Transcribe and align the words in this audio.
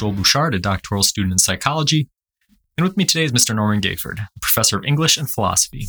Joel 0.00 0.12
Bouchard, 0.12 0.54
a 0.54 0.58
doctoral 0.58 1.02
student 1.02 1.32
in 1.32 1.38
psychology, 1.38 2.08
and 2.78 2.86
with 2.86 2.96
me 2.96 3.04
today 3.04 3.24
is 3.24 3.32
Mr. 3.32 3.54
Norman 3.54 3.82
Gayford, 3.82 4.26
professor 4.40 4.78
of 4.78 4.84
English 4.86 5.18
and 5.18 5.30
philosophy. 5.30 5.88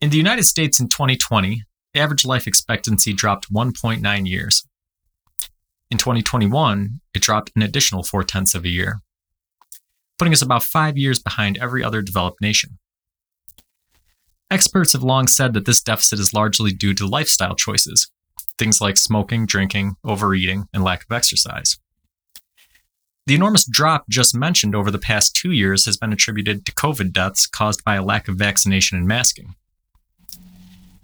In 0.00 0.10
the 0.10 0.16
United 0.16 0.44
States 0.44 0.78
in 0.78 0.88
2020, 0.88 1.64
the 1.92 1.98
average 1.98 2.24
life 2.24 2.46
expectancy 2.46 3.12
dropped 3.12 3.52
1.9 3.52 4.28
years. 4.28 4.64
In 5.90 5.98
2021, 5.98 7.00
it 7.14 7.20
dropped 7.20 7.50
an 7.56 7.62
additional 7.62 8.04
four 8.04 8.22
tenths 8.22 8.54
of 8.54 8.64
a 8.64 8.68
year, 8.68 9.00
putting 10.16 10.32
us 10.32 10.42
about 10.42 10.62
five 10.62 10.96
years 10.96 11.20
behind 11.20 11.58
every 11.58 11.82
other 11.82 12.00
developed 12.00 12.40
nation. 12.40 12.78
Experts 14.52 14.92
have 14.92 15.02
long 15.02 15.26
said 15.26 15.52
that 15.54 15.66
this 15.66 15.82
deficit 15.82 16.20
is 16.20 16.32
largely 16.32 16.70
due 16.70 16.94
to 16.94 17.08
lifestyle 17.08 17.56
choices, 17.56 18.08
things 18.56 18.80
like 18.80 18.98
smoking, 18.98 19.46
drinking, 19.46 19.96
overeating, 20.04 20.68
and 20.72 20.84
lack 20.84 21.02
of 21.02 21.10
exercise. 21.10 21.76
The 23.26 23.34
enormous 23.34 23.64
drop 23.64 24.06
just 24.10 24.34
mentioned 24.34 24.74
over 24.74 24.90
the 24.90 24.98
past 24.98 25.34
two 25.34 25.50
years 25.50 25.86
has 25.86 25.96
been 25.96 26.12
attributed 26.12 26.66
to 26.66 26.72
COVID 26.72 27.10
deaths 27.10 27.46
caused 27.46 27.82
by 27.82 27.94
a 27.94 28.04
lack 28.04 28.28
of 28.28 28.36
vaccination 28.36 28.98
and 28.98 29.08
masking. 29.08 29.54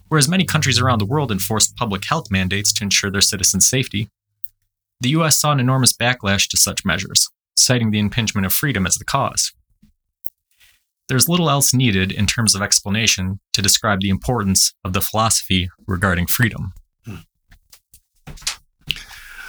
Whereas 0.08 0.28
many 0.28 0.44
countries 0.44 0.78
around 0.78 0.98
the 0.98 1.06
world 1.06 1.32
enforced 1.32 1.77
public 1.77 2.04
health 2.04 2.30
mandates 2.30 2.74
to 2.74 2.84
ensure 2.84 3.10
their 3.10 3.22
citizens' 3.22 3.68
safety, 3.68 4.10
the 5.00 5.10
US 5.10 5.40
saw 5.40 5.52
an 5.52 5.60
enormous 5.60 5.94
backlash 5.94 6.46
to 6.48 6.58
such 6.58 6.84
measures, 6.84 7.30
citing 7.56 7.90
the 7.90 7.98
impingement 7.98 8.44
of 8.44 8.52
freedom 8.52 8.86
as 8.86 8.96
the 8.96 9.05
cause. 9.05 9.52
There's 11.08 11.28
little 11.28 11.48
else 11.48 11.72
needed 11.72 12.12
in 12.12 12.27
terms 12.27 12.55
of 12.55 12.60
explanation 12.60 13.40
to 13.55 13.62
describe 13.62 14.00
the 14.00 14.10
importance 14.10 14.74
of 14.84 14.92
the 14.92 15.00
philosophy 15.00 15.70
regarding 15.86 16.27
freedom. 16.27 16.74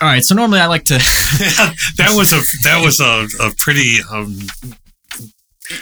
All 0.01 0.07
right, 0.07 0.23
so 0.23 0.33
normally 0.33 0.59
I 0.59 0.65
like 0.65 0.85
to. 0.85 0.93
that 1.97 2.13
was 2.15 2.33
a 2.33 2.41
that 2.63 2.83
was 2.83 2.99
a, 2.99 3.27
a 3.43 3.51
pretty 3.57 3.97
um, 4.11 4.35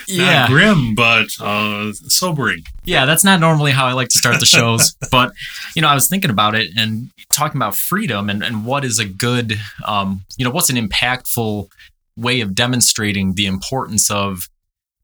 yeah, 0.06 0.40
not 0.40 0.50
grim 0.50 0.94
but 0.94 1.28
uh, 1.40 1.92
sobering. 1.92 2.64
yeah, 2.84 3.06
that's 3.06 3.24
not 3.24 3.40
normally 3.40 3.72
how 3.72 3.86
I 3.86 3.92
like 3.92 4.08
to 4.08 4.18
start 4.18 4.38
the 4.40 4.46
shows, 4.46 4.94
but 5.10 5.32
you 5.74 5.82
know, 5.82 5.88
I 5.88 5.94
was 5.94 6.08
thinking 6.08 6.30
about 6.30 6.54
it 6.54 6.70
and 6.76 7.10
talking 7.32 7.58
about 7.58 7.76
freedom 7.76 8.28
and, 8.28 8.42
and 8.42 8.64
what 8.64 8.84
is 8.84 8.98
a 8.98 9.04
good, 9.04 9.58
um, 9.86 10.24
you 10.36 10.44
know, 10.44 10.50
what's 10.50 10.70
an 10.70 10.76
impactful 10.76 11.68
way 12.16 12.40
of 12.40 12.54
demonstrating 12.54 13.34
the 13.34 13.46
importance 13.46 14.10
of 14.10 14.48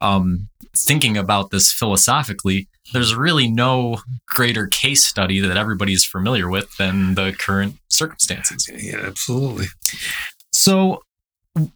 um, 0.01 0.49
thinking 0.77 1.17
about 1.17 1.51
this 1.51 1.73
philosophically. 1.73 2.69
There's 2.93 3.15
really 3.15 3.51
no 3.51 3.99
greater 4.27 4.67
case 4.67 5.05
study 5.05 5.41
that 5.41 5.57
everybody 5.57 5.93
is 5.93 6.05
familiar 6.05 6.49
with 6.49 6.77
than 6.77 7.15
the 7.15 7.35
current 7.37 7.77
circumstances. 7.89 8.69
Yeah, 8.73 9.01
absolutely. 9.05 9.67
So 10.53 11.03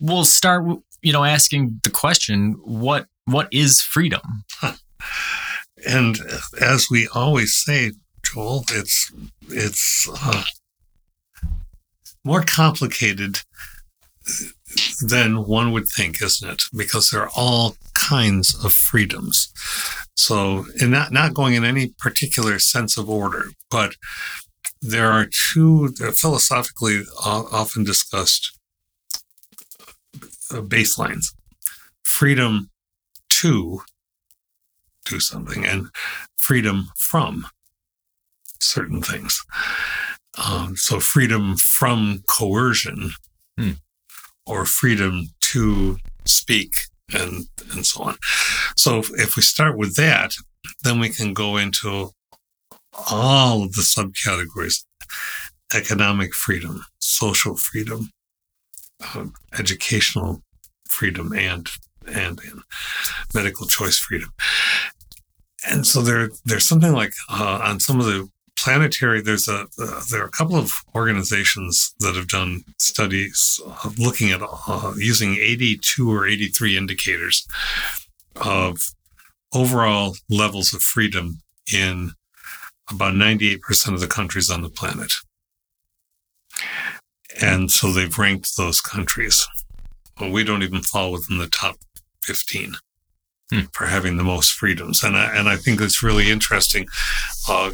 we'll 0.01 0.25
start, 0.25 0.65
you 1.03 1.13
know, 1.13 1.25
asking 1.25 1.81
the 1.83 1.91
question: 1.91 2.53
what 2.65 3.07
what 3.25 3.49
is 3.53 3.81
freedom? 3.81 4.45
And 5.87 6.19
as 6.61 6.89
we 6.91 7.09
always 7.09 7.55
say, 7.55 7.93
Joel, 8.23 8.65
it's 8.71 9.11
it's 9.49 10.09
uh, 10.23 10.43
more 12.25 12.45
complicated 12.45 13.41
than 15.01 15.47
one 15.47 15.73
would 15.73 15.89
think, 15.89 16.23
isn't 16.23 16.49
it? 16.49 16.63
Because 16.77 17.11
there 17.11 17.23
are 17.23 17.31
all 17.35 17.77
kinds 18.09 18.55
of 18.65 18.73
freedoms. 18.73 19.53
So, 20.17 20.67
and 20.81 20.91
not 20.91 21.13
not 21.13 21.35
going 21.35 21.55
in 21.55 21.65
any 21.65 21.95
particular 21.99 22.59
sense 22.59 22.97
of 22.97 23.09
order, 23.09 23.45
but 23.71 23.95
there 24.83 25.11
are 25.11 25.29
two 25.53 25.89
philosophically 26.17 27.03
often 27.25 27.85
discussed 27.85 28.59
uh, 30.51 30.61
baselines: 30.63 31.27
freedom 32.05 32.71
to 33.29 33.81
do 35.07 35.21
something 35.21 35.65
and 35.65 35.89
freedom 36.37 36.89
from 36.97 37.47
certain 38.61 39.03
things. 39.03 39.43
Um, 40.47 40.77
so, 40.77 41.01
freedom 41.01 41.57
from 41.57 42.23
coercion 42.29 43.13
Hmm. 43.59 43.73
or 44.47 44.65
freedom 44.65 45.29
to 45.53 45.99
speak 46.25 46.71
and 47.15 47.47
and 47.73 47.87
so 47.87 48.03
on. 48.03 48.17
So 48.77 48.99
if, 48.99 49.37
we 49.37 49.43
start 49.43 49.77
with 49.77 49.97
that, 49.97 50.35
then 50.83 51.01
we 51.01 51.09
can 51.09 51.33
go 51.35 51.57
into 51.57 52.11
all 53.11 53.63
of 53.63 53.73
the 53.73 53.83
subcategories: 53.83 54.85
economic 55.75 56.35
freedom, 56.35 56.85
social 56.99 57.57
freedom, 57.57 58.11
um, 59.15 59.35
educational 59.59 60.43
freedom, 60.89 61.33
and 61.33 61.69
and, 62.07 62.41
and 62.41 62.63
medical 63.35 63.67
choice 63.67 63.99
freedom. 63.99 64.33
And 65.69 65.87
so 65.87 66.03
there 66.03 66.31
there's 66.45 66.67
something 66.67 66.93
like 66.93 67.13
uh, 67.29 67.61
on 67.63 67.81
some 67.81 68.01
of 68.01 68.07
the 68.07 68.29
planetary 68.63 69.21
there's 69.21 69.49
a 69.49 69.67
uh, 69.79 70.03
there 70.11 70.23
are 70.23 70.27
a 70.27 70.31
couple 70.31 70.57
of 70.57 70.71
organizations 70.95 71.95
that 72.01 72.15
have 72.15 72.29
done 72.29 72.63
studies 72.79 73.61
looking 73.99 74.31
at 74.31 74.41
uh, 74.43 74.93
using 74.97 75.37
82 75.37 76.11
or 76.11 76.27
83 76.27 76.77
indicators 76.77 77.47
of 78.37 78.79
overall 79.55 80.17
levels 80.29 80.73
of 80.75 80.83
freedom 80.83 81.41
in 81.73 82.13
about 82.91 83.15
98% 83.15 83.95
of 83.95 84.01
the 84.01 84.07
countries 84.07 84.51
on 84.51 84.63
the 84.63 84.69
planet. 84.69 85.13
And 87.41 87.71
so 87.71 87.93
they've 87.93 88.19
ranked 88.19 88.57
those 88.57 88.81
countries. 88.81 89.47
Well, 90.21 90.31
we 90.31 90.45
don't 90.45 90.63
even 90.63 90.83
fall 90.83 91.13
within 91.13 91.39
the 91.39 91.49
top 91.49 91.77
15 92.23 92.75
Hmm. 93.51 93.63
for 93.73 93.87
having 93.87 94.17
the 94.17 94.23
most 94.23 94.53
freedoms. 94.53 95.03
And 95.03 95.17
I, 95.17 95.37
and 95.37 95.49
I 95.49 95.57
think 95.57 95.81
it's 95.81 96.05
really 96.05 96.31
interesting 96.31 96.87
uh, 97.49 97.73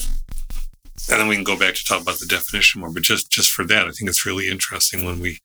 and 1.10 1.20
then 1.20 1.28
we 1.28 1.34
can 1.34 1.44
go 1.44 1.58
back 1.58 1.74
to 1.74 1.84
talk 1.84 2.02
about 2.02 2.18
the 2.18 2.26
definition 2.26 2.80
more. 2.80 2.90
But 2.90 3.02
just 3.02 3.30
just 3.30 3.52
for 3.52 3.64
that, 3.64 3.86
I 3.86 3.90
think 3.90 4.08
it's 4.08 4.26
really 4.26 4.48
interesting 4.48 5.04
when 5.04 5.20
we 5.20 5.38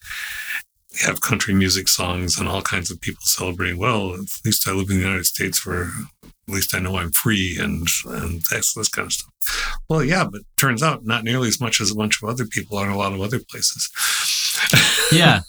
have 1.05 1.21
country 1.21 1.53
music 1.53 1.87
songs 1.87 2.37
and 2.37 2.49
all 2.49 2.61
kinds 2.61 2.91
of 2.91 2.99
people 2.99 3.23
celebrating. 3.23 3.77
Well, 3.77 4.13
at 4.13 4.45
least 4.45 4.67
I 4.67 4.71
live 4.71 4.89
in 4.89 4.97
the 4.97 5.03
United 5.03 5.25
States, 5.25 5.65
where 5.65 5.89
at 6.23 6.53
least 6.53 6.75
I 6.75 6.79
know 6.79 6.97
I'm 6.97 7.11
free, 7.11 7.57
and 7.59 7.87
and 8.05 8.41
that's 8.51 8.73
this 8.73 8.89
kind 8.89 9.05
of 9.05 9.13
stuff. 9.13 9.31
Well, 9.89 10.03
yeah, 10.03 10.25
but 10.25 10.41
turns 10.59 10.83
out 10.83 11.05
not 11.05 11.23
nearly 11.23 11.47
as 11.47 11.61
much 11.61 11.79
as 11.79 11.91
a 11.91 11.95
bunch 11.95 12.21
of 12.21 12.29
other 12.29 12.45
people 12.45 12.77
are 12.77 12.85
in 12.85 12.91
a 12.91 12.97
lot 12.97 13.13
of 13.13 13.21
other 13.21 13.39
places. 13.39 13.89
yeah 15.11 15.41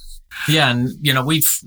yeah 0.49 0.71
and 0.71 0.91
you 1.01 1.13
know 1.13 1.25
we've 1.25 1.61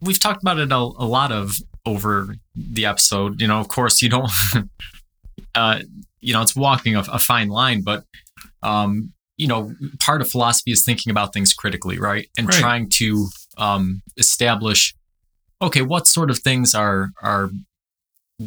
we've 0.00 0.20
talked 0.20 0.42
about 0.42 0.58
it 0.58 0.72
a, 0.72 0.76
a 0.76 1.06
lot 1.06 1.32
of 1.32 1.56
over 1.86 2.36
the 2.54 2.84
episode 2.84 3.40
you 3.40 3.46
know 3.46 3.58
of 3.58 3.68
course 3.68 4.02
you 4.02 4.08
don't 4.08 4.30
uh 5.54 5.80
you 6.20 6.32
know 6.32 6.42
it's 6.42 6.54
walking 6.56 6.94
a, 6.96 7.00
a 7.00 7.18
fine 7.18 7.48
line 7.48 7.82
but 7.82 8.04
um 8.62 9.12
you 9.36 9.46
know 9.46 9.74
part 10.00 10.20
of 10.20 10.30
philosophy 10.30 10.70
is 10.72 10.84
thinking 10.84 11.10
about 11.10 11.32
things 11.32 11.52
critically 11.52 11.98
right 11.98 12.28
and 12.38 12.46
Right. 12.48 12.60
trying 12.60 12.88
to 12.98 13.28
um 13.58 14.02
establish 14.16 14.94
okay 15.60 15.82
what 15.82 16.06
sort 16.06 16.30
of 16.30 16.38
things 16.38 16.74
are 16.74 17.10
are 17.22 17.50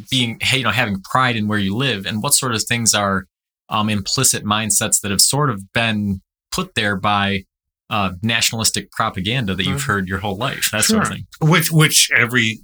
being 0.10 0.38
hey, 0.42 0.58
you 0.58 0.64
know 0.64 0.72
having 0.72 1.02
pride 1.02 1.36
in 1.36 1.48
where 1.48 1.60
you 1.60 1.76
live 1.76 2.06
and 2.06 2.22
what 2.22 2.32
sort 2.32 2.54
of 2.54 2.64
things 2.64 2.94
are 2.94 3.26
um 3.70 3.90
implicit 3.90 4.44
mindsets 4.44 5.02
that 5.02 5.12
have 5.12 5.22
sort 5.22 5.50
of 5.50 5.72
been 5.74 6.22
put 6.52 6.76
there 6.76 6.96
by 6.96 7.44
uh, 7.90 8.12
nationalistic 8.24 8.92
propaganda 8.92 9.54
that 9.56 9.64
you've 9.66 9.82
Mhm. 9.82 9.86
heard 9.88 10.08
your 10.08 10.20
whole 10.20 10.36
life, 10.38 10.70
that 10.72 10.84
sort 10.86 11.04
of 11.04 11.10
thing. 11.10 11.28
which 11.40 11.70
which 11.72 12.10
every 12.16 12.60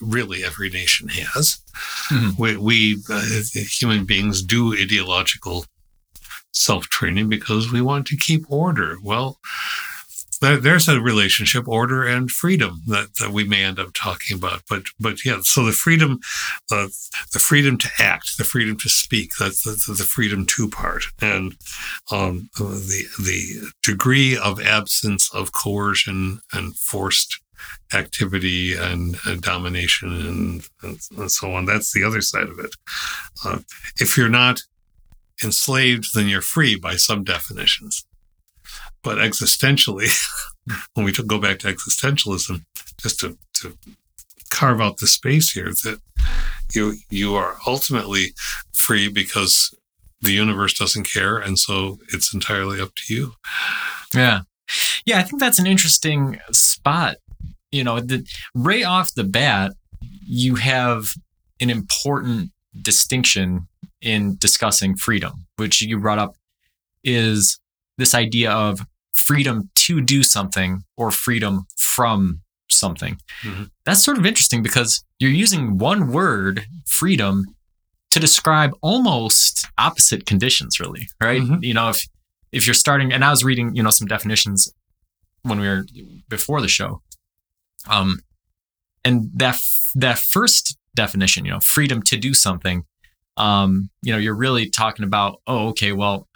really 0.00 0.44
every 0.44 0.68
nation 0.70 1.08
has. 1.08 1.58
Mhm. 2.08 2.36
We, 2.38 2.56
we 2.56 3.02
uh, 3.08 3.22
human 3.54 4.04
beings 4.06 4.42
do 4.42 4.74
ideological 4.74 5.66
self 6.52 6.88
training 6.88 7.28
because 7.28 7.70
we 7.70 7.80
want 7.80 8.06
to 8.08 8.16
keep 8.16 8.44
order. 8.48 8.96
Well, 9.02 9.38
there- 10.40 10.58
there's 10.58 10.88
a 10.88 11.00
relationship, 11.00 11.68
order 11.68 12.04
and 12.04 12.30
freedom 12.30 12.82
that, 12.86 13.14
that 13.16 13.30
we 13.32 13.44
may 13.44 13.62
end 13.64 13.78
up 13.78 13.92
talking 13.94 14.36
about. 14.36 14.62
But 14.68 14.84
but 14.98 15.24
yeah, 15.24 15.40
so 15.42 15.64
the 15.64 15.72
freedom, 15.72 16.20
uh, 16.70 16.88
the 17.32 17.38
freedom 17.38 17.76
to 17.78 17.90
act, 17.98 18.38
the 18.38 18.44
freedom 18.44 18.76
to 18.78 18.88
speak, 18.88 19.32
that's 19.38 19.62
the, 19.62 19.94
freedom 20.04 20.46
to 20.46 20.68
part, 20.68 21.04
and 21.20 21.56
um, 22.10 22.48
the 22.56 23.06
the 23.22 23.70
degree 23.82 24.36
of 24.36 24.60
absence 24.60 25.32
of 25.34 25.52
coercion 25.52 26.40
and 26.52 26.76
forced 26.76 27.40
activity 27.92 28.74
and, 28.74 29.16
and 29.26 29.42
domination 29.42 30.08
and, 30.26 30.68
and, 30.82 30.98
and 31.18 31.30
so 31.30 31.52
on. 31.52 31.66
That's 31.66 31.92
the 31.92 32.04
other 32.04 32.20
side 32.22 32.48
of 32.48 32.58
it. 32.58 32.74
Uh, 33.44 33.58
if 33.98 34.16
you're 34.16 34.28
not 34.30 34.62
enslaved, 35.44 36.14
then 36.14 36.28
you're 36.28 36.40
free 36.42 36.76
by 36.76 36.96
some 36.96 37.24
definitions. 37.24 38.04
But 39.02 39.18
existentially, 39.18 40.10
when 40.94 41.06
we 41.06 41.12
go 41.12 41.38
back 41.38 41.58
to 41.60 41.72
existentialism, 41.72 42.64
just 42.98 43.20
to, 43.20 43.38
to 43.54 43.76
carve 44.50 44.80
out 44.80 44.98
the 44.98 45.06
space 45.06 45.52
here, 45.52 45.70
that 45.84 46.00
you 46.74 46.94
you 47.08 47.34
are 47.34 47.56
ultimately 47.66 48.34
free 48.74 49.08
because 49.08 49.74
the 50.20 50.32
universe 50.32 50.74
doesn't 50.74 51.04
care, 51.04 51.38
and 51.38 51.58
so 51.58 51.98
it's 52.12 52.34
entirely 52.34 52.80
up 52.80 52.94
to 52.94 53.14
you. 53.14 53.32
Yeah. 54.14 54.40
Yeah, 55.04 55.18
I 55.18 55.22
think 55.22 55.40
that's 55.40 55.58
an 55.58 55.66
interesting 55.66 56.38
spot. 56.52 57.16
You 57.72 57.84
know, 57.84 58.00
the, 58.00 58.26
right 58.54 58.84
off 58.84 59.14
the 59.14 59.24
bat, 59.24 59.72
you 60.24 60.56
have 60.56 61.04
an 61.60 61.70
important 61.70 62.50
distinction 62.80 63.68
in 64.00 64.36
discussing 64.38 64.96
freedom, 64.96 65.46
which 65.56 65.82
you 65.82 65.98
brought 65.98 66.18
up 66.18 66.36
is 67.02 67.58
this 67.98 68.14
idea 68.14 68.50
of 68.50 68.86
freedom 69.26 69.70
to 69.86 70.00
do 70.00 70.22
something 70.22 70.82
or 70.96 71.10
freedom 71.10 71.66
from 71.76 72.40
something. 72.68 73.18
Mhm. 73.42 73.70
That's 73.84 74.04
sort 74.04 74.18
of 74.18 74.24
interesting 74.26 74.62
because 74.62 75.04
you're 75.18 75.30
using 75.30 75.78
one 75.78 76.12
word, 76.12 76.66
freedom, 76.86 77.44
to 78.10 78.20
describe 78.20 78.72
almost 78.82 79.66
opposite 79.78 80.26
conditions, 80.26 80.80
really, 80.80 81.08
right? 81.20 81.42
Mhm. 81.42 81.62
You 81.62 81.74
know, 81.74 81.88
if 81.90 82.06
if 82.52 82.66
you're 82.66 82.74
starting, 82.74 83.12
and 83.12 83.24
I 83.24 83.30
was 83.30 83.44
reading, 83.44 83.76
you 83.76 83.82
know, 83.82 83.90
some 83.90 84.08
definitions 84.08 84.72
when 85.42 85.60
we 85.60 85.68
were 85.68 85.86
before 86.28 86.60
the 86.60 86.66
show, 86.68 87.00
um, 87.88 88.20
and 89.04 89.30
that 89.34 89.54
f- 89.54 89.90
that 89.94 90.18
first 90.18 90.76
definition, 90.94 91.44
you 91.44 91.52
know, 91.52 91.60
freedom 91.60 92.02
to 92.02 92.16
do 92.16 92.34
something, 92.34 92.84
um, 93.36 93.90
you 94.02 94.12
know, 94.12 94.18
you're 94.18 94.34
really 94.34 94.68
talking 94.68 95.04
about, 95.04 95.40
oh, 95.46 95.68
okay, 95.68 95.92
well, 95.92 96.26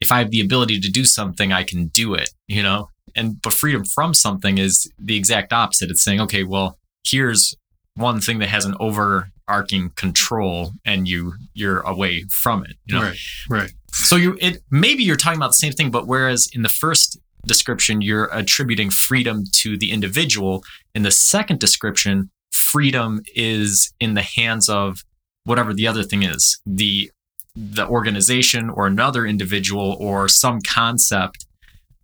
if 0.00 0.12
I 0.12 0.18
have 0.18 0.30
the 0.30 0.40
ability 0.40 0.80
to 0.80 0.90
do 0.90 1.04
something, 1.04 1.52
I 1.52 1.64
can 1.64 1.88
do 1.88 2.14
it, 2.14 2.30
you 2.46 2.62
know, 2.62 2.90
and 3.14 3.40
but 3.42 3.52
freedom 3.52 3.84
from 3.84 4.14
something 4.14 4.58
is 4.58 4.90
the 4.98 5.16
exact 5.16 5.52
opposite. 5.52 5.90
It's 5.90 6.02
saying, 6.02 6.20
okay, 6.22 6.44
well, 6.44 6.78
here's 7.06 7.54
one 7.94 8.20
thing 8.20 8.38
that 8.38 8.48
has 8.48 8.64
an 8.64 8.76
overarching 8.78 9.90
control, 9.90 10.72
and 10.84 11.08
you 11.08 11.34
you're 11.54 11.80
away 11.80 12.24
from 12.30 12.64
it, 12.64 12.76
you 12.86 12.94
know. 12.94 13.02
Right, 13.02 13.18
right. 13.48 13.72
So 13.92 14.16
you 14.16 14.36
it 14.40 14.62
maybe 14.70 15.02
you're 15.02 15.16
talking 15.16 15.38
about 15.38 15.48
the 15.48 15.54
same 15.54 15.72
thing, 15.72 15.90
but 15.90 16.06
whereas 16.06 16.48
in 16.52 16.62
the 16.62 16.68
first 16.68 17.18
description 17.46 18.02
you're 18.02 18.28
attributing 18.32 18.90
freedom 18.90 19.44
to 19.52 19.76
the 19.76 19.90
individual, 19.90 20.64
in 20.94 21.02
the 21.02 21.10
second 21.10 21.58
description, 21.58 22.30
freedom 22.52 23.22
is 23.34 23.92
in 23.98 24.14
the 24.14 24.22
hands 24.22 24.68
of 24.68 25.04
whatever 25.44 25.72
the 25.72 25.86
other 25.86 26.02
thing 26.02 26.22
is, 26.22 26.60
the 26.66 27.10
the 27.58 27.86
organization 27.88 28.70
or 28.70 28.86
another 28.86 29.26
individual 29.26 29.96
or 29.98 30.28
some 30.28 30.60
concept, 30.60 31.46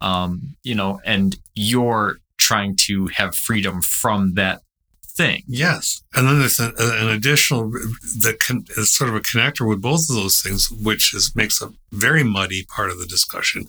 um, 0.00 0.56
you 0.62 0.74
know, 0.74 1.00
and 1.04 1.36
you're 1.54 2.18
trying 2.38 2.76
to 2.76 3.06
have 3.06 3.36
freedom 3.36 3.80
from 3.80 4.34
that 4.34 4.60
thing. 5.06 5.44
Yes, 5.46 6.02
and 6.14 6.26
then 6.26 6.40
there's 6.40 6.58
an, 6.58 6.72
an 6.76 7.08
additional 7.08 7.70
that 7.70 8.64
is 8.76 8.92
sort 8.92 9.10
of 9.10 9.16
a 9.16 9.20
connector 9.20 9.68
with 9.68 9.80
both 9.80 10.10
of 10.10 10.16
those 10.16 10.40
things, 10.40 10.68
which 10.70 11.14
is 11.14 11.34
makes 11.36 11.62
a 11.62 11.72
very 11.92 12.24
muddy 12.24 12.64
part 12.64 12.90
of 12.90 12.98
the 12.98 13.06
discussion 13.06 13.66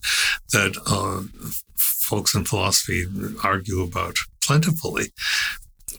that 0.52 0.76
uh, 0.88 1.22
folks 1.78 2.34
in 2.34 2.46
philosophy 2.46 3.06
argue 3.44 3.82
about 3.82 4.16
plentifully, 4.42 5.12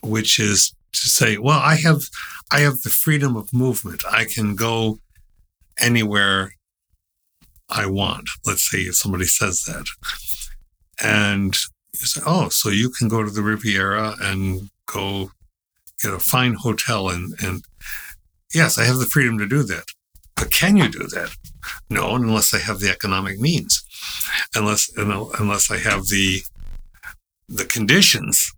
which 0.03 0.41
is 0.41 0.75
to 0.93 1.09
say, 1.09 1.39
well, 1.39 1.61
I 1.61 1.77
have 1.77 2.03
I 2.51 2.61
have 2.61 2.83
the 2.83 2.91
freedom 2.91 3.37
of 3.37 3.53
movement. 3.53 4.03
I 4.11 4.25
can 4.25 4.57
go 4.57 4.99
anywhere 5.81 6.53
I 7.69 7.87
want. 7.87 8.29
Let's 8.45 8.69
say 8.71 8.79
if 8.79 8.97
somebody 8.97 9.27
says 9.27 9.65
that, 9.65 9.87
and 11.03 11.57
you 11.93 12.07
say, 12.07 12.21
oh, 12.27 12.49
so 12.49 12.69
you 12.69 12.91
can 12.91 13.09
go 13.09 13.23
to 13.23 13.31
the 13.31 13.43
Riviera 13.43 14.15
and 14.21 14.71
go 14.87 15.31
get 16.03 16.13
a 16.13 16.19
fine 16.19 16.55
hotel 16.55 17.09
and 17.09 17.35
and 17.43 17.65
yes, 18.55 18.79
I 18.79 18.85
have 18.85 18.97
the 18.97 19.07
freedom 19.07 19.39
to 19.39 19.47
do 19.47 19.63
that. 19.65 19.85
But 20.37 20.53
can 20.53 20.77
you 20.77 20.89
do 20.89 21.07
that? 21.09 21.35
No, 21.89 22.15
unless 22.15 22.53
I 22.53 22.59
have 22.59 22.81
the 22.81 22.91
economic 22.91 23.41
means, 23.41 23.83
unless 24.55 24.91
unless 24.97 25.71
I 25.71 25.79
have 25.79 26.07
the 26.09 26.43
the 27.49 27.65
conditions 27.65 28.53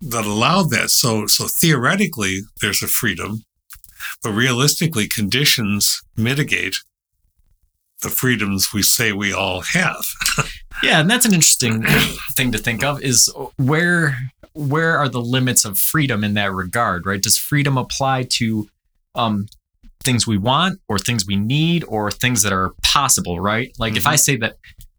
that 0.00 0.24
allow 0.24 0.62
that. 0.64 0.90
So 0.90 1.26
so 1.26 1.46
theoretically, 1.46 2.42
there's 2.60 2.82
a 2.82 2.88
freedom, 2.88 3.44
but 4.22 4.32
realistically, 4.32 5.08
conditions 5.08 6.02
mitigate 6.16 6.76
the 8.02 8.08
freedoms 8.08 8.68
we 8.72 8.82
say 8.82 9.12
we 9.12 9.32
all 9.32 9.62
have. 9.72 10.04
Yeah, 10.82 11.00
and 11.00 11.10
that's 11.10 11.26
an 11.26 11.34
interesting 11.34 11.84
thing 12.36 12.52
to 12.52 12.58
think 12.58 12.82
of 12.82 13.02
is 13.02 13.30
where 13.58 14.18
where 14.54 14.96
are 14.96 15.08
the 15.08 15.20
limits 15.20 15.64
of 15.64 15.78
freedom 15.78 16.24
in 16.24 16.34
that 16.34 16.52
regard, 16.52 17.04
right? 17.04 17.22
Does 17.22 17.36
freedom 17.36 17.76
apply 17.76 18.22
to 18.30 18.68
um, 19.14 19.46
things 20.02 20.26
we 20.26 20.38
want 20.38 20.80
or 20.88 20.98
things 20.98 21.26
we 21.26 21.36
need 21.36 21.84
or 21.86 22.10
things 22.10 22.42
that 22.42 22.52
are 22.52 22.72
possible, 22.82 23.40
right? 23.40 23.72
Like 23.78 23.96
if 23.96 24.06
I 24.06 24.16
say 24.16 24.36
that 24.36 24.56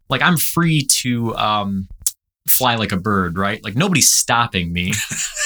like 0.08 0.22
I'm 0.22 0.36
free 0.36 0.86
to 1.00 1.34
um, 1.36 1.88
fly 2.48 2.74
like 2.76 2.92
a 2.92 2.96
bird, 2.96 3.38
right? 3.38 3.62
Like 3.64 3.76
nobody's 3.76 4.10
stopping 4.10 4.72
me, 4.72 4.92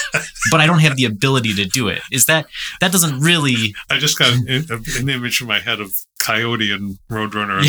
but 0.50 0.60
I 0.60 0.66
don't 0.66 0.80
have 0.80 0.96
the 0.96 1.04
ability 1.04 1.54
to 1.54 1.64
do 1.64 1.88
it. 1.88 2.00
Is 2.10 2.26
that 2.26 2.46
that 2.80 2.92
doesn't 2.92 3.20
really 3.20 3.74
I 3.90 3.98
just 3.98 4.18
got 4.18 4.32
an, 4.32 4.46
an 4.70 5.08
image 5.08 5.40
in 5.40 5.46
my 5.46 5.60
head 5.60 5.80
of 5.80 5.92
Coyote 6.24 6.72
and 6.72 6.98
Roadrunner 7.10 7.60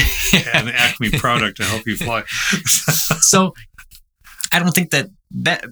and 0.54 0.70
Acme 0.76 1.12
product 1.12 1.58
to 1.58 1.64
help 1.64 1.86
you 1.86 1.98
fly. 1.98 2.24
so 3.20 3.54
I 4.54 4.60
don't 4.60 4.72
think 4.72 4.92
that 4.92 5.10
that 5.32 5.66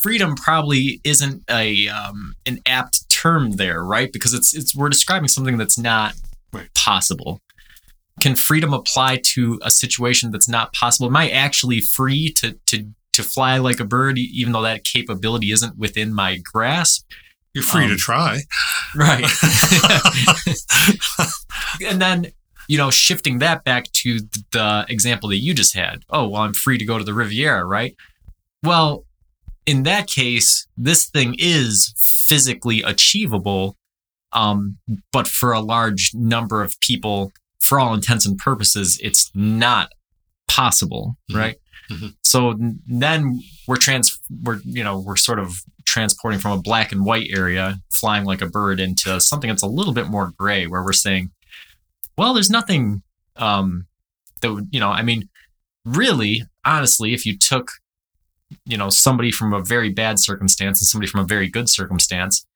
freedom 0.00 0.34
probably 0.34 1.00
isn't 1.04 1.44
a 1.50 1.88
um, 1.88 2.34
an 2.46 2.60
apt 2.66 3.08
term 3.10 3.52
there, 3.52 3.84
right? 3.84 4.12
Because 4.12 4.32
it's 4.34 4.54
it's 4.54 4.74
we're 4.74 4.88
describing 4.88 5.28
something 5.28 5.56
that's 5.58 5.78
not 5.78 6.14
Right. 6.52 6.68
possible. 6.74 7.40
Can 8.20 8.34
freedom 8.36 8.74
apply 8.74 9.20
to 9.32 9.58
a 9.62 9.70
situation 9.70 10.32
that's 10.32 10.48
not 10.48 10.74
possible? 10.74 11.06
Am 11.08 11.16
I 11.16 11.30
actually 11.30 11.80
free 11.80 12.32
to 12.38 12.58
to 12.66 12.88
to 13.12 13.22
fly 13.22 13.58
like 13.58 13.80
a 13.80 13.84
bird, 13.84 14.18
even 14.18 14.52
though 14.52 14.62
that 14.62 14.84
capability 14.84 15.52
isn't 15.52 15.76
within 15.78 16.14
my 16.14 16.38
grasp? 16.38 17.06
You're 17.54 17.64
free 17.64 17.86
to 17.86 17.92
Um, 17.92 17.98
try. 17.98 18.40
Right. 18.96 19.24
and 21.86 22.00
then 22.00 22.32
you 22.68 22.78
know 22.78 22.90
shifting 22.90 23.38
that 23.38 23.64
back 23.64 23.84
to 23.92 24.20
the 24.52 24.86
example 24.88 25.28
that 25.30 25.38
you 25.38 25.52
just 25.52 25.74
had 25.74 26.04
oh 26.10 26.28
well 26.28 26.42
i'm 26.42 26.54
free 26.54 26.78
to 26.78 26.84
go 26.84 26.96
to 26.96 27.04
the 27.04 27.12
riviera 27.12 27.64
right 27.64 27.96
well 28.62 29.04
in 29.66 29.82
that 29.82 30.06
case 30.06 30.66
this 30.76 31.06
thing 31.10 31.34
is 31.38 31.92
physically 32.00 32.82
achievable 32.82 33.76
um, 34.34 34.78
but 35.12 35.26
for 35.28 35.52
a 35.52 35.60
large 35.60 36.12
number 36.14 36.62
of 36.62 36.78
people 36.80 37.32
for 37.60 37.78
all 37.80 37.92
intents 37.94 38.24
and 38.26 38.38
purposes 38.38 38.98
it's 39.02 39.30
not 39.34 39.90
possible 40.48 41.16
Mhm. 41.30 41.36
right 41.36 41.56
Mhm. 41.92 42.14
so 42.22 42.58
then 42.86 43.40
we're 43.68 43.76
trans 43.76 44.18
we're 44.42 44.60
you 44.64 44.82
know 44.84 44.98
we're 44.98 45.16
sort 45.16 45.38
of 45.38 45.62
transporting 45.84 46.40
from 46.40 46.52
a 46.58 46.62
black 46.62 46.92
and 46.92 47.04
white 47.04 47.28
area 47.30 47.80
flying 47.92 48.24
like 48.24 48.40
a 48.40 48.46
bird 48.48 48.80
into 48.80 49.20
something 49.20 49.48
that's 49.48 49.62
a 49.62 49.66
little 49.78 49.92
bit 49.92 50.08
more 50.08 50.32
gray 50.38 50.66
where 50.66 50.82
we're 50.82 50.92
saying 50.92 51.30
well 52.16 52.32
there's 52.34 52.50
nothing 52.50 53.02
um 53.36 53.86
that 54.40 54.52
would 54.52 54.68
you 54.72 54.80
know 54.80 54.90
i 54.90 55.02
mean 55.02 55.28
really 55.84 56.42
honestly 56.64 57.12
if 57.12 57.26
you 57.26 57.36
took 57.36 57.72
you 58.64 58.76
know 58.76 58.88
somebody 58.90 59.30
from 59.30 59.52
a 59.52 59.60
very 59.62 59.90
bad 59.90 60.18
circumstance 60.20 60.80
and 60.80 60.86
somebody 60.86 61.10
from 61.10 61.20
a 61.20 61.24
very 61.26 61.48
good 61.48 61.68
circumstance 61.68 62.46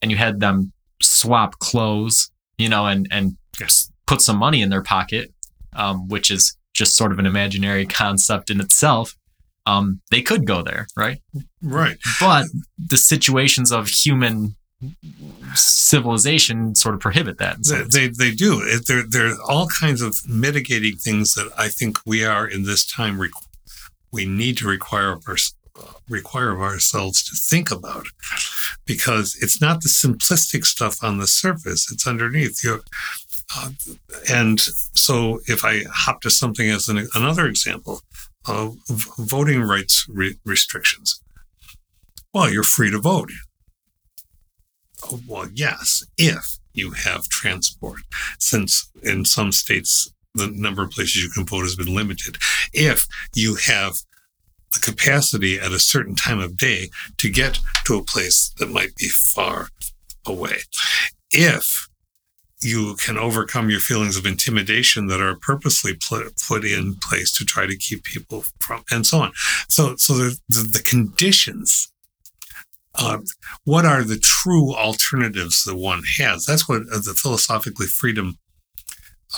and 0.00 0.10
you 0.10 0.16
had 0.16 0.40
them 0.40 0.72
swap 1.02 1.58
clothes 1.58 2.30
you 2.58 2.68
know 2.68 2.86
and 2.86 3.06
and 3.10 3.36
Yes. 3.60 3.90
put 4.06 4.22
some 4.22 4.38
money 4.38 4.62
in 4.62 4.70
their 4.70 4.82
pocket 4.82 5.32
um, 5.74 6.08
which 6.08 6.30
is 6.30 6.56
just 6.74 6.96
sort 6.96 7.12
of 7.12 7.18
an 7.18 7.26
imaginary 7.26 7.86
concept 7.86 8.50
in 8.50 8.60
itself 8.60 9.14
um, 9.66 10.00
they 10.10 10.22
could 10.22 10.46
go 10.46 10.62
there 10.62 10.86
right 10.96 11.20
Right. 11.62 11.98
but 12.20 12.46
the 12.78 12.96
situations 12.96 13.70
of 13.72 13.88
human 13.88 14.56
civilization 15.54 16.74
sort 16.74 16.94
of 16.94 17.00
prohibit 17.00 17.38
that 17.38 17.58
They, 17.64 17.82
they, 17.82 18.08
they 18.08 18.30
do. 18.34 18.60
It, 18.64 18.86
there, 18.86 19.02
there 19.06 19.26
are 19.28 19.36
all 19.48 19.68
kinds 19.80 20.00
of 20.00 20.16
mitigating 20.26 20.96
things 20.96 21.34
that 21.34 21.50
I 21.58 21.68
think 21.68 21.98
we 22.06 22.24
are 22.24 22.46
in 22.46 22.64
this 22.64 22.84
time, 22.86 23.18
requ- 23.18 23.46
we 24.12 24.24
need 24.24 24.56
to 24.58 24.66
require 24.68 25.12
of, 25.12 25.24
our, 25.28 25.36
require 26.08 26.50
of 26.50 26.60
ourselves 26.60 27.22
to 27.24 27.36
think 27.36 27.70
about 27.70 28.06
because 28.86 29.36
it's 29.40 29.60
not 29.60 29.82
the 29.82 29.88
simplistic 29.88 30.64
stuff 30.64 31.02
on 31.04 31.18
the 31.18 31.26
surface, 31.26 31.90
it's 31.92 32.06
underneath. 32.06 32.62
you 32.64 32.82
uh, 33.56 33.70
and 34.30 34.60
so 34.94 35.40
if 35.46 35.64
I 35.64 35.82
hop 35.90 36.20
to 36.22 36.30
something 36.30 36.68
as 36.70 36.88
an, 36.88 37.08
another 37.14 37.46
example, 37.46 38.02
uh, 38.46 38.70
voting 38.88 39.62
rights 39.62 40.06
re- 40.08 40.36
restrictions. 40.44 41.22
Well, 42.32 42.50
you're 42.50 42.62
free 42.62 42.90
to 42.90 42.98
vote. 42.98 43.30
Well, 45.26 45.48
yes, 45.52 46.04
if 46.16 46.58
you 46.72 46.92
have 46.92 47.28
transport, 47.28 48.00
since 48.38 48.90
in 49.02 49.24
some 49.24 49.52
states 49.52 50.12
the 50.34 50.48
number 50.48 50.82
of 50.82 50.90
places 50.90 51.24
you 51.24 51.30
can 51.30 51.44
vote 51.44 51.62
has 51.62 51.74
been 51.74 51.94
limited. 51.94 52.36
If 52.72 53.06
you 53.34 53.56
have 53.66 53.94
the 54.72 54.78
capacity 54.78 55.58
at 55.58 55.72
a 55.72 55.80
certain 55.80 56.14
time 56.14 56.38
of 56.38 56.56
day 56.56 56.90
to 57.18 57.28
get 57.28 57.58
to 57.86 57.96
a 57.96 58.04
place 58.04 58.52
that 58.58 58.70
might 58.70 58.94
be 58.96 59.08
far 59.08 59.68
away. 60.26 60.58
If 61.32 61.88
you 62.62 62.96
can 62.96 63.16
overcome 63.16 63.70
your 63.70 63.80
feelings 63.80 64.16
of 64.16 64.26
intimidation 64.26 65.06
that 65.06 65.20
are 65.20 65.36
purposely 65.36 65.94
put, 65.94 66.64
in 66.64 66.94
place 66.96 67.32
to 67.36 67.44
try 67.44 67.66
to 67.66 67.76
keep 67.76 68.04
people 68.04 68.44
from, 68.58 68.82
and 68.90 69.06
so 69.06 69.20
on. 69.20 69.32
So, 69.68 69.96
so 69.96 70.14
the, 70.14 70.38
the, 70.48 70.62
the 70.62 70.82
conditions, 70.84 71.90
uh, 72.94 73.18
what 73.64 73.86
are 73.86 74.02
the 74.02 74.18
true 74.18 74.74
alternatives 74.74 75.64
that 75.64 75.76
one 75.76 76.02
has? 76.18 76.44
That's 76.44 76.68
what 76.68 76.82
uh, 76.92 76.98
the 76.98 77.14
philosophically 77.16 77.86
freedom 77.86 78.38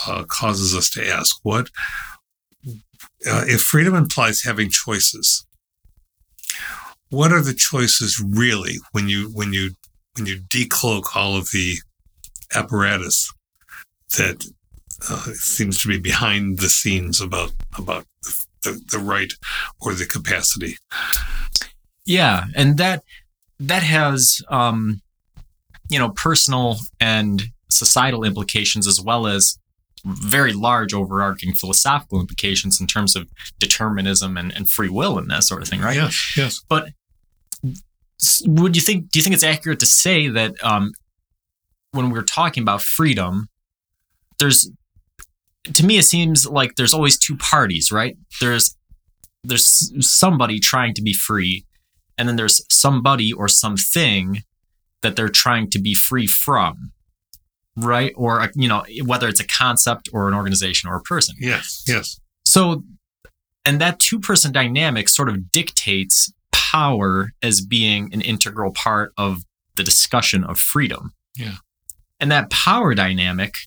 uh, 0.05 0.23
causes 0.27 0.75
us 0.75 0.89
to 0.91 1.07
ask. 1.07 1.37
What, 1.43 1.69
uh, 2.65 3.45
if 3.47 3.61
freedom 3.61 3.95
implies 3.95 4.43
having 4.43 4.69
choices, 4.69 5.45
what 7.09 7.31
are 7.31 7.41
the 7.41 7.53
choices 7.53 8.19
really 8.19 8.79
when 8.91 9.07
you, 9.07 9.29
when 9.33 9.53
you, 9.53 9.71
when 10.17 10.25
you 10.25 10.39
decloak 10.49 11.15
all 11.15 11.37
of 11.37 11.51
the 11.51 11.77
apparatus 12.53 13.31
that 14.17 14.45
uh, 15.09 15.33
seems 15.33 15.81
to 15.81 15.87
be 15.87 15.97
behind 15.97 16.59
the 16.59 16.69
scenes 16.69 17.19
about 17.19 17.51
about 17.77 18.05
the, 18.63 18.81
the 18.91 18.99
right 18.99 19.33
or 19.81 19.93
the 19.93 20.05
capacity. 20.05 20.77
Yeah, 22.05 22.45
and 22.55 22.77
that 22.77 23.03
that 23.59 23.83
has 23.83 24.41
um, 24.49 25.01
you 25.89 25.99
know 25.99 26.09
personal 26.09 26.77
and 26.99 27.43
societal 27.69 28.23
implications 28.23 28.87
as 28.87 29.01
well 29.01 29.27
as 29.27 29.57
very 30.05 30.53
large 30.53 30.93
overarching 30.93 31.53
philosophical 31.53 32.19
implications 32.19 32.81
in 32.81 32.87
terms 32.87 33.15
of 33.15 33.29
determinism 33.57 34.37
and, 34.37 34.53
and 34.55 34.69
free 34.69 34.89
will 34.89 35.17
and 35.17 35.31
that 35.31 35.43
sort 35.43 35.61
of 35.61 35.67
thing, 35.67 35.79
right? 35.79 35.95
Yes, 35.95 36.33
yes. 36.35 36.61
But 36.67 36.89
would 38.45 38.75
you 38.75 38.81
think? 38.81 39.11
Do 39.11 39.19
you 39.19 39.23
think 39.23 39.33
it's 39.33 39.43
accurate 39.43 39.79
to 39.79 39.85
say 39.85 40.27
that 40.29 40.61
um, 40.63 40.93
when 41.93 42.09
we're 42.09 42.23
talking 42.23 42.61
about 42.61 42.81
freedom, 42.81 43.47
there's 44.39 44.69
to 45.63 45.85
me 45.85 45.97
it 45.97 46.03
seems 46.03 46.45
like 46.45 46.75
there's 46.75 46.93
always 46.93 47.17
two 47.17 47.37
parties, 47.37 47.91
right? 47.91 48.17
There's 48.41 48.75
there's 49.43 49.91
somebody 50.05 50.59
trying 50.59 50.93
to 50.95 51.01
be 51.01 51.13
free, 51.13 51.65
and 52.17 52.27
then 52.27 52.35
there's 52.35 52.61
somebody 52.69 53.31
or 53.31 53.47
something 53.47 54.43
that 55.01 55.15
they're 55.15 55.29
trying 55.29 55.69
to 55.69 55.79
be 55.79 55.93
free 55.93 56.27
from, 56.27 56.91
right? 57.75 58.13
Or 58.15 58.41
uh, 58.41 58.47
you 58.55 58.67
know 58.67 58.83
whether 59.05 59.27
it's 59.29 59.39
a 59.39 59.47
concept 59.47 60.09
or 60.11 60.27
an 60.27 60.33
organization 60.33 60.89
or 60.89 60.95
a 60.97 61.01
person. 61.01 61.35
Yes, 61.39 61.83
yes. 61.87 62.19
So, 62.45 62.83
and 63.65 63.79
that 63.79 63.99
two 63.99 64.19
person 64.19 64.51
dynamic 64.51 65.07
sort 65.09 65.29
of 65.29 65.51
dictates 65.51 66.33
power 66.51 67.31
as 67.43 67.61
being 67.61 68.09
an 68.13 68.21
integral 68.21 68.73
part 68.73 69.13
of 69.17 69.43
the 69.75 69.83
discussion 69.83 70.43
of 70.43 70.57
freedom. 70.57 71.13
Yeah. 71.37 71.57
And 72.23 72.31
that 72.31 72.49
power 72.49 72.95
dynamic, 72.95 73.57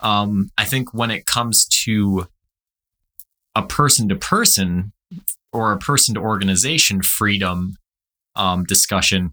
um, 0.00 0.50
I 0.58 0.66
think 0.66 0.92
when 0.92 1.10
it 1.10 1.24
comes 1.24 1.64
to 1.84 2.26
a 3.56 3.62
person 3.62 4.10
to 4.10 4.14
person 4.14 4.92
or 5.54 5.72
a 5.72 5.78
person 5.78 6.14
to 6.16 6.20
organization 6.20 7.00
freedom 7.00 7.78
um, 8.36 8.64
discussion, 8.64 9.32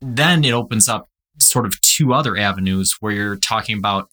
then 0.00 0.46
it 0.46 0.52
opens 0.52 0.88
up 0.88 1.10
sort 1.38 1.66
of 1.66 1.78
two 1.82 2.14
other 2.14 2.38
avenues 2.38 2.96
where 3.00 3.12
you're 3.12 3.36
talking 3.36 3.76
about 3.76 4.08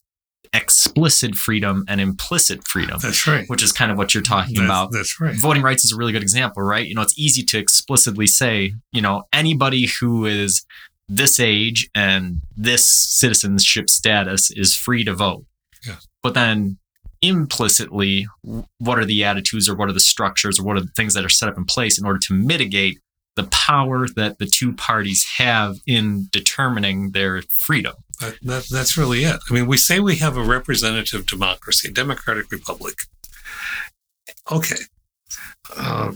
explicit 0.52 1.36
freedom 1.36 1.86
and 1.88 2.02
implicit 2.02 2.68
freedom. 2.68 3.00
That's 3.02 3.26
right. 3.26 3.48
Which 3.48 3.64
is 3.64 3.72
kind 3.72 3.90
of 3.90 3.98
what 3.98 4.14
you're 4.14 4.22
talking 4.22 4.56
that's, 4.56 4.66
about. 4.66 4.92
That's 4.92 5.18
right. 5.18 5.34
Voting 5.40 5.64
rights 5.64 5.86
is 5.86 5.94
a 5.94 5.96
really 5.96 6.12
good 6.12 6.24
example, 6.24 6.62
right? 6.62 6.86
You 6.86 6.96
know, 6.96 7.04
it's 7.04 7.18
easy 7.18 7.44
to 7.44 7.58
explicitly 7.58 8.28
say, 8.28 8.74
you 8.92 9.02
know, 9.02 9.24
anybody 9.32 9.88
who 10.02 10.26
is 10.26 10.66
this 11.08 11.40
age 11.40 11.90
and 11.94 12.42
this 12.56 12.86
citizenship 12.86 13.90
status 13.90 14.52
is 14.52 14.76
free 14.76 15.04
to 15.04 15.14
vote. 15.14 15.46
Yeah. 15.86 15.98
But 16.24 16.34
then 16.34 16.78
implicitly, 17.22 18.28
what 18.80 18.98
are 18.98 19.06
the 19.06 19.24
attitudes 19.24 19.70
or 19.70 19.76
what 19.76 19.90
are 19.90 19.94
the 19.94 20.00
structures 20.00 20.60
or 20.60 20.64
what 20.64 20.78
are 20.78 20.82
the 20.82 20.92
things 20.96 21.14
that 21.14 21.26
are 21.26 21.30
set 21.30 21.50
up 21.50 21.58
in 21.58 21.66
place 21.66 22.00
in 22.00 22.06
order 22.06 22.20
to 22.20 22.34
mitigate 22.34 23.00
the 23.36 23.44
power 23.46 24.08
that 24.16 24.40
the 24.40 24.46
two 24.46 24.74
parties 24.74 25.26
have 25.38 25.78
in 25.86 26.28
determining 26.32 27.12
their 27.12 27.42
freedom? 27.60 27.94
That, 28.20 28.38
that, 28.44 28.68
that's 28.70 28.98
really 28.98 29.24
it. 29.24 29.40
I 29.50 29.54
mean, 29.54 29.68
we 29.68 29.78
say 29.78 30.00
we 30.00 30.18
have 30.18 30.38
a 30.38 30.44
representative 30.44 31.26
democracy, 31.26 31.90
a 31.90 31.92
democratic 31.92 32.52
republic. 32.52 32.96
Okay. 34.52 34.76
Uh, 35.76 36.14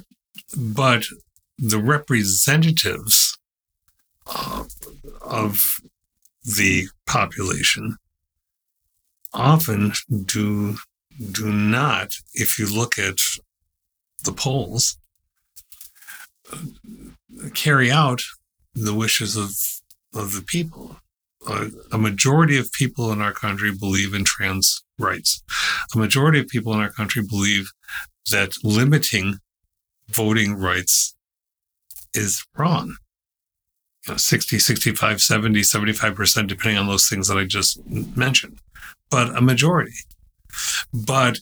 but 0.55 1.05
the 1.57 1.79
representatives 1.79 3.34
of 5.21 5.57
the 6.43 6.87
population 7.05 7.97
often 9.33 9.93
do 10.25 10.77
do 11.31 11.51
not, 11.51 12.15
if 12.33 12.59
you 12.59 12.67
look 12.67 12.99
at 12.99 13.17
the 14.23 14.33
polls, 14.33 14.97
carry 17.53 17.91
out 17.91 18.21
the 18.73 18.93
wishes 18.93 19.35
of 19.35 19.51
of 20.13 20.33
the 20.33 20.41
people. 20.41 20.97
Uh, 21.47 21.67
a 21.91 21.97
majority 21.97 22.57
of 22.57 22.71
people 22.71 23.11
in 23.11 23.21
our 23.21 23.33
country 23.33 23.71
believe 23.71 24.13
in 24.13 24.23
trans 24.23 24.83
rights. 24.97 25.43
A 25.93 25.97
majority 25.97 26.39
of 26.39 26.47
people 26.47 26.73
in 26.73 26.79
our 26.79 26.91
country 26.91 27.23
believe 27.23 27.71
that 28.31 28.55
limiting 28.63 29.37
voting 30.09 30.55
rights 30.55 31.15
is 32.15 32.43
wrong. 32.57 32.95
Know, 34.07 34.17
60, 34.17 34.59
65, 34.59 35.21
70, 35.21 35.61
75%, 35.61 36.47
depending 36.47 36.77
on 36.77 36.87
those 36.87 37.09
things 37.09 37.27
that 37.27 37.37
I 37.37 37.45
just 37.45 37.79
mentioned, 37.87 38.59
but 39.09 39.35
a 39.35 39.41
majority. 39.41 39.95
But 40.93 41.39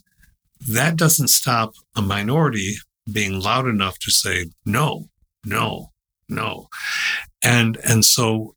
that 0.68 0.96
doesn't 0.96 1.28
stop 1.28 1.74
a 1.96 2.02
minority 2.02 2.76
being 3.12 3.40
loud 3.40 3.68
enough 3.68 4.00
to 4.00 4.12
say, 4.12 4.48
no, 4.66 5.10
no, 5.46 5.92
no. 6.30 6.70
And, 7.44 7.78
and 7.86 8.06
so 8.06 8.56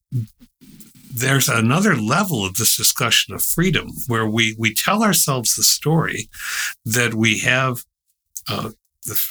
there's 1.12 1.48
another 1.48 1.96
level 1.96 2.44
of 2.44 2.54
this 2.54 2.76
discussion 2.76 3.34
of 3.34 3.42
freedom 3.42 3.88
where 4.06 4.26
we, 4.26 4.54
we 4.58 4.74
tell 4.74 5.02
ourselves 5.02 5.56
the 5.56 5.62
story 5.62 6.28
that 6.84 7.14
we 7.14 7.38
have 7.38 7.78
uh, 8.48 8.70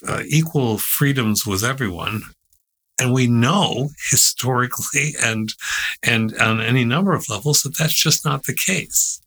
uh, 0.08 0.24
equal 0.28 0.78
freedoms 0.78 1.46
with 1.46 1.64
everyone. 1.64 2.24
And 3.00 3.14
we 3.14 3.28
know 3.28 3.90
historically 4.10 5.14
and, 5.22 5.54
and 6.02 6.34
on 6.38 6.62
any 6.62 6.86
number 6.86 7.14
of 7.14 7.30
levels 7.30 7.62
that 7.62 7.78
that's 7.78 7.94
just 7.94 8.24
not 8.24 8.46
the 8.46 8.54
case. 8.56 9.22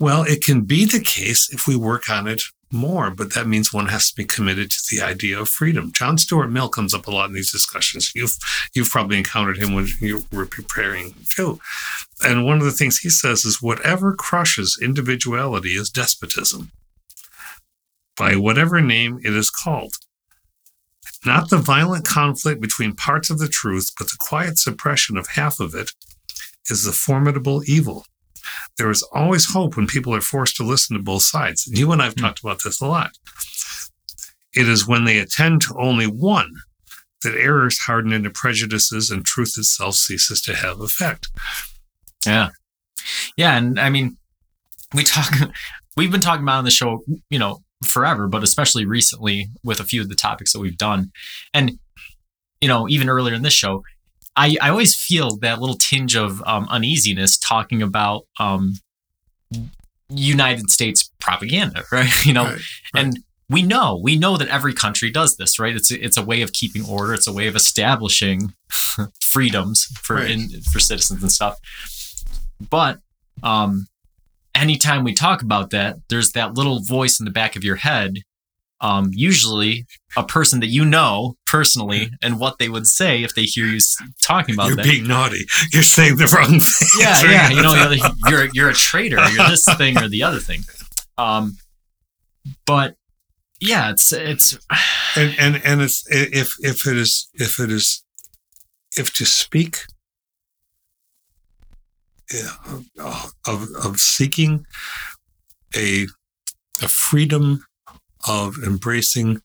Well, 0.00 0.22
it 0.22 0.42
can 0.42 0.62
be 0.62 0.84
the 0.84 1.00
case 1.00 1.48
if 1.52 1.66
we 1.66 1.76
work 1.76 2.08
on 2.08 2.28
it 2.28 2.42
more, 2.70 3.10
but 3.10 3.34
that 3.34 3.46
means 3.46 3.72
one 3.72 3.88
has 3.88 4.10
to 4.10 4.16
be 4.16 4.24
committed 4.24 4.70
to 4.70 4.82
the 4.90 5.02
idea 5.02 5.40
of 5.40 5.48
freedom. 5.48 5.92
John 5.92 6.18
Stuart 6.18 6.48
Mill 6.48 6.68
comes 6.68 6.94
up 6.94 7.06
a 7.06 7.10
lot 7.10 7.28
in 7.28 7.34
these 7.34 7.50
discussions. 7.50 8.12
You've 8.14 8.36
you've 8.74 8.90
probably 8.90 9.18
encountered 9.18 9.58
him 9.58 9.74
when 9.74 9.88
you 10.00 10.24
were 10.30 10.46
preparing 10.46 11.14
too. 11.28 11.60
And 12.22 12.44
one 12.44 12.58
of 12.58 12.64
the 12.64 12.72
things 12.72 12.98
he 12.98 13.10
says 13.10 13.44
is 13.44 13.62
whatever 13.62 14.14
crushes 14.14 14.78
individuality 14.80 15.70
is 15.70 15.90
despotism. 15.90 16.70
By 18.16 18.36
whatever 18.36 18.80
name 18.80 19.20
it 19.24 19.34
is 19.34 19.50
called. 19.50 19.94
Not 21.26 21.50
the 21.50 21.58
violent 21.58 22.04
conflict 22.04 22.60
between 22.60 22.94
parts 22.94 23.30
of 23.30 23.38
the 23.38 23.48
truth, 23.48 23.92
but 23.98 24.08
the 24.08 24.16
quiet 24.18 24.58
suppression 24.58 25.16
of 25.16 25.26
half 25.28 25.60
of 25.60 25.74
it 25.74 25.92
is 26.70 26.84
the 26.84 26.92
formidable 26.92 27.62
evil 27.66 28.04
there 28.76 28.90
is 28.90 29.02
always 29.12 29.52
hope 29.52 29.76
when 29.76 29.86
people 29.86 30.14
are 30.14 30.20
forced 30.20 30.56
to 30.56 30.64
listen 30.64 30.96
to 30.96 31.02
both 31.02 31.22
sides. 31.22 31.66
You 31.66 31.92
and 31.92 32.02
I've 32.02 32.14
mm. 32.14 32.22
talked 32.22 32.40
about 32.40 32.62
this 32.62 32.80
a 32.80 32.86
lot. 32.86 33.12
It 34.54 34.68
is 34.68 34.88
when 34.88 35.04
they 35.04 35.18
attend 35.18 35.62
to 35.62 35.76
only 35.78 36.06
one 36.06 36.54
that 37.22 37.34
errors 37.34 37.78
harden 37.78 38.12
into 38.12 38.30
prejudices 38.30 39.10
and 39.10 39.24
truth 39.24 39.54
itself 39.58 39.96
ceases 39.96 40.40
to 40.42 40.54
have 40.54 40.80
effect. 40.80 41.28
Yeah. 42.24 42.50
Yeah. 43.36 43.56
And 43.56 43.78
I 43.78 43.90
mean, 43.90 44.16
we 44.94 45.02
talk, 45.02 45.32
we've 45.96 46.12
been 46.12 46.20
talking 46.20 46.44
about 46.44 46.58
on 46.58 46.64
the 46.64 46.70
show, 46.70 47.04
you 47.30 47.38
know, 47.38 47.60
forever, 47.84 48.28
but 48.28 48.42
especially 48.42 48.84
recently 48.84 49.48
with 49.62 49.80
a 49.80 49.84
few 49.84 50.00
of 50.00 50.08
the 50.08 50.14
topics 50.14 50.52
that 50.52 50.60
we've 50.60 50.78
done. 50.78 51.12
And, 51.54 51.78
you 52.60 52.68
know, 52.68 52.88
even 52.88 53.08
earlier 53.08 53.34
in 53.34 53.42
this 53.42 53.52
show, 53.52 53.82
I, 54.36 54.56
I 54.60 54.70
always 54.70 54.94
feel 54.94 55.36
that 55.38 55.60
little 55.60 55.76
tinge 55.76 56.16
of 56.16 56.42
um, 56.46 56.66
uneasiness 56.70 57.36
talking 57.36 57.82
about 57.82 58.26
um, 58.38 58.74
United 60.08 60.70
States 60.70 61.10
propaganda, 61.20 61.84
right? 61.92 62.24
You 62.24 62.32
know, 62.32 62.44
right, 62.44 62.60
right. 62.94 63.04
and 63.04 63.18
we 63.50 63.62
know 63.62 63.98
we 64.02 64.16
know 64.16 64.36
that 64.36 64.48
every 64.48 64.74
country 64.74 65.10
does 65.10 65.36
this, 65.36 65.58
right? 65.58 65.74
It's 65.74 65.90
a, 65.90 66.04
it's 66.04 66.16
a 66.16 66.24
way 66.24 66.42
of 66.42 66.52
keeping 66.52 66.84
order. 66.84 67.14
It's 67.14 67.26
a 67.26 67.32
way 67.32 67.46
of 67.46 67.56
establishing 67.56 68.52
freedoms 69.20 69.84
for 70.02 70.16
right. 70.16 70.30
in, 70.30 70.48
for 70.62 70.78
citizens 70.78 71.22
and 71.22 71.32
stuff. 71.32 71.58
But 72.70 73.00
um, 73.42 73.86
anytime 74.54 75.04
we 75.04 75.14
talk 75.14 75.42
about 75.42 75.70
that, 75.70 75.96
there's 76.08 76.32
that 76.32 76.54
little 76.54 76.80
voice 76.80 77.18
in 77.20 77.24
the 77.24 77.30
back 77.30 77.56
of 77.56 77.64
your 77.64 77.76
head 77.76 78.18
um, 78.80 79.10
usually 79.12 79.86
a 80.16 80.24
person 80.24 80.60
that 80.60 80.68
you 80.68 80.84
know 80.84 81.36
personally 81.46 82.10
and 82.22 82.38
what 82.38 82.58
they 82.58 82.68
would 82.68 82.86
say 82.86 83.22
if 83.22 83.34
they 83.34 83.42
hear 83.42 83.66
you 83.66 83.80
talking 84.22 84.54
about 84.54 84.76
that. 84.76 84.84
You're 84.84 84.94
being 84.94 85.08
naughty. 85.08 85.46
You're 85.72 85.82
saying 85.82 86.16
the 86.16 86.32
wrong 86.36 86.60
thing. 86.60 86.88
yeah, 86.98 87.22
yeah, 87.24 87.48
you 87.50 87.62
know, 87.62 88.10
you're 88.28 88.48
you're 88.52 88.70
a 88.70 88.74
traitor. 88.74 89.16
You're 89.30 89.48
this 89.48 89.64
thing 89.76 89.98
or 89.98 90.08
the 90.08 90.22
other 90.22 90.38
thing. 90.38 90.60
Um, 91.16 91.56
but 92.66 92.94
yeah, 93.60 93.90
it's 93.90 94.12
it's 94.12 94.58
and 95.16 95.34
and 95.38 95.60
and 95.64 95.82
it's 95.82 96.04
if 96.08 96.54
if 96.60 96.86
it 96.86 96.96
is 96.96 97.28
if 97.34 97.58
it 97.58 97.70
is 97.70 98.04
if 98.96 99.12
to 99.14 99.24
speak 99.24 99.78
of 102.98 103.32
of, 103.46 103.68
of 103.84 103.96
seeking 103.98 104.66
a 105.76 106.06
a 106.82 106.88
freedom 106.88 107.64
of 108.26 108.56
embracing 108.64 109.40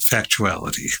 factuality. 0.00 0.92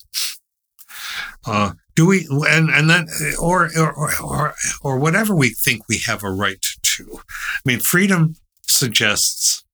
Uh, 1.46 1.72
do 1.94 2.06
we 2.06 2.26
and 2.48 2.70
and 2.70 2.90
then 2.90 3.06
or 3.40 3.70
or 3.76 4.10
or 4.22 4.54
or 4.82 4.98
whatever 4.98 5.34
we 5.34 5.50
think 5.50 5.88
we 5.88 5.98
have 5.98 6.22
a 6.22 6.30
right 6.30 6.64
to? 6.82 7.20
I 7.20 7.60
mean, 7.64 7.80
freedom 7.80 8.36
suggests 8.62 9.64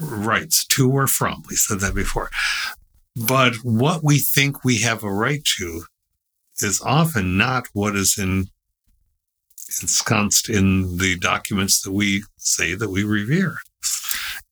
rights 0.00 0.64
to 0.66 0.90
or 0.90 1.06
from. 1.06 1.42
We 1.48 1.56
said 1.56 1.80
that 1.80 1.94
before. 1.94 2.30
But 3.16 3.56
what 3.62 4.02
we 4.02 4.18
think 4.18 4.64
we 4.64 4.78
have 4.78 5.02
a 5.02 5.12
right 5.12 5.44
to 5.58 5.84
is 6.60 6.80
often 6.80 7.36
not 7.36 7.66
what 7.72 7.96
is 7.96 8.16
in 8.18 8.48
ensconced 9.82 10.48
in 10.48 10.98
the 10.98 11.18
documents 11.18 11.82
that 11.82 11.92
we 11.92 12.24
say 12.36 12.74
that 12.74 12.90
we 12.90 13.04
revere. 13.04 13.56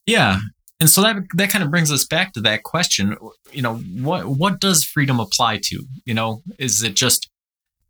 yeah. 0.06 0.38
And 0.80 0.88
so 0.88 1.02
that 1.02 1.16
that 1.34 1.50
kind 1.50 1.64
of 1.64 1.70
brings 1.70 1.90
us 1.90 2.06
back 2.06 2.32
to 2.34 2.40
that 2.42 2.62
question. 2.62 3.16
You 3.50 3.62
know, 3.62 3.76
what 3.76 4.26
what 4.26 4.60
does 4.60 4.84
freedom 4.84 5.18
apply 5.18 5.58
to? 5.64 5.84
You 6.04 6.14
know, 6.14 6.42
is 6.58 6.82
it 6.84 6.94
just 6.94 7.28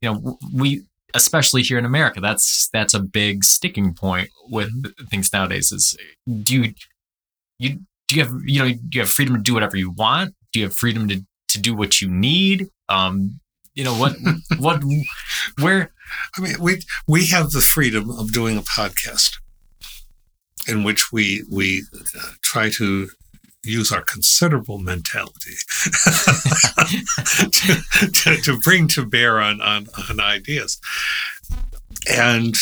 you 0.01 0.11
know 0.11 0.39
we 0.55 0.85
especially 1.15 1.63
here 1.63 1.79
in 1.79 1.85
America 1.85 2.21
that's 2.21 2.69
that's 2.73 2.95
a 2.95 3.01
big 3.01 3.45
sticking 3.45 3.95
point 3.95 4.31
with 4.51 4.71
things 5.11 5.33
nowadays. 5.33 5.73
Is 5.73 5.97
do 6.43 6.63
you 6.63 6.75
you 7.59 7.81
do 8.07 8.17
you 8.17 8.25
have 8.25 8.35
you 8.45 8.59
know 8.59 8.69
do 8.73 8.99
you 8.99 9.01
have 9.01 9.11
freedom 9.11 9.37
to 9.37 9.43
do 9.43 9.55
whatever 9.55 9.77
you 9.77 9.91
want? 9.91 10.35
Do 10.53 10.61
you 10.61 10.67
have 10.67 10.75
freedom 10.75 11.09
to 11.09 11.21
to 11.49 11.61
do 11.61 11.75
what 11.75 12.01
you 12.01 12.09
need? 12.09 12.69
Um, 12.89 13.41
you 13.75 13.85
know 13.85 13.95
what 13.95 14.17
what 14.59 14.83
where 15.61 15.93
I 16.37 16.41
mean, 16.41 16.57
we 16.61 16.81
we 17.07 17.27
have 17.27 17.51
the 17.51 17.61
freedom 17.61 18.11
of 18.11 18.33
doing 18.33 18.57
a 18.59 18.63
podcast 18.63 19.37
in 20.67 20.85
which 20.85 21.13
we 21.13 21.45
we 21.51 21.85
uh, 21.95 22.33
try 22.43 22.71
to 22.71 23.09
use 23.65 23.93
our 23.93 24.03
considerable 24.03 24.79
mentality 24.79 25.57
to, 27.53 27.83
to, 28.15 28.37
to 28.37 28.59
bring 28.63 28.89
to 28.89 29.05
bear 29.05 29.41
on, 29.41 29.61
on 29.61 29.87
on 30.09 30.21
ideas, 30.21 30.81
and 32.11 32.55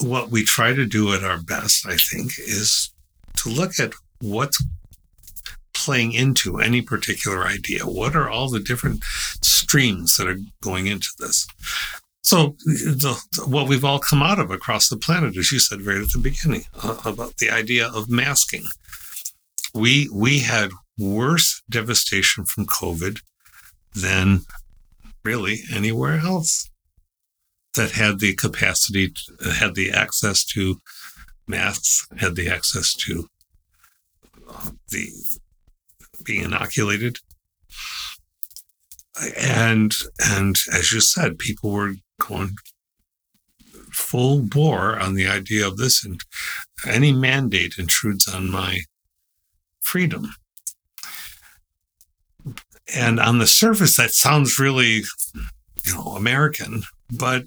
what 0.00 0.30
we 0.30 0.42
try 0.44 0.74
to 0.74 0.86
do 0.86 1.12
at 1.14 1.22
our 1.22 1.38
best, 1.38 1.86
I 1.86 1.96
think, 1.96 2.32
is 2.38 2.90
to 3.36 3.48
look 3.48 3.78
at 3.78 3.92
what's 4.20 4.62
playing 5.74 6.12
into 6.12 6.58
any 6.58 6.82
particular 6.82 7.46
idea. 7.46 7.84
What 7.84 8.14
are 8.14 8.28
all 8.28 8.48
the 8.48 8.60
different 8.60 9.02
streams 9.42 10.16
that 10.16 10.28
are 10.28 10.38
going 10.60 10.86
into 10.86 11.08
this? 11.18 11.46
So, 12.22 12.54
the, 12.64 13.20
what 13.46 13.68
we've 13.68 13.84
all 13.84 13.98
come 13.98 14.22
out 14.22 14.38
of 14.38 14.50
across 14.50 14.88
the 14.88 14.96
planet, 14.96 15.36
as 15.36 15.50
you 15.50 15.58
said 15.58 15.82
right 15.82 16.00
at 16.00 16.12
the 16.12 16.20
beginning, 16.20 16.64
uh, 16.82 16.98
about 17.04 17.38
the 17.38 17.50
idea 17.50 17.88
of 17.88 18.08
masking. 18.08 18.64
We 19.74 20.08
we 20.12 20.40
had 20.40 20.70
worse 20.98 21.62
devastation 21.68 22.44
from 22.44 22.66
COVID 22.66 23.20
than 23.94 24.42
really 25.24 25.60
anywhere 25.72 26.18
else 26.18 26.70
that 27.74 27.92
had 27.92 28.20
the 28.20 28.34
capacity, 28.34 29.10
to, 29.10 29.50
had 29.50 29.74
the 29.74 29.90
access 29.90 30.44
to 30.44 30.80
masks, 31.48 32.06
had 32.18 32.36
the 32.36 32.48
access 32.48 32.94
to 32.94 33.28
uh, 34.48 34.70
the 34.90 35.08
being 36.24 36.44
inoculated 36.44 37.18
and 39.36 39.92
and 40.20 40.56
as 40.72 40.92
you 40.92 41.00
said 41.00 41.38
people 41.38 41.70
were 41.70 41.94
going 42.28 42.56
full 43.92 44.40
bore 44.40 44.98
on 44.98 45.14
the 45.14 45.26
idea 45.26 45.66
of 45.66 45.76
this 45.76 46.04
and 46.04 46.22
any 46.86 47.12
mandate 47.12 47.74
intrudes 47.78 48.26
on 48.26 48.50
my 48.50 48.80
freedom 49.80 50.34
and 52.94 53.20
on 53.20 53.38
the 53.38 53.46
surface 53.46 53.96
that 53.96 54.12
sounds 54.12 54.58
really 54.58 55.02
you 55.84 55.94
know 55.94 56.14
american 56.16 56.82
but 57.10 57.44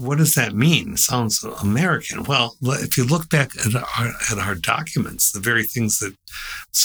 what 0.00 0.18
does 0.18 0.34
that 0.34 0.54
mean? 0.54 0.96
Sounds 0.96 1.44
American. 1.62 2.24
Well, 2.24 2.56
if 2.62 2.96
you 2.96 3.04
look 3.04 3.28
back 3.28 3.50
at 3.66 3.74
our, 3.74 4.12
at 4.30 4.38
our 4.38 4.54
documents, 4.54 5.30
the 5.30 5.40
very 5.40 5.62
things 5.62 5.98
that 5.98 6.14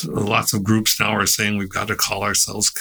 lots 0.06 0.54
of 0.54 0.64
groups 0.64 1.00
now 1.00 1.12
are 1.12 1.26
saying 1.26 1.58
we've 1.58 1.70
got 1.70 1.88
to 1.88 1.96
call 1.96 2.24
ourselves 2.24 2.72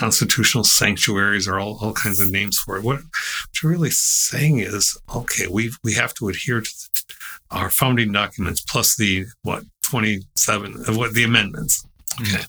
constitutional 0.00 0.64
sanctuaries 0.64 1.46
or 1.46 1.60
all, 1.60 1.76
all 1.82 1.92
kinds 1.92 2.20
of 2.20 2.30
names 2.30 2.56
for 2.56 2.78
it. 2.78 2.82
What, 2.82 3.00
what 3.00 3.62
you're 3.62 3.70
really 3.70 3.90
saying 3.90 4.60
is, 4.60 4.98
okay, 5.14 5.46
we 5.46 5.72
we 5.84 5.92
have 5.92 6.14
to 6.14 6.30
adhere 6.30 6.62
to 6.62 6.70
the, 6.70 7.14
our 7.50 7.68
founding 7.68 8.10
documents 8.10 8.62
plus 8.62 8.96
the 8.96 9.26
what 9.42 9.64
27 9.84 10.84
of 10.88 10.96
what 10.96 11.12
the 11.12 11.24
amendments. 11.24 11.86
Okay. 12.22 12.44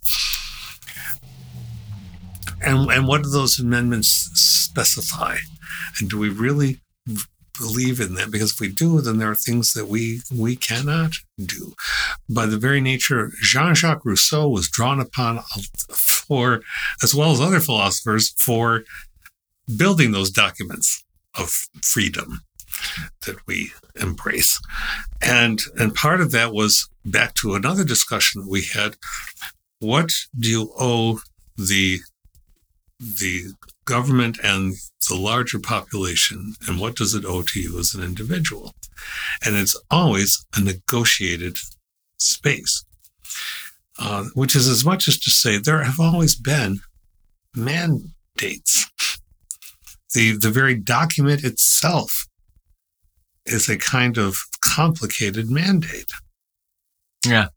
And 2.62 2.90
and 2.90 3.06
what 3.06 3.24
do 3.24 3.30
those 3.30 3.60
amendments 3.60 4.08
specify? 4.34 5.36
And 6.00 6.10
do 6.10 6.18
we 6.18 6.30
really 6.30 6.80
believe 7.60 8.00
in 8.00 8.16
them? 8.16 8.32
Because 8.32 8.54
if 8.54 8.62
we 8.62 8.70
do, 8.70 9.02
then 9.02 9.18
there 9.18 9.30
are 9.30 9.36
things 9.36 9.74
that 9.74 9.88
we 9.88 10.22
we 10.34 10.56
cannot 10.56 11.16
do. 11.38 11.74
By 12.30 12.46
the 12.46 12.58
very 12.58 12.80
nature, 12.80 13.32
Jean-Jacques 13.42 14.06
Rousseau 14.06 14.48
was 14.48 14.70
drawn 14.70 15.02
upon 15.02 15.40
for, 16.32 16.62
as 17.04 17.14
well 17.14 17.34
as 17.34 17.42
other 17.42 17.60
philosophers, 17.60 18.34
for 18.38 18.86
building 19.76 20.14
those 20.14 20.32
documents 20.32 21.04
of 21.38 21.50
freedom 21.84 22.40
that 23.26 23.36
we 23.48 23.74
embrace. 24.00 24.58
And 25.22 25.60
and 25.78 25.94
part 25.94 26.22
of 26.22 26.32
that 26.32 26.54
was 26.54 26.88
back 27.04 27.34
to 27.36 27.56
another 27.56 27.84
discussion 27.84 28.42
that 28.42 28.50
we 28.50 28.62
had. 28.64 28.96
What 29.80 30.14
do 30.40 30.50
you 30.50 30.74
owe 30.80 31.20
the 31.58 32.00
the 32.98 33.48
government 33.84 34.38
and 34.42 34.76
the 35.10 35.16
larger 35.16 35.60
population 35.60 36.54
and 36.66 36.80
what 36.80 36.96
does 36.96 37.14
it 37.14 37.26
owe 37.26 37.42
to 37.42 37.60
you 37.60 37.78
as 37.78 37.94
an 37.94 38.04
individual 38.04 38.74
and 39.44 39.56
it's 39.56 39.76
always 39.90 40.46
a 40.56 40.62
negotiated 40.62 41.58
space 42.20 42.86
uh, 44.02 44.26
which 44.34 44.56
is 44.56 44.68
as 44.68 44.84
much 44.84 45.08
as 45.08 45.18
to 45.20 45.30
say 45.30 45.58
there 45.58 45.84
have 45.84 46.00
always 46.00 46.36
been 46.36 46.80
mandates 47.56 48.90
the 50.14 50.36
the 50.38 50.50
very 50.50 50.76
document 50.76 51.44
itself 51.44 52.28
is 53.46 53.70
a 53.70 53.78
kind 53.78 54.18
of 54.18 54.36
complicated 54.64 55.50
mandate 55.50 56.10
yeah 57.26 57.48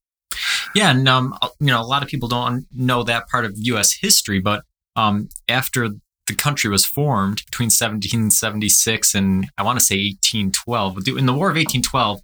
yeah 0.74 0.90
and 0.90 1.08
um 1.08 1.36
you 1.60 1.66
know 1.66 1.80
a 1.80 1.82
lot 1.82 2.02
of 2.02 2.08
people 2.08 2.28
don't 2.28 2.66
know 2.72 3.02
that 3.02 3.28
part 3.28 3.44
of 3.44 3.54
us 3.56 3.98
history 4.00 4.40
but 4.40 4.64
um, 4.96 5.28
after 5.48 5.88
the 6.26 6.34
country 6.34 6.70
was 6.70 6.86
formed 6.86 7.42
between 7.46 7.66
1776 7.66 9.14
and 9.14 9.46
I 9.58 9.62
want 9.62 9.78
to 9.78 9.84
say 9.84 9.96
1812. 9.96 11.08
In 11.18 11.26
the 11.26 11.32
War 11.32 11.50
of 11.50 11.56
1812, 11.56 12.20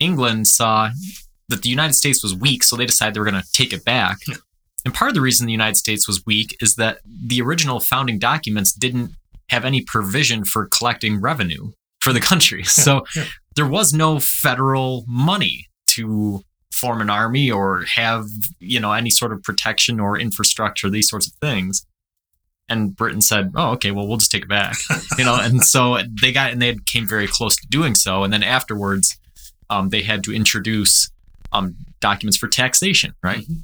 England 0.00 0.46
saw 0.46 0.90
that 1.48 1.62
the 1.62 1.68
United 1.68 1.94
States 1.94 2.22
was 2.22 2.34
weak, 2.34 2.64
so 2.64 2.76
they 2.76 2.86
decided 2.86 3.14
they 3.14 3.20
were 3.20 3.30
going 3.30 3.40
to 3.40 3.52
take 3.52 3.72
it 3.72 3.84
back. 3.84 4.18
And 4.84 4.94
part 4.94 5.10
of 5.10 5.14
the 5.14 5.20
reason 5.20 5.46
the 5.46 5.52
United 5.52 5.76
States 5.76 6.06
was 6.06 6.24
weak 6.26 6.56
is 6.60 6.76
that 6.76 6.98
the 7.04 7.40
original 7.42 7.80
founding 7.80 8.18
documents 8.18 8.72
didn't 8.72 9.12
have 9.50 9.64
any 9.64 9.82
provision 9.82 10.44
for 10.44 10.68
collecting 10.76 11.20
revenue 11.20 11.72
for 12.00 12.12
the 12.12 12.20
country. 12.20 12.62
So 12.64 13.04
there 13.54 13.66
was 13.66 13.92
no 13.92 14.20
federal 14.20 15.04
money 15.08 15.66
to 15.88 16.42
form 16.72 17.00
an 17.00 17.10
army 17.10 17.50
or 17.50 17.84
have, 17.94 18.26
you 18.60 18.78
know, 18.78 18.92
any 18.92 19.10
sort 19.10 19.32
of 19.32 19.42
protection 19.42 19.98
or 19.98 20.18
infrastructure, 20.18 20.90
these 20.90 21.08
sorts 21.08 21.26
of 21.26 21.32
things 21.34 21.86
and 22.68 22.96
Britain 22.96 23.20
said, 23.20 23.52
"Oh, 23.54 23.70
okay, 23.72 23.90
well, 23.90 24.06
we'll 24.06 24.16
just 24.16 24.30
take 24.30 24.42
it 24.42 24.48
back," 24.48 24.76
you 25.18 25.24
know. 25.24 25.36
and 25.40 25.62
so 25.64 25.98
they 26.20 26.32
got 26.32 26.52
and 26.52 26.60
they 26.60 26.76
came 26.86 27.06
very 27.06 27.26
close 27.26 27.56
to 27.56 27.66
doing 27.68 27.94
so. 27.94 28.24
And 28.24 28.32
then 28.32 28.42
afterwards, 28.42 29.18
um, 29.70 29.90
they 29.90 30.02
had 30.02 30.24
to 30.24 30.34
introduce 30.34 31.10
um, 31.56 31.76
documents 32.00 32.36
for 32.36 32.48
taxation, 32.48 33.14
right? 33.22 33.40
Mm-hmm. 33.40 33.54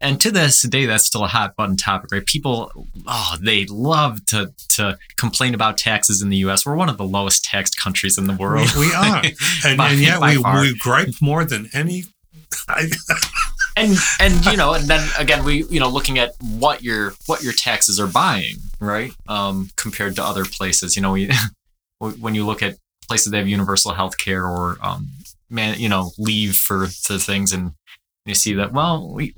And 0.00 0.20
to 0.20 0.30
this 0.30 0.62
day, 0.62 0.86
that's 0.86 1.04
still 1.04 1.24
a 1.24 1.28
hot 1.28 1.56
button 1.56 1.76
topic, 1.76 2.12
right? 2.12 2.24
People, 2.24 2.70
oh, 3.06 3.36
they 3.42 3.66
love 3.66 4.24
to 4.26 4.52
to 4.76 4.96
complain 5.16 5.54
about 5.54 5.76
taxes 5.76 6.22
in 6.22 6.28
the 6.28 6.36
U.S. 6.38 6.64
We're 6.64 6.76
one 6.76 6.88
of 6.88 6.98
the 6.98 7.04
lowest 7.04 7.44
taxed 7.44 7.76
countries 7.76 8.16
in 8.16 8.28
the 8.28 8.34
world. 8.34 8.68
We, 8.76 8.88
we 8.88 8.94
are, 8.94 9.22
and, 9.66 9.76
By- 9.76 9.90
and 9.90 9.98
yet 10.00 10.20
we, 10.20 10.36
far. 10.36 10.60
we 10.60 10.78
gripe 10.78 11.14
more 11.20 11.44
than 11.44 11.68
any 11.72 12.04
and 13.76 13.96
and 14.20 14.46
you 14.46 14.56
know, 14.56 14.74
and 14.74 14.84
then 14.84 15.06
again, 15.18 15.44
we 15.44 15.64
you 15.64 15.80
know 15.80 15.88
looking 15.88 16.18
at 16.18 16.34
what 16.40 16.82
your 16.82 17.14
what 17.26 17.42
your 17.42 17.52
taxes 17.52 17.98
are 17.98 18.06
buying, 18.06 18.56
right? 18.80 19.12
Um, 19.26 19.70
compared 19.76 20.14
to 20.16 20.24
other 20.24 20.44
places, 20.44 20.94
you 20.94 21.02
know, 21.02 21.12
we, 21.12 21.30
when 21.98 22.34
you 22.34 22.46
look 22.46 22.62
at 22.62 22.76
places 23.08 23.32
that 23.32 23.38
have 23.38 23.48
universal 23.48 23.94
health 23.94 24.16
care 24.18 24.46
or 24.46 24.78
um, 24.80 25.08
man, 25.50 25.78
you 25.80 25.88
know, 25.88 26.12
leave 26.18 26.54
for 26.56 26.86
the 27.08 27.18
things, 27.18 27.52
and 27.52 27.72
you 28.24 28.34
see 28.34 28.54
that 28.54 28.72
well, 28.72 29.12
we 29.12 29.34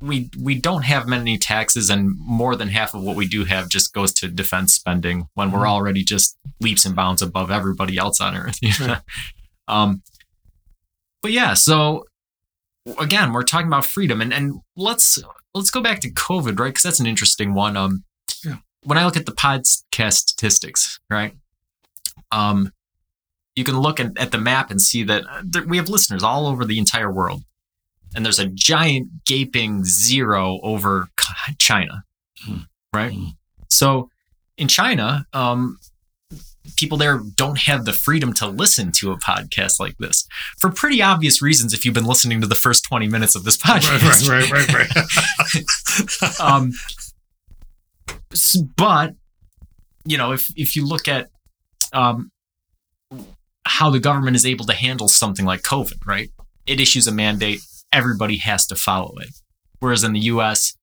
we 0.00 0.30
we 0.40 0.54
don't 0.56 0.82
have 0.84 1.06
many 1.06 1.38
taxes, 1.38 1.88
and 1.90 2.14
more 2.18 2.56
than 2.56 2.68
half 2.68 2.94
of 2.94 3.02
what 3.02 3.16
we 3.16 3.26
do 3.28 3.44
have 3.44 3.68
just 3.68 3.92
goes 3.92 4.12
to 4.14 4.28
defense 4.28 4.74
spending 4.74 5.28
when 5.34 5.50
we're 5.52 5.60
Mhm. 5.64 5.68
already 5.68 6.02
just 6.04 6.36
leaps 6.60 6.84
and 6.84 6.96
bounds 6.96 7.22
above 7.22 7.50
everybody 7.50 7.96
else 7.98 8.20
on 8.20 8.36
earth. 8.36 8.58
Right. 8.80 9.00
um, 9.68 10.02
but 11.22 11.30
yeah, 11.32 11.54
so 11.54 12.04
again, 12.98 13.32
we're 13.32 13.44
talking 13.44 13.68
about 13.68 13.86
freedom, 13.86 14.20
and 14.20 14.32
and 14.34 14.60
let's 14.76 15.18
let's 15.54 15.70
go 15.70 15.80
back 15.80 16.00
to 16.00 16.10
COVID, 16.10 16.58
right? 16.58 16.68
Because 16.68 16.82
that's 16.82 17.00
an 17.00 17.06
interesting 17.06 17.54
one. 17.54 17.76
Um, 17.76 18.04
Yeah. 18.44 18.56
when 18.82 18.98
I 18.98 19.04
look 19.04 19.16
at 19.16 19.26
the 19.26 19.32
podcast 19.32 20.14
statistics, 20.14 20.98
right? 21.08 21.34
Um, 22.32 22.72
you 23.56 23.64
can 23.64 23.78
look 23.78 24.00
at, 24.00 24.12
at 24.18 24.30
the 24.32 24.38
map 24.38 24.70
and 24.70 24.80
see 24.80 25.02
that 25.04 25.24
uh, 25.30 25.42
there, 25.44 25.64
we 25.66 25.76
have 25.76 25.88
listeners 25.88 26.22
all 26.22 26.46
over 26.46 26.64
the 26.64 26.78
entire 26.78 27.10
world, 27.12 27.42
and 28.14 28.24
there's 28.24 28.38
a 28.38 28.46
giant 28.46 29.24
gaping 29.26 29.84
zero 29.84 30.58
over 30.62 31.08
China, 31.58 32.04
Hmm. 32.40 32.58
right? 32.94 33.12
Hmm. 33.12 33.26
So 33.70 34.08
in 34.58 34.68
China, 34.68 35.26
um, 35.32 35.78
people 36.76 36.96
there 36.96 37.20
don't 37.36 37.58
have 37.58 37.84
the 37.84 37.92
freedom 37.92 38.32
to 38.34 38.46
listen 38.46 38.92
to 38.92 39.10
a 39.12 39.18
podcast 39.18 39.80
like 39.80 39.96
this 39.98 40.26
for 40.58 40.70
pretty 40.70 41.02
obvious 41.02 41.42
reasons. 41.42 41.74
If 41.74 41.84
you've 41.84 41.94
been 41.94 42.04
listening 42.06 42.40
to 42.40 42.46
the 42.46 42.54
first 42.54 42.84
20 42.84 43.08
minutes 43.08 43.34
of 43.34 43.44
this 43.44 43.56
podcast, 43.56 44.28
right, 44.28 44.50
right, 44.50 44.72
right, 44.72 44.94
right. 45.54 46.40
um, 46.40 46.72
but 48.76 49.14
you 50.04 50.16
know, 50.18 50.32
if 50.32 50.46
if 50.56 50.74
you 50.76 50.86
look 50.86 51.08
at 51.08 51.28
um, 51.92 52.30
how 53.64 53.90
the 53.90 54.00
government 54.00 54.36
is 54.36 54.46
able 54.46 54.64
to 54.66 54.72
handle 54.74 55.08
something 55.08 55.44
like 55.44 55.62
COVID, 55.62 56.06
right? 56.06 56.30
It 56.66 56.80
issues 56.80 57.06
a 57.06 57.12
mandate, 57.12 57.60
everybody 57.92 58.38
has 58.38 58.66
to 58.66 58.76
follow 58.76 59.14
it. 59.18 59.30
Whereas 59.80 60.04
in 60.04 60.12
the 60.12 60.20
U.S., 60.20 60.76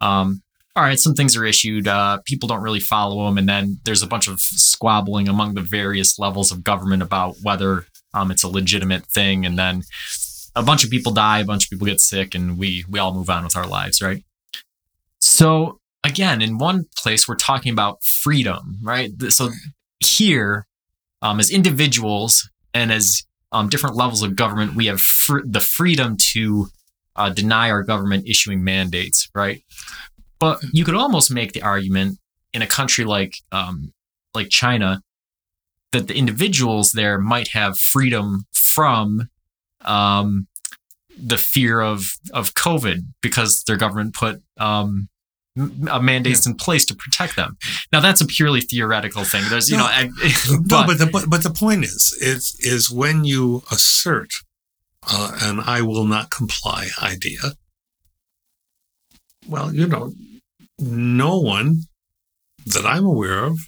um, 0.00 0.42
all 0.74 0.82
right, 0.82 0.98
some 0.98 1.14
things 1.14 1.36
are 1.36 1.44
issued, 1.44 1.88
uh, 1.88 2.18
people 2.24 2.48
don't 2.48 2.62
really 2.62 2.80
follow 2.80 3.24
them, 3.24 3.38
and 3.38 3.48
then 3.48 3.80
there's 3.84 4.02
a 4.02 4.06
bunch 4.06 4.28
of 4.28 4.38
squabbling 4.38 5.28
among 5.28 5.54
the 5.54 5.62
various 5.62 6.18
levels 6.18 6.52
of 6.52 6.64
government 6.64 7.02
about 7.02 7.36
whether 7.42 7.86
um, 8.12 8.30
it's 8.30 8.42
a 8.42 8.48
legitimate 8.48 9.06
thing, 9.06 9.46
and 9.46 9.58
then 9.58 9.82
a 10.54 10.62
bunch 10.62 10.84
of 10.84 10.90
people 10.90 11.12
die, 11.12 11.40
a 11.40 11.44
bunch 11.44 11.64
of 11.64 11.70
people 11.70 11.86
get 11.86 12.00
sick, 12.00 12.34
and 12.34 12.58
we 12.58 12.84
we 12.90 12.98
all 12.98 13.14
move 13.14 13.30
on 13.30 13.44
with 13.44 13.56
our 13.56 13.66
lives, 13.66 14.02
right? 14.02 14.22
So 15.18 15.80
again, 16.04 16.42
in 16.42 16.58
one 16.58 16.86
place, 16.96 17.26
we're 17.26 17.36
talking 17.36 17.72
about 17.72 18.04
freedom, 18.04 18.78
right? 18.82 19.10
So 19.28 19.50
here, 20.00 20.66
um, 21.22 21.40
as 21.40 21.50
individuals 21.50 22.48
and 22.74 22.92
as 22.92 23.24
um, 23.52 23.68
different 23.68 23.96
levels 23.96 24.22
of 24.22 24.36
government, 24.36 24.74
we 24.74 24.86
have 24.86 25.00
fr- 25.00 25.44
the 25.44 25.60
freedom 25.60 26.16
to 26.32 26.68
uh, 27.16 27.30
deny 27.30 27.70
our 27.70 27.82
government 27.82 28.28
issuing 28.28 28.62
mandates, 28.62 29.28
right? 29.34 29.62
But 30.38 30.58
you 30.72 30.84
could 30.84 30.94
almost 30.94 31.30
make 31.30 31.52
the 31.52 31.62
argument 31.62 32.18
in 32.52 32.62
a 32.62 32.66
country 32.66 33.04
like 33.04 33.36
um, 33.52 33.92
like 34.34 34.50
China 34.50 35.02
that 35.92 36.08
the 36.08 36.16
individuals 36.16 36.92
there 36.92 37.18
might 37.18 37.48
have 37.48 37.78
freedom 37.78 38.44
from 38.52 39.30
um, 39.82 40.46
the 41.18 41.38
fear 41.38 41.80
of 41.80 42.16
of 42.32 42.54
COVID 42.54 42.98
because 43.22 43.64
their 43.66 43.76
government 43.76 44.14
put 44.14 44.42
um, 44.58 45.08
uh, 45.90 46.00
mandates 46.00 46.46
in 46.46 46.54
place 46.54 46.84
to 46.86 46.94
protect 46.94 47.36
them. 47.36 47.56
Now 47.92 48.00
that's 48.00 48.20
a 48.20 48.26
purely 48.26 48.60
theoretical 48.60 49.24
thing. 49.24 49.44
There's 49.48 49.70
you 49.70 49.76
No. 49.76 49.84
know, 49.84 49.90
I, 49.90 50.04
no, 50.50 50.58
but, 50.66 50.86
but 50.86 50.98
the 50.98 51.06
but, 51.12 51.30
but 51.30 51.42
the 51.42 51.50
point 51.50 51.84
is, 51.84 52.16
is 52.20 52.56
is 52.60 52.90
when 52.90 53.24
you 53.24 53.62
assert 53.70 54.30
uh, 55.08 55.36
an 55.42 55.60
"I 55.64 55.82
will 55.82 56.04
not 56.04 56.30
comply" 56.30 56.88
idea. 57.02 57.38
Well, 59.48 59.72
you 59.74 59.86
know, 59.86 60.12
no 60.78 61.38
one 61.38 61.82
that 62.66 62.84
I'm 62.84 63.04
aware 63.04 63.44
of 63.44 63.58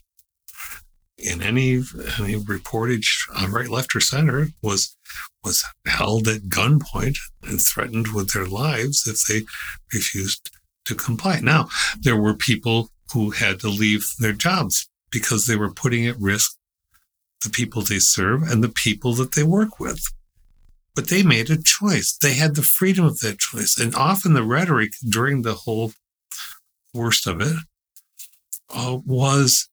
in 1.17 1.43
any 1.43 1.75
any 2.19 2.37
reportage 2.37 3.09
on 3.37 3.53
right, 3.53 3.69
left, 3.69 3.95
or 3.95 4.01
center 4.01 4.49
was 4.63 4.97
was 5.45 5.65
held 5.87 6.27
at 6.29 6.43
gunpoint 6.49 7.17
and 7.43 7.61
threatened 7.63 8.09
with 8.09 8.33
their 8.33 8.47
lives 8.47 9.07
if 9.07 9.25
they 9.27 9.47
refused 9.95 10.51
to 10.89 10.95
comply. 10.95 11.41
Now, 11.41 11.69
there 12.01 12.17
were 12.17 12.35
people 12.35 12.91
who 13.13 13.31
had 13.31 13.61
to 13.61 13.69
leave 13.69 14.07
their 14.19 14.33
jobs 14.33 14.89
because 15.11 15.47
they 15.47 15.57
were 15.57 15.71
putting 15.73 16.07
at 16.07 16.19
risk 16.19 16.57
the 17.43 17.51
people 17.51 17.83
they 17.83 17.99
serve 17.99 18.43
and 18.43 18.65
the 18.65 18.69
people 18.69 19.13
that 19.15 19.33
they 19.33 19.45
work 19.45 19.79
with. 19.79 20.03
But 20.95 21.09
they 21.09 21.23
made 21.23 21.51
a 21.51 21.63
choice. 21.63 22.17
They 22.17 22.35
had 22.35 22.57
the 22.57 22.63
freedom 22.63 23.05
of 23.05 23.21
that 23.21 23.39
choice. 23.39 23.79
And 23.79 23.95
often 23.95 24.33
the 24.33 24.43
rhetoric 24.43 24.93
during 25.09 25.43
the 25.43 25.55
whole 25.55 25.93
worst 26.93 27.27
of 27.27 27.41
it 27.41 27.57
uh, 28.75 28.99
was 29.07 29.69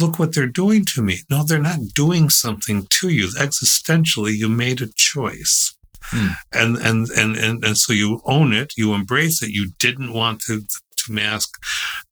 look 0.00 0.18
what 0.18 0.34
they're 0.34 0.46
doing 0.46 0.84
to 0.86 1.02
me. 1.02 1.18
No, 1.30 1.44
they're 1.44 1.58
not 1.58 1.80
doing 1.94 2.30
something 2.30 2.86
to 3.00 3.08
you. 3.08 3.26
Existentially, 3.28 4.34
you 4.34 4.48
made 4.48 4.80
a 4.80 4.88
choice. 4.94 5.76
Hmm. 6.06 6.28
And, 6.52 6.76
and, 6.76 7.08
and, 7.10 7.36
and, 7.36 7.64
and 7.64 7.78
so 7.78 7.92
you 7.92 8.20
own 8.24 8.52
it, 8.52 8.74
you 8.76 8.94
embrace 8.94 9.42
it. 9.42 9.50
You 9.50 9.72
didn't 9.78 10.12
want 10.12 10.40
to, 10.42 10.60
to 10.60 11.12
mask 11.12 11.58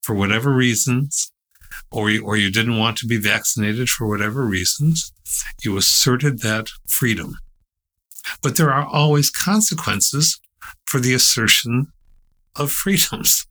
for 0.02 0.14
whatever 0.14 0.52
reasons, 0.52 1.30
or 1.90 2.10
you, 2.10 2.24
or 2.24 2.36
you 2.36 2.50
didn't 2.50 2.78
want 2.78 2.96
to 2.98 3.06
be 3.06 3.18
vaccinated 3.18 3.88
for 3.88 4.06
whatever 4.08 4.44
reasons. 4.44 5.12
You 5.62 5.76
asserted 5.76 6.40
that 6.40 6.68
freedom. 6.88 7.36
But 8.42 8.56
there 8.56 8.72
are 8.72 8.86
always 8.86 9.30
consequences 9.30 10.40
for 10.86 11.00
the 11.00 11.14
assertion 11.14 11.88
of 12.56 12.70
freedoms, 12.70 13.46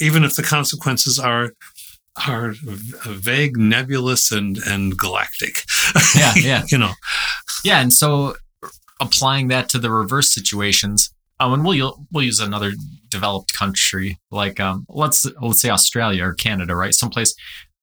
even 0.00 0.24
if 0.24 0.34
the 0.34 0.42
consequences 0.42 1.18
are 1.18 1.52
are 2.28 2.54
vague, 3.06 3.56
nebulous, 3.56 4.30
and 4.30 4.58
and 4.58 4.96
galactic. 4.96 5.54
Yeah, 6.14 6.32
yeah. 6.36 6.62
you 6.70 6.78
know, 6.78 6.92
Yeah, 7.64 7.80
and 7.80 7.92
so 7.92 8.36
applying 9.00 9.48
that 9.48 9.68
to 9.70 9.78
the 9.78 9.90
reverse 9.90 10.32
situations, 10.32 11.12
um, 11.40 11.52
and 11.52 11.64
we'll 11.64 12.06
we'll 12.12 12.24
use 12.24 12.40
another 12.40 12.72
developed 13.08 13.52
country 13.54 14.18
like 14.30 14.58
um, 14.60 14.86
let's 14.88 15.26
let's 15.40 15.60
say 15.60 15.70
Australia 15.70 16.24
or 16.24 16.34
Canada, 16.34 16.74
right? 16.76 16.94
Someplace 16.94 17.34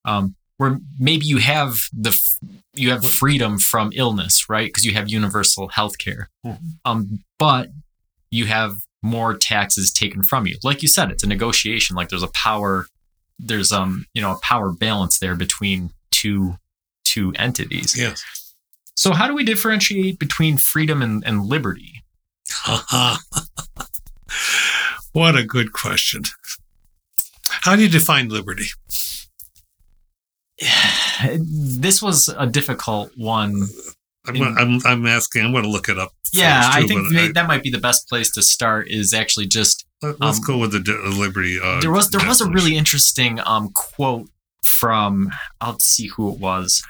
um, 0.06 0.36
where 0.58 0.80
maybe 1.00 1.26
you 1.26 1.38
have 1.38 1.76
the 1.93 2.10
f- 2.12 2.50
you 2.74 2.91
have 2.91 3.06
freedom 3.06 3.58
from 3.60 3.91
illness, 3.95 4.45
right? 4.50 4.67
Because 4.67 4.86
you 4.86 4.93
have 4.93 5.10
universal 5.10 5.67
health 5.69 5.97
care, 5.97 6.30
Mhm. 6.45 6.58
um, 6.86 7.24
but 7.38 7.69
you 8.30 8.45
have 8.45 8.78
more 9.04 9.36
taxes 9.36 9.91
taken 9.91 10.24
from 10.24 10.45
you. 10.47 10.58
Like 10.63 10.82
you 10.82 10.88
said, 10.88 11.12
it's 11.12 11.24
a 11.24 11.28
negotiation. 11.28 11.95
Like 11.95 12.10
there's 12.10 12.24
a 12.24 12.30
power, 12.30 12.86
there's 13.39 13.71
um 13.71 14.06
you 14.13 14.21
know 14.21 14.32
a 14.32 14.39
power 14.39 14.71
balance 14.71 15.19
there 15.19 15.36
between 15.36 15.91
two 16.12 16.56
two 17.04 17.34
entities. 17.38 17.97
yes. 17.97 18.24
So, 18.95 19.13
how 19.13 19.27
do 19.27 19.34
we 19.36 19.43
differentiate 19.43 20.19
between 20.19 20.58
freedom 20.58 21.01
and, 21.01 21.23
and 21.25 21.45
liberty? 21.45 22.04
what 25.13 25.36
a 25.38 25.43
good 25.43 25.73
question. 25.73 26.23
How 27.49 27.75
do 27.75 27.84
you 27.84 27.89
define 27.89 28.30
liberty? 28.30 28.67
This 31.43 32.01
was 32.01 32.34
a 32.36 32.47
difficult 32.47 33.12
one. 33.15 33.67
I'm, 34.25 34.36
In- 34.36 34.58
I'm, 34.58 34.80
I'm 34.86 35.06
asking. 35.06 35.45
I'm 35.45 35.51
going 35.51 35.63
to 35.63 35.69
look 35.69 35.88
it 35.88 35.99
up. 35.99 36.13
Yeah, 36.34 36.62
first, 36.63 36.77
I 36.77 36.88
think 36.88 37.12
may- 37.12 37.32
that 37.32 37.47
might 37.47 37.62
be 37.62 37.69
the 37.69 37.77
best 37.77 38.10
place 38.10 38.32
to 38.32 38.41
start. 38.41 38.89
Is 38.89 39.13
actually 39.13 39.45
just 39.45 39.86
Let, 40.01 40.15
us 40.19 40.38
Um, 40.39 40.43
go 40.43 40.58
with 40.58 40.71
the 40.71 40.80
di- 40.80 40.93
liberty. 40.93 41.60
Uh, 41.63 41.80
there 41.80 41.91
was 41.91 42.10
there 42.10 42.27
was 42.27 42.41
a 42.41 42.49
really 42.49 42.75
interesting 42.75 43.39
um 43.45 43.69
quote 43.69 44.30
from 44.63 45.30
I'll 45.60 45.77
see 45.77 46.08
who 46.08 46.32
it 46.34 46.39
was. 46.39 46.84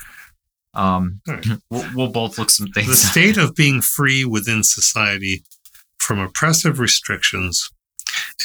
Um, 0.74 1.22
right. 1.28 1.46
we'll, 1.70 1.86
we'll 1.96 2.12
both 2.12 2.38
look 2.38 2.52
some 2.52 2.68
things. 2.68 2.88
the 2.88 2.96
state 2.96 3.38
of 3.38 3.56
being 3.56 3.82
free 3.82 4.26
within 4.26 4.64
society 4.64 5.44
from 6.00 6.20
oppressive 6.20 6.80
restrictions 6.80 7.70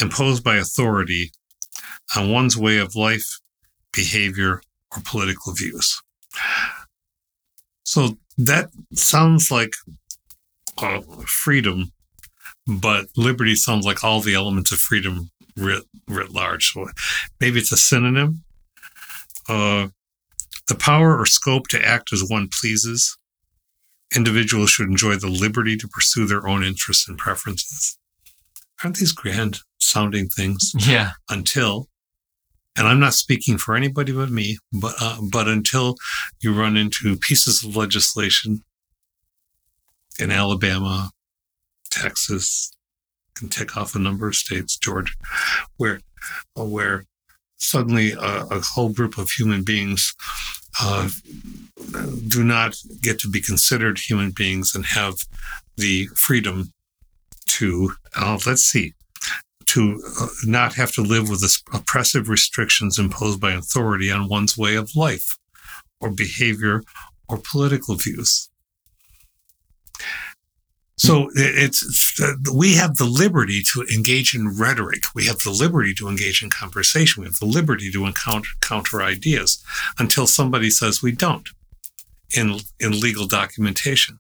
imposed 0.01 0.45
by 0.45 0.57
authority 0.57 1.31
on 2.17 2.31
one's 2.31 2.57
way 2.57 2.79
of 2.79 2.95
life, 2.95 3.41
behavior, 3.93 4.61
or 4.95 5.03
political 5.05 5.53
views. 5.53 6.01
So 7.85 8.19
that 8.39 8.71
sounds 8.95 9.51
like 9.51 9.75
uh, 10.79 11.01
freedom, 11.27 11.93
but 12.67 13.07
liberty 13.17 13.55
sounds 13.55 13.87
like 13.87 14.05
all 14.05 14.21
the 14.21 14.35
elements 14.35 14.73
of 14.73 14.79
freedom 14.79 15.31
writ, 15.57 15.85
writ 16.09 16.33
large. 16.33 16.73
So 16.73 16.87
maybe 17.41 17.59
it's 17.59 17.73
a 17.73 17.77
synonym. 17.77 18.45
Uh, 19.49 19.89
the 20.69 20.75
power 20.75 21.19
or 21.19 21.27
scope 21.27 21.69
to 21.69 21.87
act 21.87 22.13
as 22.13 22.25
one 22.29 22.49
pleases, 22.61 23.17
individuals 24.15 24.71
should 24.71 24.89
enjoy 24.89 25.17
the 25.17 25.29
liberty 25.29 25.77
to 25.77 25.89
pursue 25.89 26.27
their 26.27 26.47
own 26.47 26.65
interests 26.65 27.09
and 27.09 27.19
preferences. 27.19 27.99
Aren't 28.83 28.97
these 28.97 29.13
grand 29.13 29.61
sounding 29.79 30.29
things? 30.29 30.73
Yeah. 30.79 31.13
Until, 31.31 31.89
and 32.77 32.87
I'm 32.87 33.01
not 33.01 33.15
speaking 33.15 33.59
for 33.59 33.75
anybody 33.75 34.13
but 34.13 34.31
me, 34.31 34.59
but 34.73 34.95
uh, 35.01 35.19
but 35.31 35.49
until 35.49 35.97
you 36.41 36.53
run 36.53 36.77
into 36.77 37.17
pieces 37.17 37.65
of 37.65 37.77
legislation 37.77 38.63
in 40.19 40.31
Alabama, 40.31 41.11
Texas, 41.91 42.73
can 43.35 43.49
tick 43.49 43.77
off 43.77 43.95
a 43.95 43.99
number 43.99 44.29
of 44.29 44.35
states, 44.35 44.77
Georgia, 44.77 45.15
where 45.77 46.01
where 46.55 47.05
suddenly 47.59 48.13
a, 48.13 48.45
a 48.51 48.61
whole 48.61 48.91
group 48.91 49.19
of 49.19 49.31
human 49.31 49.63
beings 49.65 50.15
uh, 50.81 51.09
do 52.29 52.45
not 52.45 52.77
get 53.03 53.19
to 53.21 53.29
be 53.29 53.41
considered 53.41 53.99
human 53.99 54.31
beings 54.31 54.75
and 54.75 54.85
have 54.85 55.15
the 55.77 56.07
freedom 56.15 56.73
to, 57.47 57.93
uh, 58.17 58.39
let's 58.47 58.63
see, 58.63 58.93
to 59.67 60.01
uh, 60.21 60.27
not 60.45 60.75
have 60.75 60.93
to 60.93 61.03
live 61.03 61.29
with 61.29 61.41
the 61.41 61.59
oppressive 61.73 62.29
restrictions 62.29 62.99
imposed 62.99 63.41
by 63.41 63.53
authority 63.53 64.11
on 64.11 64.29
one's 64.29 64.57
way 64.57 64.75
of 64.75 64.95
life 64.95 65.37
or 66.01 66.11
behavior 66.11 66.83
or 67.29 67.39
political 67.39 67.95
views. 67.97 68.49
So 70.99 71.29
it's, 71.35 72.19
we 72.55 72.75
have 72.75 72.97
the 72.97 73.05
liberty 73.05 73.63
to 73.75 73.83
engage 73.93 74.35
in 74.35 74.57
rhetoric. 74.59 75.03
We 75.15 75.27
have 75.27 75.39
the 75.45 75.51
liberty 75.51 75.93
to 75.95 76.09
engage 76.09 76.43
in 76.43 76.49
conversation. 76.49 77.23
We 77.23 77.29
have 77.29 77.39
the 77.39 77.45
liberty 77.45 77.93
to 77.93 78.07
encounter 78.07 78.49
counter 78.63 79.03
ideas 79.03 79.63
until 79.99 80.27
somebody 80.27 80.71
says 80.71 81.03
we 81.03 81.13
don't 81.13 81.49
in 82.35 82.59
in 82.81 82.99
legal 82.99 83.27
documentation. 83.27 84.19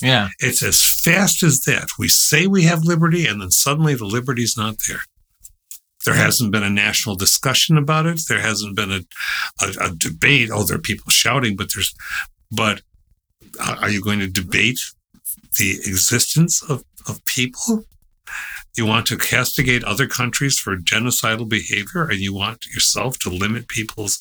Yeah. 0.00 0.28
It's 0.38 0.62
as 0.62 0.80
fast 0.80 1.42
as 1.42 1.62
that. 1.62 1.88
We 1.98 2.08
say 2.08 2.46
we 2.46 2.64
have 2.64 2.84
liberty 2.84 3.26
and 3.26 3.40
then 3.40 3.50
suddenly 3.50 3.94
the 3.94 4.04
liberty's 4.04 4.56
not 4.56 4.76
there. 4.86 5.00
There 6.04 6.14
hasn't 6.14 6.52
been 6.52 6.62
a 6.62 6.70
national 6.70 7.16
discussion 7.16 7.76
about 7.76 8.06
it. 8.06 8.20
There 8.28 8.40
hasn't 8.40 8.76
been 8.76 8.92
a, 8.92 9.00
a, 9.60 9.88
a 9.88 9.90
debate. 9.90 10.50
Oh, 10.52 10.62
there 10.62 10.76
are 10.76 10.80
people 10.80 11.10
shouting, 11.10 11.56
but 11.56 11.70
there's, 11.74 11.94
but 12.52 12.82
uh, 13.58 13.76
are 13.80 13.90
you 13.90 14.00
going 14.00 14.20
to 14.20 14.28
debate 14.28 14.78
the 15.58 15.72
existence 15.84 16.62
of, 16.62 16.84
of 17.08 17.24
people. 17.24 17.84
You 18.76 18.86
want 18.86 19.06
to 19.06 19.16
castigate 19.16 19.84
other 19.84 20.06
countries 20.06 20.58
for 20.58 20.76
genocidal 20.76 21.48
behavior, 21.48 22.04
and 22.04 22.20
you 22.20 22.34
want 22.34 22.66
yourself 22.66 23.18
to 23.20 23.30
limit 23.30 23.68
people's 23.68 24.20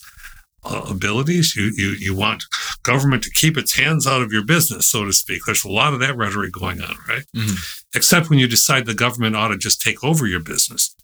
uh, 0.63 0.81
abilities. 0.89 1.55
You, 1.55 1.71
you 1.75 1.89
you 1.89 2.15
want 2.15 2.43
government 2.83 3.23
to 3.23 3.31
keep 3.31 3.57
its 3.57 3.75
hands 3.75 4.07
out 4.07 4.21
of 4.21 4.31
your 4.31 4.45
business, 4.45 4.89
so 4.89 5.05
to 5.05 5.13
speak. 5.13 5.41
There's 5.45 5.65
a 5.65 5.69
lot 5.69 5.93
of 5.93 5.99
that 5.99 6.15
rhetoric 6.15 6.53
going 6.53 6.81
on, 6.81 6.95
right? 7.07 7.25
Mm-hmm. 7.35 7.55
Except 7.95 8.29
when 8.29 8.39
you 8.39 8.47
decide 8.47 8.85
the 8.85 8.93
government 8.93 9.35
ought 9.35 9.49
to 9.49 9.57
just 9.57 9.81
take 9.81 10.03
over 10.03 10.25
your 10.25 10.39
business. 10.39 10.95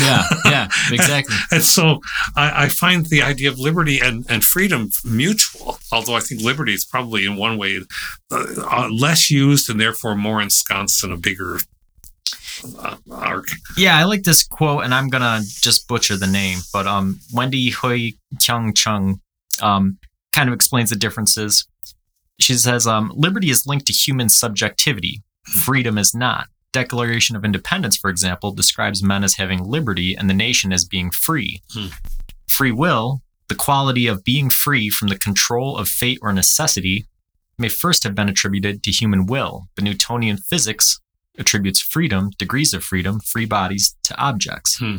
Yeah, 0.00 0.24
yeah, 0.44 0.68
exactly. 0.92 1.36
and 1.50 1.64
so 1.64 2.00
I, 2.36 2.64
I, 2.64 2.68
find 2.68 3.06
the 3.06 3.22
idea 3.22 3.48
of 3.48 3.58
liberty 3.58 3.98
and, 4.00 4.26
and 4.28 4.44
freedom 4.44 4.90
mutual, 5.04 5.78
although 5.90 6.14
I 6.14 6.20
think 6.20 6.42
liberty 6.42 6.74
is 6.74 6.84
probably 6.84 7.24
in 7.24 7.36
one 7.36 7.56
way 7.56 7.80
uh, 8.30 8.44
uh, 8.58 8.88
less 8.90 9.30
used 9.30 9.70
and 9.70 9.80
therefore 9.80 10.14
more 10.14 10.42
ensconced 10.42 11.02
in 11.02 11.12
a 11.12 11.16
bigger 11.16 11.58
uh, 12.78 12.96
arc. 13.10 13.48
Yeah, 13.76 13.96
I 13.96 14.04
like 14.04 14.24
this 14.24 14.46
quote, 14.46 14.84
and 14.84 14.94
I'm 14.94 15.08
gonna 15.08 15.40
just 15.44 15.88
butcher 15.88 16.16
the 16.16 16.26
name, 16.26 16.58
but 16.72 16.86
um, 16.86 17.20
Wendy 17.32 17.70
Hui 17.70 18.12
Kyong 18.36 18.76
Chung 18.76 19.20
um, 19.62 19.98
kind 20.34 20.48
of 20.48 20.54
explains 20.54 20.90
the 20.90 20.96
differences. 20.96 21.66
She 22.38 22.54
says, 22.54 22.86
um, 22.86 23.12
"Liberty 23.14 23.50
is 23.50 23.66
linked 23.66 23.86
to 23.86 23.92
human 23.92 24.28
subjectivity. 24.28 25.22
Freedom 25.44 25.96
is 25.96 26.14
not. 26.14 26.48
Declaration 26.76 27.36
of 27.36 27.42
Independence, 27.42 27.96
for 27.96 28.10
example, 28.10 28.52
describes 28.52 29.02
men 29.02 29.24
as 29.24 29.36
having 29.36 29.64
liberty 29.64 30.14
and 30.14 30.28
the 30.28 30.34
nation 30.34 30.74
as 30.74 30.84
being 30.84 31.10
free. 31.10 31.62
Hmm. 31.72 31.86
Free 32.46 32.70
will, 32.70 33.22
the 33.48 33.54
quality 33.54 34.06
of 34.06 34.22
being 34.22 34.50
free 34.50 34.90
from 34.90 35.08
the 35.08 35.18
control 35.18 35.78
of 35.78 35.88
fate 35.88 36.18
or 36.20 36.34
necessity, 36.34 37.06
may 37.56 37.70
first 37.70 38.02
have 38.04 38.14
been 38.14 38.28
attributed 38.28 38.82
to 38.82 38.90
human 38.90 39.24
will, 39.24 39.68
but 39.74 39.84
Newtonian 39.84 40.36
physics 40.36 41.00
attributes 41.38 41.80
freedom, 41.80 42.28
degrees 42.36 42.74
of 42.74 42.84
freedom, 42.84 43.20
free 43.20 43.46
bodies, 43.46 43.96
to 44.02 44.14
objects. 44.18 44.76
Hmm. 44.76 44.98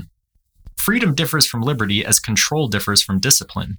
Freedom 0.76 1.13
differs 1.13 1.46
from 1.46 1.62
liberty 1.62 2.04
as 2.04 2.20
control 2.20 2.70
differs 2.70 3.04
from 3.04 3.20
discipline. 3.20 3.78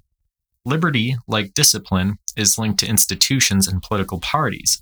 Liberty, 0.63 1.17
like 1.27 1.53
discipline, 1.53 2.17
is 2.37 2.57
linked 2.57 2.79
to 2.79 2.87
institutions 2.87 3.67
and 3.67 3.81
political 3.81 4.21
parties, 4.21 4.81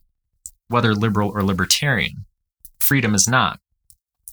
whether 0.68 0.94
liberal 0.94 1.32
or 1.32 1.42
libertarian 1.42 2.28
freedom 2.80 3.14
is 3.16 3.28
not. 3.28 3.60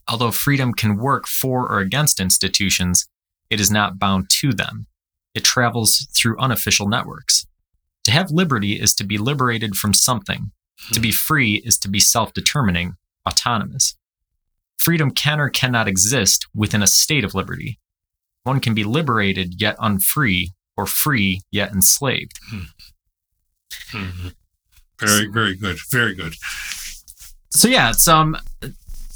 Although 0.08 0.32
freedom 0.32 0.72
can 0.72 0.96
work 0.96 1.26
for 1.26 1.70
or 1.70 1.78
against 1.78 2.20
institutions, 2.20 3.06
it 3.50 3.60
is 3.60 3.70
not 3.70 3.98
bound 3.98 4.28
to 4.40 4.52
them. 4.52 4.86
It 5.34 5.44
travels 5.44 6.06
through 6.14 6.38
unofficial 6.38 6.88
networks. 6.88 7.46
To 8.04 8.12
have 8.12 8.30
liberty 8.30 8.74
is 8.80 8.94
to 8.94 9.04
be 9.04 9.18
liberated 9.18 9.76
from 9.76 9.94
something. 9.94 10.50
To 10.92 11.00
be 11.00 11.10
free 11.12 11.62
is 11.64 11.78
to 11.78 11.88
be 11.88 12.00
self 12.00 12.32
determining, 12.32 12.96
autonomous. 13.28 13.96
Freedom 14.78 15.10
can 15.10 15.40
or 15.40 15.48
cannot 15.48 15.88
exist 15.88 16.46
within 16.54 16.82
a 16.82 16.86
state 16.86 17.24
of 17.24 17.34
liberty. 17.34 17.78
One 18.42 18.60
can 18.60 18.74
be 18.74 18.84
liberated 18.84 19.60
yet 19.60 19.76
unfree, 19.78 20.50
or 20.76 20.86
free 20.86 21.40
yet 21.50 21.72
enslaved. 21.72 22.38
Mm-hmm. 23.92 24.28
Very, 25.00 25.28
very 25.28 25.54
good. 25.54 25.78
Very 25.90 26.14
good 26.14 26.34
so 27.54 27.68
yeah, 27.68 27.90
it's 27.90 28.08
um 28.08 28.36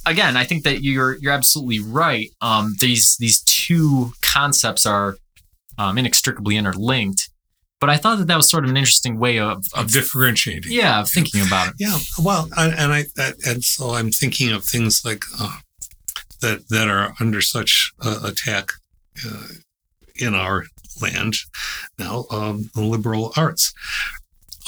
again, 0.06 0.36
I 0.36 0.44
think 0.44 0.64
that 0.64 0.82
you're 0.82 1.16
you're 1.18 1.32
absolutely 1.32 1.80
right. 1.80 2.30
Um, 2.40 2.74
these 2.80 3.16
these 3.18 3.42
two 3.42 4.12
concepts 4.22 4.86
are 4.86 5.16
um, 5.76 5.98
inextricably 5.98 6.56
interlinked. 6.56 7.28
But 7.80 7.90
I 7.90 7.96
thought 7.96 8.18
that 8.18 8.26
that 8.26 8.36
was 8.36 8.50
sort 8.50 8.64
of 8.64 8.70
an 8.70 8.76
interesting 8.76 9.20
way 9.20 9.38
of, 9.38 9.58
of, 9.72 9.84
of 9.84 9.92
differentiating. 9.92 10.72
Yeah, 10.72 11.00
of 11.00 11.08
thinking 11.08 11.46
about 11.46 11.68
it. 11.68 11.74
Yeah, 11.78 11.98
well, 12.18 12.48
I, 12.56 12.68
and 12.70 12.92
I 12.92 13.04
and 13.46 13.62
so 13.62 13.90
I'm 13.90 14.10
thinking 14.10 14.50
of 14.50 14.64
things 14.64 15.04
like 15.04 15.24
uh, 15.40 15.58
that 16.40 16.68
that 16.70 16.88
are 16.88 17.14
under 17.20 17.40
such 17.40 17.92
uh, 18.04 18.20
attack 18.24 18.72
uh, 19.24 19.46
in 20.16 20.34
our 20.34 20.64
land 21.00 21.36
now. 21.98 22.24
Um, 22.32 22.70
the 22.74 22.82
liberal 22.82 23.32
arts, 23.36 23.72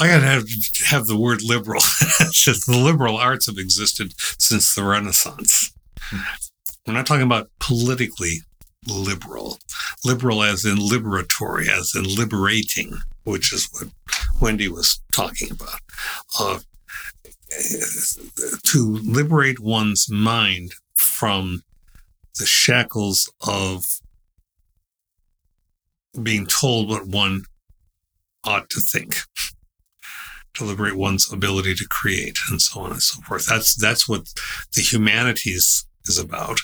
I 0.00 0.08
gotta 0.08 0.24
have, 0.24 0.48
have 0.86 1.06
the 1.06 1.18
word 1.18 1.42
liberal. 1.42 1.80
the 2.18 2.82
liberal 2.82 3.18
arts 3.18 3.46
have 3.46 3.58
existed 3.58 4.14
since 4.18 4.74
the 4.74 4.82
Renaissance. 4.82 5.74
We're 6.86 6.94
not 6.94 7.04
talking 7.04 7.26
about 7.26 7.50
politically 7.58 8.38
liberal, 8.88 9.58
liberal 10.02 10.42
as 10.42 10.64
in 10.64 10.78
liberatory, 10.78 11.68
as 11.68 11.94
in 11.94 12.04
liberating, 12.04 12.96
which 13.24 13.52
is 13.52 13.68
what 13.72 13.90
Wendy 14.40 14.68
was 14.68 15.02
talking 15.12 15.50
about. 15.50 15.80
Uh, 16.38 16.60
to 18.62 18.96
liberate 19.04 19.60
one's 19.60 20.10
mind 20.10 20.72
from 20.94 21.62
the 22.38 22.46
shackles 22.46 23.30
of 23.46 23.84
being 26.22 26.46
told 26.46 26.88
what 26.88 27.06
one 27.06 27.44
ought 28.44 28.70
to 28.70 28.80
think 28.80 29.24
to 30.60 30.66
liberate 30.66 30.96
one's 30.96 31.32
ability 31.32 31.74
to 31.74 31.88
create 31.88 32.38
and 32.50 32.60
so 32.60 32.80
on 32.80 32.92
and 32.92 33.02
so 33.02 33.20
forth. 33.22 33.46
That's 33.46 33.74
that's 33.74 34.08
what 34.08 34.28
the 34.74 34.82
humanities 34.82 35.86
is 36.06 36.18
about. 36.18 36.60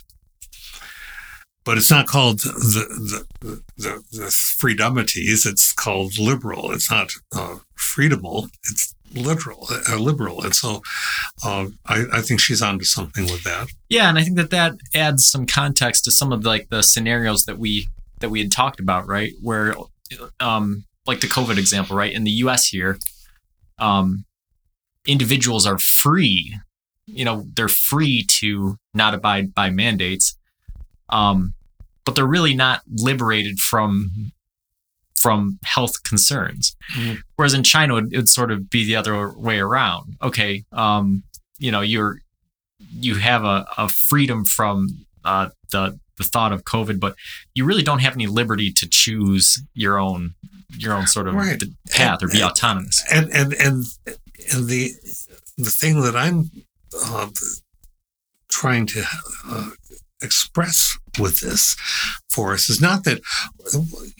But 1.64 1.78
it's 1.78 1.90
not 1.90 2.06
called 2.06 2.40
the 2.40 3.26
the 3.40 3.62
the, 3.76 4.02
the 4.12 4.30
freedomities. 4.30 5.46
It's 5.46 5.72
called 5.72 6.18
liberal. 6.18 6.70
It's 6.72 6.90
not 6.90 7.11
uh, 7.35 7.56
freedomable. 7.76 8.50
It's 8.64 8.94
literal, 9.14 9.66
uh, 9.88 9.96
liberal. 9.96 10.42
And 10.44 10.54
so, 10.54 10.82
uh, 11.44 11.66
I, 11.87 12.04
I 12.12 12.20
think 12.20 12.40
she's 12.40 12.61
onto 12.61 12.85
something 12.85 13.24
with 13.24 13.44
that. 13.44 13.68
Yeah, 13.88 14.09
and 14.09 14.18
I 14.18 14.22
think 14.22 14.37
that 14.37 14.50
that 14.50 14.74
adds 14.94 15.26
some 15.26 15.46
context 15.46 16.04
to 16.04 16.12
some 16.12 16.32
of 16.32 16.42
the, 16.42 16.48
like 16.48 16.68
the 16.68 16.82
scenarios 16.82 17.46
that 17.46 17.59
we 17.59 17.88
that 18.20 18.30
we 18.30 18.40
had 18.40 18.52
talked 18.52 18.80
about, 18.80 19.06
right? 19.06 19.32
Where, 19.42 19.74
um, 20.40 20.85
like 21.06 21.20
the 21.20 21.26
COVID 21.26 21.59
example, 21.59 21.96
right? 21.96 22.12
In 22.12 22.24
the 22.24 22.30
U.S. 22.42 22.66
here, 22.66 22.98
um, 23.79 24.25
individuals 25.07 25.67
are 25.67 25.79
free. 25.79 26.59
You 27.07 27.25
know, 27.25 27.47
they're 27.55 27.69
free 27.69 28.27
to 28.39 28.79
not 28.95 29.15
abide 29.15 29.55
by 29.55 29.71
mandates, 29.71 30.37
um, 31.09 31.55
but 32.05 32.15
they're 32.15 32.27
really 32.27 32.55
not 32.55 32.83
liberated 32.89 33.59
from 33.59 34.33
from 35.15 35.59
health 35.65 36.03
concerns. 36.03 36.77
Mm-hmm. 36.95 37.15
Whereas 37.37 37.55
in 37.55 37.62
China, 37.62 37.97
it 37.97 38.15
would 38.15 38.29
sort 38.29 38.51
of 38.51 38.69
be 38.69 38.85
the 38.85 38.97
other 38.97 39.33
way 39.33 39.59
around. 39.59 40.17
Okay, 40.23 40.65
um, 40.73 41.23
you 41.59 41.71
know, 41.71 41.81
you're 41.81 42.21
you 42.79 43.17
have 43.17 43.45
a, 43.45 43.67
a 43.79 43.89
freedom 43.89 44.45
from 44.45 45.07
uh, 45.25 45.49
the 45.71 45.99
the 46.19 46.25
thought 46.25 46.53
of 46.53 46.65
COVID, 46.65 46.99
but 46.99 47.15
you 47.55 47.65
really 47.65 47.83
don't 47.83 48.01
have 48.01 48.15
any 48.15 48.27
liberty 48.27 48.73
to 48.73 48.89
choose 48.89 49.62
your 49.75 49.99
own 49.99 50.35
your 50.70 50.94
own 50.94 51.07
sort 51.07 51.29
of 51.29 51.35
right. 51.35 51.62
path 51.90 52.22
or 52.22 52.29
be 52.29 52.42
autonomous. 52.42 53.05
And 53.12 53.31
and 53.33 53.52
and 53.55 53.85
and 54.52 54.68
the 54.68 54.92
the 55.57 55.70
thing 55.70 56.00
that 56.02 56.16
I'm 56.16 56.50
uh, 57.05 57.29
trying 58.48 58.87
to 58.87 59.05
uh, 59.48 59.70
express 60.22 60.96
with 61.18 61.40
this 61.40 61.76
for 62.31 62.52
us 62.52 62.68
is 62.68 62.81
not 62.81 63.05
that 63.05 63.20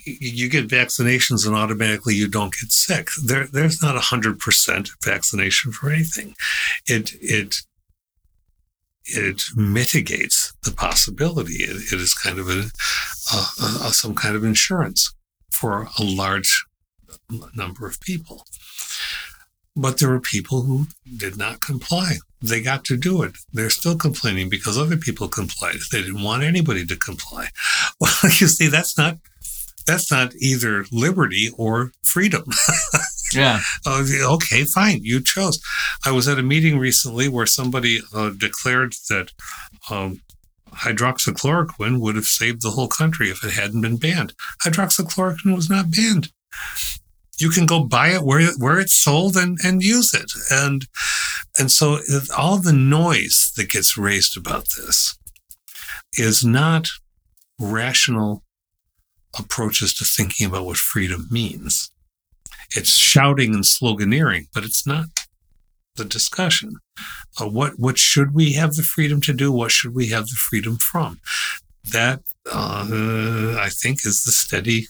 you 0.05 0.49
get 0.49 0.69
vaccinations 0.69 1.47
and 1.47 1.55
automatically 1.55 2.15
you 2.15 2.29
don't 2.29 2.55
get 2.55 2.73
sick. 2.73 3.09
There, 3.25 3.47
there's 3.47 3.83
not 3.83 3.97
a 3.97 4.01
hundred 4.01 4.39
percent 4.39 4.91
vaccination 5.05 5.73
for 5.73 5.91
anything. 5.91 6.35
It 6.87 7.13
it 7.21 7.57
it 9.07 9.43
mitigates 9.55 10.53
the 10.65 10.73
possibility. 10.73 11.63
it, 11.63 11.93
it 11.93 12.01
is 12.01 12.13
kind 12.13 12.39
of 12.39 12.49
a, 12.49 12.71
a, 13.33 13.87
a, 13.87 13.93
some 13.93 14.15
kind 14.15 14.35
of 14.35 14.43
insurance 14.43 15.15
for 15.59 15.89
a 15.99 16.05
large 16.05 16.65
number 17.55 17.87
of 17.87 18.01
people. 18.01 18.45
But 19.75 19.99
there 19.99 20.09
were 20.09 20.21
people 20.21 20.63
who 20.63 20.87
did 21.17 21.37
not 21.37 21.61
comply. 21.61 22.17
They 22.41 22.63
got 22.63 22.85
to 22.87 22.97
do 22.97 23.23
it. 23.23 23.33
They're 23.53 23.71
still 23.71 23.97
complaining 23.97 24.49
because 24.49 24.79
other 24.79 24.97
people 24.97 25.29
complied. 25.29 25.77
They 25.93 26.03
didn't 26.03 26.23
want 26.23 26.45
anybody 26.45 26.87
to 26.87 26.97
comply. 26.97 27.49
Well, 27.99 28.13
you 28.25 28.47
see, 28.49 28.69
that's 28.69 28.99
not 28.99 29.19
that's 29.87 30.11
not 30.11 30.35
either 30.35 30.85
liberty 30.93 31.51
or 31.57 31.93
freedom. 32.03 32.45
yeah. 33.33 33.61
Uh, 33.87 34.05
okay, 34.35 34.65
fine. 34.65 35.01
You 35.03 35.23
chose. 35.23 35.63
I 36.05 36.11
was 36.11 36.29
at 36.29 36.39
a 36.39 36.43
meeting 36.43 36.79
recently 36.79 37.29
where 37.29 37.47
somebody 37.47 38.01
uh, 38.13 38.31
declared 38.31 38.95
that 39.09 39.33
um, 39.89 40.21
hydroxychloroquine 40.79 42.01
would 42.01 42.17
have 42.17 42.25
saved 42.25 42.63
the 42.63 42.71
whole 42.71 42.89
country 42.89 43.31
if 43.31 43.45
it 43.45 43.53
hadn't 43.53 43.81
been 43.81 43.97
banned. 43.97 44.35
Hydroxychloroquine 44.65 45.55
was 45.55 45.71
not 45.71 45.91
banned. 45.91 46.31
You 47.39 47.51
can 47.51 47.67
go 47.67 47.85
buy 47.85 48.09
it 48.09 48.23
where 48.23 48.51
where 48.59 48.81
it's 48.81 48.95
sold 48.95 49.37
and 49.37 49.59
and 49.63 49.83
use 49.83 50.15
it. 50.15 50.33
And 50.51 50.87
and 51.59 51.71
so 51.71 52.01
all 52.37 52.59
the 52.59 52.73
noise 52.73 53.53
that 53.57 53.71
gets 53.71 53.99
raised 53.99 54.37
about 54.37 54.67
this 54.77 55.19
is 56.15 56.45
not 56.45 56.89
rational 57.59 58.43
approaches 59.39 59.93
to 59.95 60.05
thinking 60.05 60.47
about 60.47 60.65
what 60.65 60.77
freedom 60.77 61.27
means. 61.31 61.91
It's 62.75 62.97
shouting 62.97 63.55
and 63.55 63.65
sloganeering 63.65 64.47
but 64.55 64.65
it's 64.65 64.87
not 64.87 65.07
the 65.97 66.05
discussion 66.05 66.77
uh, 67.41 67.49
what 67.49 67.79
what 67.79 67.99
should 67.99 68.35
we 68.35 68.53
have 68.53 68.75
the 68.75 68.83
freedom 68.83 69.21
to 69.21 69.33
do 69.33 69.51
what 69.53 69.71
should 69.71 69.95
we 69.95 70.09
have 70.09 70.27
the 70.27 70.37
freedom 70.37 70.77
from 70.77 71.21
that 71.93 72.21
uh, 72.53 73.57
i 73.59 73.69
think 73.71 73.99
is 74.05 74.25
the 74.25 74.33
steady 74.33 74.87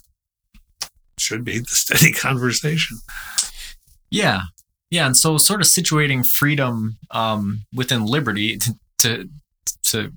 should 1.19 1.45
be 1.45 1.59
the 1.59 1.67
steady 1.69 2.13
conversation. 2.13 2.99
Yeah. 4.11 4.43
Yeah. 4.91 5.07
And 5.07 5.17
so 5.17 5.37
sort 5.39 5.61
of 5.61 5.67
situating 5.67 6.25
freedom 6.25 6.99
um, 7.11 7.65
within 7.75 8.05
liberty 8.05 8.59
to, 8.59 8.75
to, 8.99 9.29
to 9.85 10.13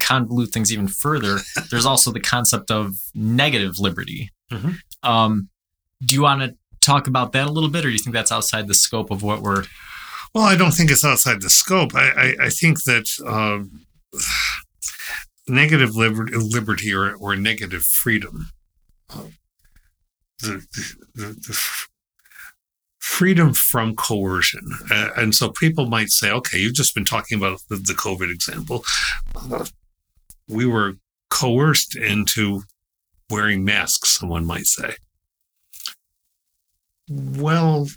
convolute 0.00 0.52
things 0.52 0.72
even 0.72 0.88
further, 0.88 1.38
there's 1.70 1.86
also 1.86 2.12
the 2.12 2.20
concept 2.20 2.70
of 2.70 2.94
negative 3.14 3.78
liberty. 3.78 4.30
Mm-hmm. 4.50 5.08
Um, 5.08 5.48
do 6.04 6.14
you 6.14 6.22
want 6.22 6.42
to 6.42 6.56
talk 6.80 7.06
about 7.06 7.32
that 7.32 7.46
a 7.46 7.50
little 7.50 7.70
bit, 7.70 7.84
or 7.84 7.88
do 7.88 7.92
you 7.92 7.98
think 7.98 8.14
that's 8.14 8.30
outside 8.30 8.68
the 8.68 8.74
scope 8.74 9.10
of 9.10 9.22
what 9.22 9.40
we're? 9.40 9.64
Well, 10.36 10.44
I 10.44 10.54
don't 10.54 10.72
think 10.72 10.90
it's 10.90 11.02
outside 11.02 11.40
the 11.40 11.48
scope. 11.48 11.94
I, 11.94 12.10
I, 12.10 12.34
I 12.44 12.50
think 12.50 12.84
that 12.84 13.08
uh, 13.26 13.64
negative 15.48 15.96
liberty, 15.96 16.36
liberty 16.36 16.92
or, 16.92 17.14
or 17.14 17.36
negative 17.36 17.84
freedom 17.84 18.50
uh, 19.08 19.28
the, 20.40 20.66
the, 21.14 21.24
the 21.24 21.86
freedom 22.98 23.54
from 23.54 23.96
coercion. 23.96 24.60
Uh, 24.90 25.08
and 25.16 25.34
so 25.34 25.48
people 25.48 25.86
might 25.86 26.10
say, 26.10 26.30
okay, 26.30 26.58
you've 26.58 26.74
just 26.74 26.94
been 26.94 27.06
talking 27.06 27.38
about 27.38 27.60
the, 27.70 27.76
the 27.76 27.94
COVID 27.94 28.30
example. 28.30 28.84
Uh, 29.34 29.64
we 30.48 30.66
were 30.66 30.98
coerced 31.30 31.96
into 31.96 32.60
wearing 33.30 33.64
masks, 33.64 34.18
someone 34.18 34.44
might 34.44 34.66
say. 34.66 34.96
Well, 37.08 37.88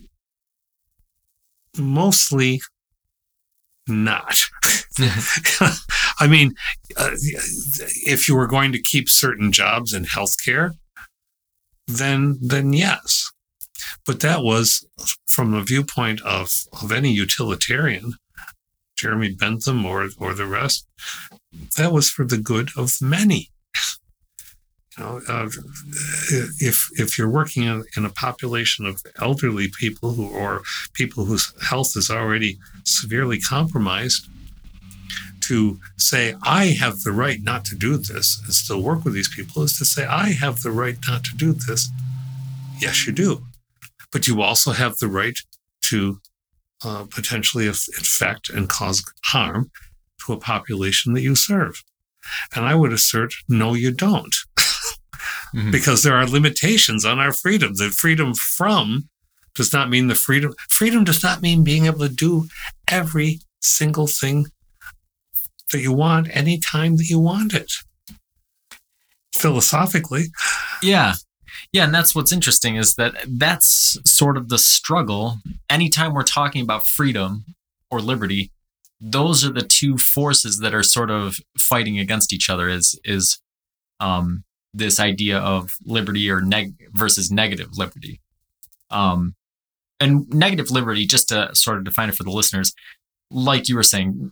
mostly 1.77 2.62
not. 3.88 4.38
I 6.19 6.27
mean, 6.27 6.53
uh, 6.97 7.12
if 8.05 8.27
you 8.27 8.36
were 8.36 8.47
going 8.47 8.71
to 8.73 8.82
keep 8.82 9.10
certain 9.10 9.51
jobs 9.51 9.93
in 9.93 10.05
healthcare, 10.05 10.73
then 11.88 12.38
then 12.41 12.73
yes. 12.73 13.32
But 14.05 14.19
that 14.19 14.43
was 14.43 14.86
from 15.27 15.51
the 15.51 15.62
viewpoint 15.62 16.21
of, 16.21 16.51
of 16.82 16.91
any 16.91 17.12
utilitarian, 17.12 18.15
Jeremy 18.97 19.34
Bentham 19.34 19.86
or 19.86 20.10
or 20.17 20.34
the 20.34 20.45
rest, 20.45 20.86
that 21.77 21.91
was 21.91 22.10
for 22.10 22.25
the 22.25 22.38
good 22.38 22.69
of 22.77 23.01
many. 23.01 23.49
Know, 25.00 25.22
uh, 25.30 25.50
if 26.60 26.90
if 27.00 27.18
you're 27.18 27.30
working 27.30 27.64
in, 27.64 27.86
in, 27.96 28.04
a 28.04 28.10
population 28.10 28.86
of 28.86 29.02
elderly 29.22 29.70
people 29.70 30.12
who 30.14 30.28
or 30.28 30.62
people 30.94 31.24
whose 31.24 31.54
health 31.64 31.96
is 31.96 32.10
already 32.10 32.60
severely 32.84 33.40
compromised, 33.40 34.28
to 35.50 35.80
say, 35.98 36.36
I 36.44 36.66
have 36.80 37.02
the 37.02 37.12
right 37.12 37.42
not 37.42 37.66
to 37.66 37.76
do 37.76 37.98
this 37.98 38.40
and 38.44 38.54
still 38.54 38.84
work 38.84 39.04
with 39.04 39.16
these 39.16 39.34
people 39.34 39.64
is 39.64 39.76
to 39.80 39.86
say, 39.86 40.06
I 40.06 40.30
have 40.30 40.62
the 40.62 40.70
right 40.70 40.96
not 41.08 41.24
to 41.24 41.36
do 41.36 41.54
this. 41.54 41.90
Yes, 42.80 43.08
you 43.08 43.14
do. 43.14 43.44
But 44.12 44.28
you 44.28 44.44
also 44.44 44.74
have 44.74 44.98
the 44.98 45.08
right 45.08 45.40
to 45.86 46.22
uh, 46.86 47.06
potentially 47.10 47.66
infect 47.66 48.52
and 48.52 48.70
cause 48.70 49.04
harm 49.24 49.72
to 50.26 50.34
a 50.34 50.38
population 50.38 51.14
that 51.14 51.22
you 51.22 51.34
serve. 51.34 51.84
And 52.56 52.64
I 52.66 52.76
would 52.76 52.94
assert, 52.94 53.34
no, 53.48 53.74
you 53.74 53.92
don't. 53.92 54.36
mm-hmm. 55.54 55.72
Because 55.72 56.04
there 56.04 56.16
are 56.16 56.28
limitations 56.28 57.06
on 57.06 57.20
our 57.20 57.32
freedom. 57.32 57.76
The 57.76 57.90
freedom 57.90 58.34
from 58.34 59.10
does 59.56 59.74
not 59.74 59.90
mean 59.90 60.08
the 60.08 60.16
freedom. 60.16 60.54
Freedom 60.70 61.04
does 61.04 61.24
not 61.24 61.42
mean 61.42 61.64
being 61.64 61.86
able 61.86 62.00
to 62.00 62.10
do 62.10 62.48
every 62.88 63.40
single 63.62 64.08
thing 64.08 64.48
that 65.72 65.82
you 65.82 65.94
want 65.94 66.36
anytime 66.36 66.98
that 66.98 67.10
you 67.10 67.20
want 67.20 67.54
it. 67.54 67.74
Philosophically. 69.36 70.26
Yeah. 70.82 71.14
Yeah, 71.72 71.84
and 71.84 71.94
that's 71.94 72.16
what's 72.16 72.32
interesting 72.32 72.78
is 72.78 72.96
that 72.96 73.16
that's 73.28 73.98
sort 74.06 74.38
of 74.38 74.50
the 74.50 74.58
struggle. 74.58 75.38
Anytime 75.70 76.14
we're 76.14 76.24
talking 76.24 76.62
about 76.62 76.86
freedom 76.86 77.46
or 77.92 78.02
liberty, 78.02 78.52
those 79.00 79.46
are 79.46 79.52
the 79.52 79.62
two 79.62 79.98
forces 79.98 80.60
that 80.60 80.74
are 80.74 80.84
sort 80.84 81.12
of 81.12 81.38
fighting 81.58 82.00
against 82.00 82.34
each 82.34 82.50
other. 82.50 82.70
Is 82.70 83.00
is 83.04 83.40
um, 84.00 84.44
this 84.73 84.99
idea 84.99 85.39
of 85.39 85.71
liberty 85.86 86.29
or 86.29 86.41
neg 86.41 86.73
versus 86.93 87.32
negative 87.32 87.77
liberty? 87.77 88.19
Um, 88.91 89.36
and 89.99 90.29
negative 90.29 90.71
liberty, 90.71 91.05
just 91.05 91.29
to 91.29 91.49
sort 91.53 91.77
of 91.77 91.84
define 91.84 92.10
it 92.10 92.15
for 92.15 92.23
the 92.23 92.32
listeners, 92.32 92.73
like 93.29 93.67
you 93.67 93.75
were 93.75 93.84
saying, 93.84 94.32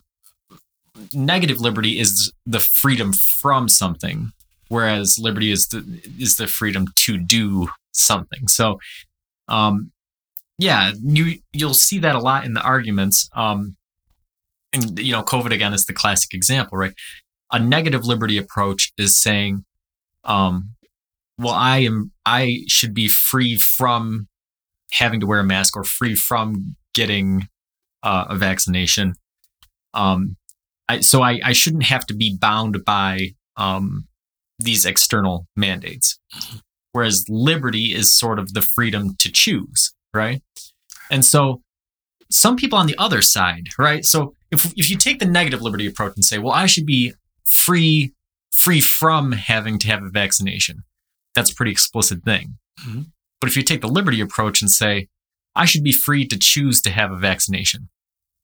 negative 1.12 1.60
liberty 1.60 2.00
is 2.00 2.32
the 2.46 2.60
freedom 2.60 3.12
from 3.40 3.68
something, 3.68 4.32
whereas 4.68 5.18
liberty 5.20 5.50
is 5.50 5.68
the 5.68 6.00
is 6.18 6.36
the 6.36 6.46
freedom 6.46 6.86
to 7.04 7.18
do 7.18 7.68
something. 7.92 8.48
So, 8.48 8.78
um, 9.48 9.92
yeah, 10.58 10.92
you 11.02 11.38
you'll 11.52 11.74
see 11.74 11.98
that 12.00 12.16
a 12.16 12.20
lot 12.20 12.44
in 12.44 12.54
the 12.54 12.62
arguments. 12.62 13.28
Um, 13.34 13.76
and 14.72 14.98
you 14.98 15.12
know, 15.12 15.22
COVID 15.22 15.52
again 15.52 15.72
is 15.74 15.86
the 15.86 15.92
classic 15.92 16.34
example, 16.34 16.78
right? 16.78 16.94
A 17.52 17.58
negative 17.58 18.04
liberty 18.04 18.36
approach 18.36 18.92
is 18.98 19.20
saying, 19.20 19.64
um, 20.24 20.74
well, 21.38 21.54
I 21.54 21.78
am 21.78 22.12
I 22.26 22.62
should 22.66 22.94
be 22.94 23.08
free 23.08 23.56
from 23.56 24.28
having 24.92 25.20
to 25.20 25.26
wear 25.26 25.40
a 25.40 25.44
mask 25.44 25.76
or 25.76 25.84
free 25.84 26.14
from 26.14 26.76
getting 26.94 27.48
uh, 28.02 28.26
a 28.28 28.36
vaccination. 28.36 29.14
Um, 29.94 30.36
I, 30.88 31.00
so 31.00 31.22
I, 31.22 31.40
I 31.44 31.52
shouldn't 31.52 31.84
have 31.84 32.06
to 32.06 32.14
be 32.14 32.36
bound 32.36 32.84
by 32.84 33.30
um, 33.56 34.06
these 34.58 34.86
external 34.86 35.46
mandates. 35.56 36.18
Whereas 36.92 37.24
liberty 37.28 37.94
is 37.94 38.12
sort 38.12 38.38
of 38.38 38.54
the 38.54 38.62
freedom 38.62 39.14
to 39.20 39.30
choose, 39.30 39.94
right? 40.14 40.42
And 41.10 41.24
so 41.24 41.60
some 42.30 42.56
people 42.56 42.78
on 42.78 42.86
the 42.86 42.96
other 42.98 43.22
side, 43.22 43.68
right? 43.78 44.04
So 44.04 44.34
if, 44.50 44.72
if 44.76 44.90
you 44.90 44.96
take 44.96 45.18
the 45.18 45.26
negative 45.26 45.62
liberty 45.62 45.86
approach 45.86 46.14
and 46.16 46.24
say, 46.24 46.38
well, 46.38 46.52
I 46.52 46.66
should 46.66 46.86
be 46.86 47.12
free, 47.46 48.12
free 48.58 48.80
from 48.80 49.32
having 49.32 49.78
to 49.80 49.88
have 49.88 50.02
a 50.02 50.10
vaccination, 50.10 50.84
that's 51.34 51.50
a 51.50 51.54
pretty 51.54 51.72
explicit 51.72 52.24
thing. 52.24 52.58
Mm-hmm. 52.80 53.02
But 53.40 53.50
if 53.50 53.56
you 53.56 53.62
take 53.62 53.80
the 53.80 53.88
liberty 53.88 54.20
approach 54.20 54.60
and 54.60 54.70
say, 54.70 55.08
I 55.54 55.64
should 55.64 55.84
be 55.84 55.92
free 55.92 56.26
to 56.26 56.38
choose 56.38 56.80
to 56.82 56.90
have 56.90 57.10
a 57.10 57.16
vaccination, 57.16 57.88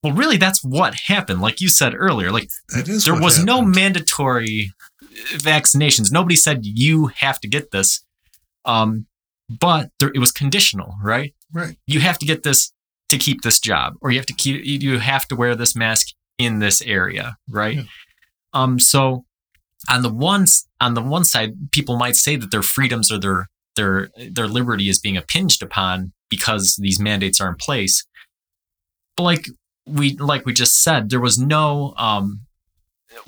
well, 0.04 0.12
really, 0.12 0.36
that's 0.36 0.62
what 0.62 0.94
happened. 1.06 1.40
Like 1.40 1.62
you 1.62 1.68
said 1.68 1.94
earlier, 1.96 2.30
like 2.30 2.50
there 2.68 3.18
was 3.18 3.36
happened. 3.36 3.46
no 3.46 3.62
mandatory 3.62 4.70
vaccinations. 5.32 6.12
Nobody 6.12 6.36
said 6.36 6.60
you 6.62 7.06
have 7.06 7.40
to 7.40 7.48
get 7.48 7.70
this. 7.70 8.04
Um, 8.66 9.06
but 9.48 9.90
there, 9.98 10.10
it 10.14 10.18
was 10.18 10.30
conditional, 10.30 10.94
right? 11.02 11.34
Right. 11.52 11.78
You 11.86 12.00
have 12.00 12.18
to 12.18 12.26
get 12.26 12.42
this 12.42 12.72
to 13.08 13.16
keep 13.16 13.40
this 13.40 13.58
job, 13.58 13.94
or 14.02 14.10
you 14.10 14.18
have 14.18 14.26
to 14.26 14.34
keep 14.34 14.62
you 14.64 14.98
have 14.98 15.26
to 15.28 15.36
wear 15.36 15.54
this 15.54 15.74
mask 15.74 16.08
in 16.36 16.58
this 16.58 16.82
area, 16.82 17.36
right? 17.48 17.76
Yeah. 17.76 17.82
Um, 18.52 18.78
so 18.78 19.24
on 19.88 20.02
the 20.02 20.12
one 20.12 20.46
on 20.80 20.94
the 20.94 21.02
one 21.02 21.24
side, 21.24 21.70
people 21.72 21.96
might 21.96 22.16
say 22.16 22.36
that 22.36 22.50
their 22.50 22.62
freedoms 22.62 23.10
or 23.10 23.18
their 23.18 23.48
their 23.76 24.08
their 24.30 24.48
liberty 24.48 24.88
is 24.88 24.98
being 24.98 25.16
impinged 25.16 25.62
upon 25.62 26.12
because 26.30 26.76
these 26.80 27.00
mandates 27.00 27.40
are 27.40 27.48
in 27.48 27.56
place. 27.56 28.04
But 29.16 29.24
like 29.24 29.46
we 29.86 30.16
like 30.16 30.46
we 30.46 30.52
just 30.52 30.82
said, 30.82 31.10
there 31.10 31.20
was 31.20 31.38
no 31.38 31.94
um 31.96 32.40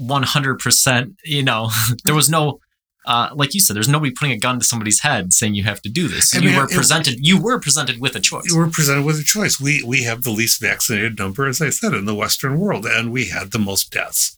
100%, 0.00 1.14
you 1.24 1.42
know, 1.42 1.70
there 2.04 2.14
was 2.14 2.28
no 2.28 2.58
uh, 3.06 3.28
like 3.34 3.54
you 3.54 3.60
said, 3.60 3.76
there's 3.76 3.88
nobody 3.88 4.10
putting 4.10 4.32
a 4.34 4.38
gun 4.38 4.58
to 4.58 4.64
somebody's 4.64 5.00
head 5.02 5.32
saying 5.32 5.54
you 5.54 5.62
have 5.62 5.80
to 5.80 5.88
do 5.88 6.08
this. 6.08 6.34
I 6.34 6.38
you 6.40 6.48
mean, 6.48 6.56
were 6.56 6.64
it- 6.64 6.72
presented. 6.72 7.24
you 7.24 7.40
were 7.40 7.60
presented 7.60 8.00
with 8.00 8.16
a 8.16 8.20
choice. 8.20 8.50
We 8.50 8.58
were 8.58 8.68
presented 8.68 9.04
with 9.04 9.20
a 9.20 9.22
choice. 9.22 9.60
We 9.60 9.80
we 9.84 10.02
have 10.02 10.24
the 10.24 10.32
least 10.32 10.60
vaccinated 10.60 11.16
number, 11.16 11.46
as 11.46 11.62
I 11.62 11.70
said, 11.70 11.94
in 11.94 12.04
the 12.04 12.16
Western 12.16 12.58
world, 12.58 12.84
and 12.84 13.12
we 13.12 13.26
had 13.26 13.52
the 13.52 13.60
most 13.60 13.92
deaths. 13.92 14.36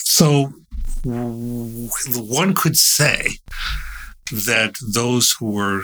So 0.00 0.54
one 1.06 2.54
could 2.54 2.76
say 2.76 3.38
that 4.32 4.76
those 4.92 5.34
who 5.38 5.52
were 5.52 5.82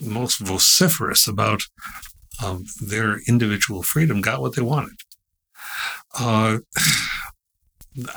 most 0.00 0.40
vociferous 0.40 1.28
about 1.28 1.62
um, 2.42 2.64
their 2.80 3.20
individual 3.28 3.82
freedom 3.82 4.20
got 4.20 4.40
what 4.40 4.56
they 4.56 4.62
wanted. 4.62 4.96
Uh, 6.18 6.58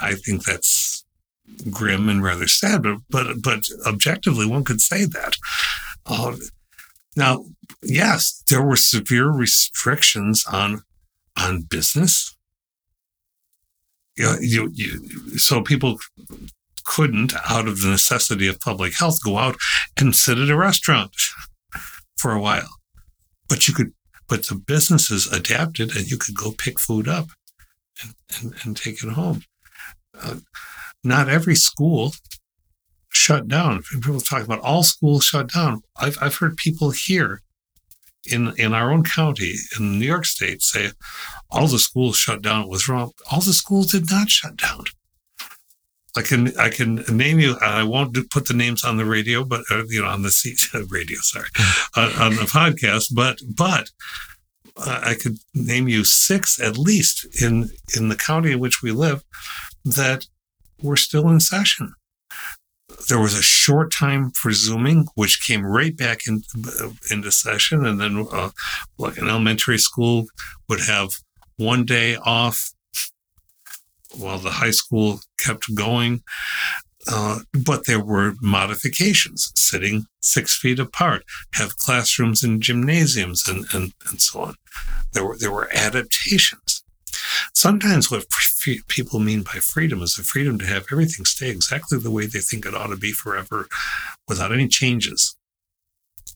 I 0.02 0.14
think 0.16 0.44
that's 0.44 1.06
grim 1.70 2.10
and 2.10 2.24
rather 2.24 2.48
sad, 2.48 2.84
but 2.84 2.98
but, 3.10 3.42
but 3.42 3.70
objectively, 3.86 4.46
one 4.46 4.64
could 4.64 4.82
say 4.82 5.06
that. 5.06 5.36
Uh, 6.06 6.36
now, 7.16 7.46
yes, 7.84 8.44
there 8.50 8.62
were 8.62 8.76
severe 8.76 9.28
restrictions 9.28 10.46
on 10.52 10.82
on 11.40 11.64
business. 11.64 12.36
You, 14.18 14.24
know, 14.26 14.38
you, 14.40 14.72
you 14.74 15.38
so 15.38 15.62
people 15.62 15.98
couldn't, 16.84 17.34
out 17.50 17.68
of 17.68 17.82
the 17.82 17.90
necessity 17.90 18.48
of 18.48 18.60
public 18.60 18.94
health, 18.98 19.24
go 19.24 19.38
out 19.38 19.56
and 19.98 20.16
sit 20.16 20.38
at 20.38 20.50
a 20.50 20.58
restaurant 20.58 21.16
for 22.18 22.32
a 22.32 22.42
while. 22.42 22.70
But 23.48 23.68
you 23.68 23.74
could, 23.74 23.94
but 24.28 24.48
the 24.48 24.56
businesses 24.56 25.32
adapted, 25.32 25.96
and 25.96 26.10
you 26.10 26.18
could 26.18 26.36
go 26.36 26.52
pick 26.52 26.80
food 26.80 27.08
up 27.08 27.30
and, 28.02 28.14
and, 28.40 28.56
and 28.64 28.78
take 28.78 29.04
it 29.04 29.12
home. 29.12 29.44
Uh, 30.20 30.38
not 31.04 31.30
every 31.30 31.56
school 31.56 32.14
shut 33.10 33.48
down. 33.48 33.84
People 33.84 34.22
talk 34.22 34.44
about 34.44 34.60
all 34.60 34.84
schools 34.84 35.24
shut 35.24 35.52
down. 35.54 35.82
I've 35.98 36.18
I've 36.22 36.36
heard 36.36 36.58
people 36.58 36.92
here 36.92 37.42
in 38.30 38.54
in 38.58 38.74
our 38.74 38.92
own 38.92 39.04
county 39.04 39.56
in 39.78 40.00
New 40.00 40.06
York 40.06 40.26
State 40.26 40.62
say 40.62 40.92
all 41.50 41.68
the 41.68 41.80
schools 41.80 42.18
shut 42.18 42.42
down. 42.42 42.64
It 42.64 42.70
was 42.70 42.88
wrong. 42.88 43.12
All 43.32 43.42
the 43.42 43.54
schools 43.54 43.92
did 43.92 44.10
not 44.10 44.30
shut 44.30 44.58
down. 44.58 44.86
I 46.16 46.22
can 46.22 46.58
I 46.58 46.70
can 46.70 46.96
name 47.10 47.40
you. 47.40 47.58
I 47.62 47.84
won't 47.84 48.14
do, 48.14 48.24
put 48.24 48.48
the 48.48 48.54
names 48.54 48.84
on 48.84 48.98
the 48.98 49.06
radio, 49.06 49.46
but 49.46 49.64
uh, 49.72 49.84
you 49.88 50.02
know 50.02 50.10
on 50.10 50.24
the 50.24 50.32
C- 50.32 50.56
radio. 50.90 51.18
Sorry, 51.22 51.48
on, 51.96 52.12
on 52.22 52.36
the 52.36 52.44
podcast. 52.44 53.14
But 53.16 53.40
but 53.56 53.90
uh, 54.76 55.02
I 55.04 55.14
could 55.14 55.38
name 55.54 55.88
you 55.88 56.04
six 56.04 56.60
at 56.60 56.78
least 56.78 57.42
in 57.42 57.70
in 57.96 58.10
the 58.10 58.16
county 58.16 58.52
in 58.52 58.60
which 58.60 58.82
we 58.82 58.92
live 58.92 59.24
that 59.86 60.26
were 60.82 60.98
still 60.98 61.30
in 61.30 61.40
session. 61.40 61.94
There 63.08 63.20
was 63.20 63.34
a 63.34 63.42
short 63.42 63.92
time 63.92 64.32
for 64.32 64.52
Zooming, 64.52 65.08
which 65.16 65.46
came 65.46 65.66
right 65.66 65.96
back 65.96 66.28
in, 66.28 66.44
into 67.10 67.32
session. 67.32 67.86
And 67.86 68.00
then, 68.00 68.28
uh, 68.32 68.50
like 68.98 69.18
an 69.18 69.28
elementary 69.28 69.78
school 69.78 70.28
would 70.68 70.82
have 70.82 71.10
one 71.58 71.86
day 71.86 72.16
off 72.16 72.72
while 74.18 74.40
the 74.40 74.52
high 74.52 74.72
school 74.72 75.22
kept 75.38 75.74
going. 75.74 76.24
Uh, 77.08 77.40
but 77.66 77.86
there 77.88 78.00
were 78.00 78.36
modifications, 78.42 79.52
sitting 79.56 80.06
six 80.22 80.56
feet 80.56 80.80
apart, 80.80 81.24
have 81.54 81.78
classrooms 81.78 82.44
and 82.44 82.62
gymnasiums, 82.62 83.48
and, 83.48 83.66
and, 83.74 83.94
and 84.08 84.22
so 84.22 84.42
on. 84.42 84.56
There 85.14 85.26
were 85.26 85.38
there 85.38 85.52
were 85.52 85.70
adaptations. 85.74 86.84
Sometimes 87.54 88.12
what 88.12 88.26
f- 88.66 88.88
people 88.88 89.20
mean 89.20 89.42
by 89.44 89.54
freedom 89.60 90.02
is 90.02 90.16
the 90.16 90.24
freedom 90.24 90.58
to 90.60 90.66
have 90.66 90.86
everything 90.92 91.26
stay 91.26 91.50
exactly 91.50 91.98
the 92.00 92.12
way 92.12 92.26
they 92.26 92.40
think 92.40 92.66
it 92.66 92.74
ought 92.76 92.88
to 92.88 92.98
be 92.98 93.12
forever 93.12 93.68
without 94.28 94.52
any 94.54 94.68
changes. 94.68 95.36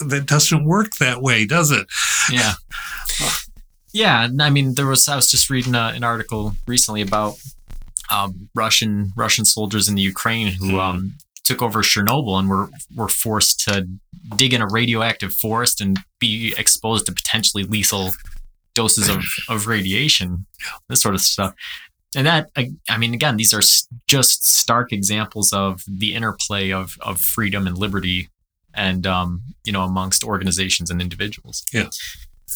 that 0.00 0.24
doesn't 0.26 0.64
work 0.64 0.92
that 1.00 1.22
way, 1.22 1.46
does 1.46 1.70
it? 1.70 1.86
Yeah. 2.30 2.54
Yeah, 3.92 4.24
and 4.24 4.40
I 4.42 4.50
mean, 4.50 4.74
there 4.74 4.86
was. 4.86 5.08
I 5.08 5.16
was 5.16 5.28
just 5.28 5.48
reading 5.48 5.74
uh, 5.74 5.92
an 5.94 6.04
article 6.04 6.54
recently 6.66 7.00
about 7.00 7.36
um, 8.10 8.48
Russian 8.54 9.12
Russian 9.16 9.44
soldiers 9.46 9.88
in 9.88 9.94
the 9.94 10.02
Ukraine 10.02 10.48
who 10.48 10.72
Mhm. 10.72 10.78
um, 10.80 11.14
took 11.42 11.62
over 11.62 11.80
Chernobyl 11.82 12.38
and 12.38 12.48
were 12.50 12.68
were 12.94 13.08
forced 13.08 13.60
to 13.60 13.88
dig 14.36 14.52
in 14.52 14.60
a 14.60 14.66
radioactive 14.68 15.32
forest 15.32 15.80
and 15.80 15.98
be 16.20 16.54
exposed 16.58 17.06
to 17.06 17.12
potentially 17.12 17.64
lethal 17.64 18.12
doses 18.78 19.08
of, 19.08 19.24
of 19.48 19.66
radiation, 19.66 20.46
this 20.88 21.00
sort 21.00 21.14
of 21.14 21.20
stuff. 21.20 21.52
And 22.16 22.26
that, 22.26 22.50
I 22.56 22.72
I 22.88 22.96
mean, 22.96 23.12
again, 23.12 23.36
these 23.36 23.52
are 23.52 23.60
just 24.06 24.46
stark 24.46 24.92
examples 24.92 25.52
of 25.52 25.84
the 25.86 26.14
interplay 26.14 26.70
of 26.72 26.96
of 27.00 27.20
freedom 27.20 27.66
and 27.66 27.76
liberty, 27.76 28.28
and 28.72 29.06
um, 29.06 29.42
you 29.66 29.72
know, 29.72 29.82
amongst 29.82 30.24
organizations 30.24 30.90
and 30.90 31.02
individuals. 31.02 31.64
Yeah. 31.72 31.90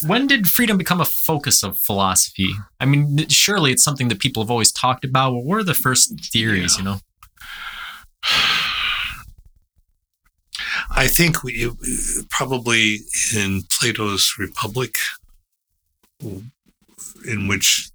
When 0.07 0.27
did 0.27 0.47
freedom 0.47 0.79
become 0.79 1.03
a 1.03 1.05
focus 1.05 1.63
of 1.63 1.79
philosophy? 1.79 2.51
I 2.81 2.87
mean, 2.87 3.29
surely 3.29 3.73
it's 3.73 3.85
something 3.85 4.09
that 4.09 4.21
people 4.21 4.43
have 4.43 4.51
always 4.51 4.73
talked 4.73 5.05
about. 5.05 5.45
What 5.45 5.59
are 5.61 5.65
the 5.65 5.81
first 5.87 6.33
theories? 6.33 6.75
Yeah. 6.75 6.79
You 6.79 6.85
know. 6.85 6.99
I 11.05 11.09
think 11.09 11.43
we 11.45 11.71
probably 12.31 13.01
in 13.37 13.63
Plato's 13.71 14.35
Republic, 14.39 14.95
in 17.27 17.49
which 17.49 17.91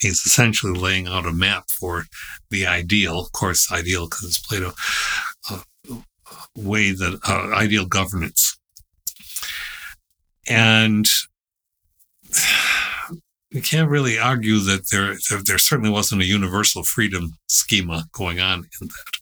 he's 0.00 0.26
essentially 0.26 0.78
laying 0.78 1.06
out 1.06 1.26
a 1.26 1.32
map 1.32 1.70
for 1.70 2.04
the 2.50 2.66
ideal, 2.66 3.20
of 3.20 3.32
course, 3.32 3.70
ideal 3.72 4.06
because 4.06 4.24
it's 4.24 4.38
Plato, 4.40 4.72
uh, 5.50 5.62
way 6.56 6.92
that 6.92 7.18
uh, 7.26 7.54
ideal 7.54 7.86
governance. 7.86 8.56
And 10.46 11.06
we 13.52 13.60
can't 13.60 13.88
really 13.88 14.18
argue 14.18 14.58
that 14.58 14.90
there, 14.90 15.14
there 15.30 15.40
there 15.44 15.58
certainly 15.58 15.90
wasn't 15.90 16.22
a 16.22 16.26
universal 16.26 16.82
freedom 16.82 17.38
schema 17.48 18.04
going 18.12 18.40
on 18.40 18.66
in 18.80 18.88
that. 18.88 19.18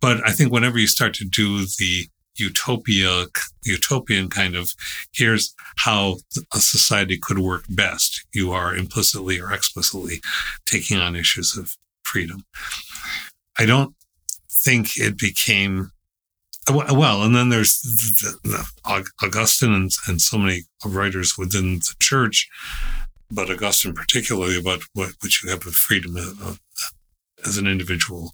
But 0.00 0.26
I 0.26 0.32
think 0.32 0.52
whenever 0.52 0.78
you 0.78 0.86
start 0.86 1.12
to 1.14 1.24
do 1.24 1.64
the 1.78 2.08
utopia 2.36 3.26
utopian 3.64 4.28
kind 4.28 4.54
of 4.54 4.74
here's 5.12 5.54
how 5.78 6.18
a 6.52 6.58
society 6.58 7.18
could 7.18 7.38
work 7.38 7.64
best. 7.68 8.24
You 8.32 8.52
are 8.52 8.74
implicitly 8.74 9.40
or 9.40 9.52
explicitly 9.52 10.20
taking 10.66 10.98
on 10.98 11.16
issues 11.16 11.56
of 11.56 11.76
freedom. 12.02 12.44
I 13.58 13.66
don't 13.66 13.94
think 14.50 14.96
it 14.96 15.18
became 15.18 15.90
well 16.70 17.22
and 17.22 17.36
then 17.36 17.50
there's 17.50 17.80
the, 17.82 18.38
the 18.42 18.66
augustine 19.22 19.74
and, 19.74 19.90
and 20.08 20.20
so 20.20 20.38
many 20.38 20.62
writers 20.84 21.36
within 21.36 21.74
the 21.74 21.94
church 22.00 22.48
but 23.30 23.50
augustine 23.50 23.92
particularly 23.92 24.58
about 24.58 24.82
what, 24.94 25.12
what 25.20 25.42
you 25.42 25.50
have 25.50 25.64
with 25.66 25.74
freedom 25.74 26.16
uh, 26.16 26.54
as 27.44 27.58
an 27.58 27.66
individual 27.66 28.32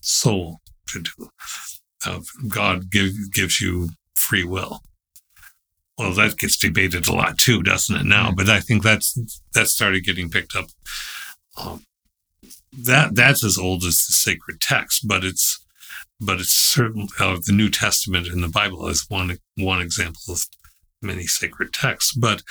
soul 0.00 0.58
to 0.88 1.02
do 1.02 1.30
uh, 2.06 2.20
God 2.48 2.90
give, 2.90 3.12
gives 3.32 3.60
you 3.60 3.90
free 4.22 4.44
will. 4.44 4.80
Well, 5.98 6.12
that 6.14 6.38
gets 6.38 6.56
debated 6.56 7.06
a 7.06 7.12
lot 7.12 7.38
too, 7.38 7.62
doesn't 7.62 7.94
it? 7.94 8.04
Now, 8.04 8.32
but 8.32 8.48
I 8.48 8.60
think 8.60 8.82
that's 8.82 9.18
that 9.54 9.68
started 9.68 10.04
getting 10.04 10.30
picked 10.30 10.56
up. 10.56 10.66
Um, 11.56 11.84
that 12.72 13.14
that's 13.14 13.44
as 13.44 13.58
old 13.58 13.84
as 13.84 14.04
the 14.06 14.12
sacred 14.12 14.60
text, 14.60 15.06
but 15.06 15.22
it's 15.24 15.64
but 16.20 16.40
it's 16.40 16.54
certainly 16.54 17.08
uh, 17.20 17.38
the 17.44 17.52
New 17.52 17.68
Testament 17.68 18.26
in 18.28 18.40
the 18.40 18.48
Bible 18.48 18.88
is 18.88 19.06
one 19.08 19.36
one 19.56 19.82
example 19.82 20.22
of 20.30 20.46
many 21.02 21.24
sacred 21.24 21.72
texts. 21.72 22.14
But 22.14 22.42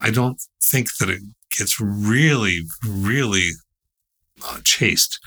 I 0.00 0.10
don't 0.10 0.40
think 0.62 0.96
that 0.98 1.08
it 1.08 1.22
gets 1.50 1.80
really, 1.80 2.62
really 2.86 3.50
uh, 4.44 4.60
chaste 4.64 5.18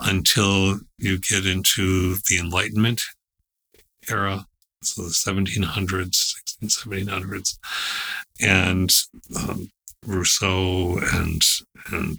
until 0.00 0.80
you 0.98 1.18
get 1.18 1.46
into 1.46 2.16
the 2.28 2.38
Enlightenment 2.38 3.02
era, 4.08 4.46
so 4.86 5.02
the 5.02 5.08
1700s, 5.08 6.34
1700s, 6.62 7.58
and 8.40 8.90
um, 9.36 9.70
Rousseau 10.06 10.98
and 11.12 11.42
and 11.90 12.18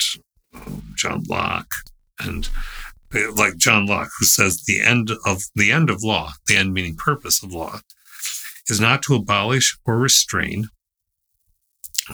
um, 0.54 0.84
John 0.96 1.24
Locke 1.30 1.74
and 2.20 2.50
like 3.36 3.58
John 3.58 3.86
Locke, 3.86 4.10
who 4.20 4.26
says 4.26 4.64
the 4.64 4.82
end 4.82 5.12
of 5.26 5.44
the 5.56 5.72
end 5.72 5.90
of 5.90 6.04
law, 6.04 6.34
the 6.48 6.58
end 6.58 6.74
meaning 6.74 6.96
purpose 6.96 7.42
of 7.44 7.54
law, 7.54 7.80
is 8.68 8.80
not 8.80 9.02
to 9.04 9.16
abolish 9.16 9.78
or 9.86 9.98
restrain, 9.98 10.70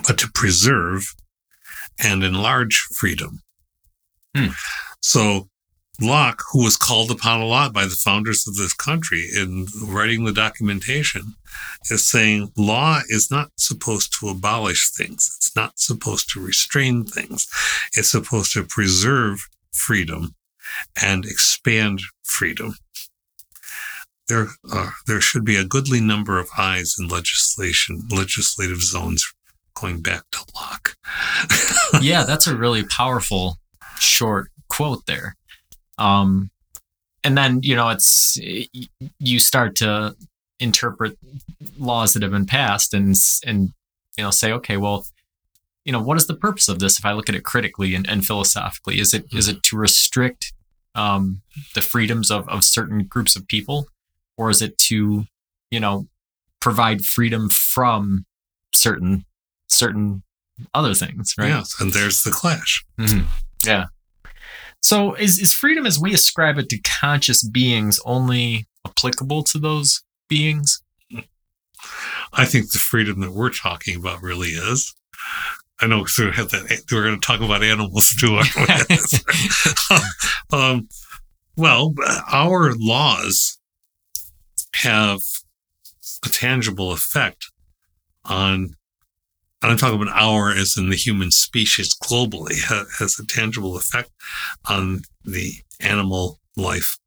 but 0.07 0.17
to 0.19 0.29
preserve 0.33 1.13
and 1.99 2.23
enlarge 2.23 2.87
freedom. 2.97 3.41
Hmm. 4.35 4.49
So 5.01 5.49
Locke, 6.01 6.41
who 6.51 6.63
was 6.63 6.75
called 6.75 7.11
upon 7.11 7.41
a 7.41 7.45
lot 7.45 7.73
by 7.73 7.85
the 7.85 7.91
founders 7.91 8.47
of 8.47 8.55
this 8.55 8.73
country 8.73 9.27
in 9.35 9.67
writing 9.81 10.25
the 10.25 10.33
documentation, 10.33 11.35
is 11.89 12.09
saying 12.09 12.51
law 12.57 13.01
is 13.09 13.29
not 13.29 13.51
supposed 13.57 14.13
to 14.19 14.29
abolish 14.29 14.91
things. 14.91 15.35
It's 15.37 15.55
not 15.55 15.79
supposed 15.79 16.29
to 16.31 16.41
restrain 16.43 17.05
things. 17.05 17.47
It's 17.95 18.11
supposed 18.11 18.53
to 18.53 18.63
preserve 18.63 19.47
freedom 19.71 20.35
and 21.01 21.25
expand 21.25 22.01
freedom. 22.23 22.75
There, 24.27 24.47
uh, 24.71 24.91
there 25.07 25.21
should 25.21 25.43
be 25.43 25.57
a 25.57 25.65
goodly 25.65 25.99
number 25.99 26.39
of 26.39 26.49
eyes 26.57 26.95
in 26.97 27.07
legislation, 27.07 28.07
legislative 28.09 28.81
zones 28.81 29.33
going 29.73 30.01
back 30.01 30.23
to 30.31 30.45
Locke. 30.55 30.95
yeah, 32.01 32.23
that's 32.23 32.47
a 32.47 32.55
really 32.55 32.83
powerful 32.83 33.57
short 33.97 34.49
quote 34.69 35.05
there. 35.05 35.35
Um, 36.01 36.49
and 37.23 37.37
then, 37.37 37.59
you 37.61 37.75
know, 37.75 37.89
it's, 37.89 38.37
you 39.19 39.39
start 39.39 39.75
to 39.77 40.15
interpret 40.59 41.17
laws 41.77 42.13
that 42.13 42.23
have 42.23 42.31
been 42.31 42.47
passed 42.47 42.93
and, 42.93 43.15
and, 43.45 43.73
you 44.17 44.23
know, 44.23 44.31
say, 44.31 44.51
okay, 44.53 44.77
well, 44.77 45.05
you 45.85 45.91
know, 45.91 46.01
what 46.01 46.17
is 46.17 46.25
the 46.25 46.33
purpose 46.35 46.67
of 46.69 46.79
this? 46.79 46.97
If 46.97 47.05
I 47.05 47.13
look 47.13 47.29
at 47.29 47.35
it 47.35 47.43
critically 47.43 47.93
and, 47.93 48.09
and 48.09 48.25
philosophically, 48.25 48.99
is 48.99 49.13
it, 49.13 49.25
is 49.31 49.47
it 49.47 49.61
to 49.63 49.77
restrict, 49.77 50.53
um, 50.95 51.41
the 51.75 51.81
freedoms 51.81 52.31
of, 52.31 52.49
of 52.49 52.63
certain 52.63 53.03
groups 53.03 53.35
of 53.35 53.47
people, 53.47 53.87
or 54.37 54.49
is 54.49 54.61
it 54.61 54.77
to, 54.89 55.25
you 55.69 55.79
know, 55.79 56.07
provide 56.59 57.05
freedom 57.05 57.49
from 57.49 58.25
certain, 58.73 59.25
certain 59.67 60.23
other 60.73 60.93
things, 60.95 61.35
right? 61.37 61.49
Yes. 61.49 61.79
And 61.79 61.93
there's 61.93 62.23
the 62.23 62.31
clash. 62.31 62.83
Mm-hmm. 62.99 63.25
Yeah. 63.65 63.85
So 64.81 65.13
is, 65.13 65.39
is 65.39 65.53
freedom 65.53 65.85
as 65.85 65.99
we 65.99 66.13
ascribe 66.13 66.57
it 66.57 66.69
to 66.69 66.79
conscious 66.79 67.47
beings 67.47 67.99
only 68.05 68.67
applicable 68.85 69.43
to 69.43 69.59
those 69.59 70.03
beings? 70.27 70.81
I 72.33 72.45
think 72.45 72.71
the 72.71 72.79
freedom 72.79 73.19
that 73.21 73.33
we're 73.33 73.51
talking 73.51 73.97
about 73.97 74.21
really 74.21 74.49
is. 74.49 74.93
I 75.79 75.87
know 75.87 76.05
we 76.17 76.31
have 76.31 76.49
that, 76.49 76.83
we're 76.91 77.03
going 77.03 77.19
to 77.19 77.25
talk 77.25 77.41
about 77.41 77.63
animals 77.63 78.11
too. 78.11 78.39
um, 80.55 80.87
well, 81.57 81.93
our 82.31 82.73
laws 82.75 83.57
have 84.75 85.21
a 86.23 86.29
tangible 86.29 86.91
effect 86.91 87.51
on 88.25 88.75
and 89.61 89.71
I'm 89.71 89.77
talking 89.77 90.01
about 90.01 90.15
our 90.15 90.51
as 90.51 90.75
in 90.77 90.89
the 90.89 90.95
human 90.95 91.31
species 91.31 91.95
globally, 91.95 92.59
has 92.99 93.19
a 93.19 93.25
tangible 93.25 93.75
effect 93.75 94.09
on 94.67 95.01
the 95.23 95.53
animal 95.79 96.39
life 96.57 96.97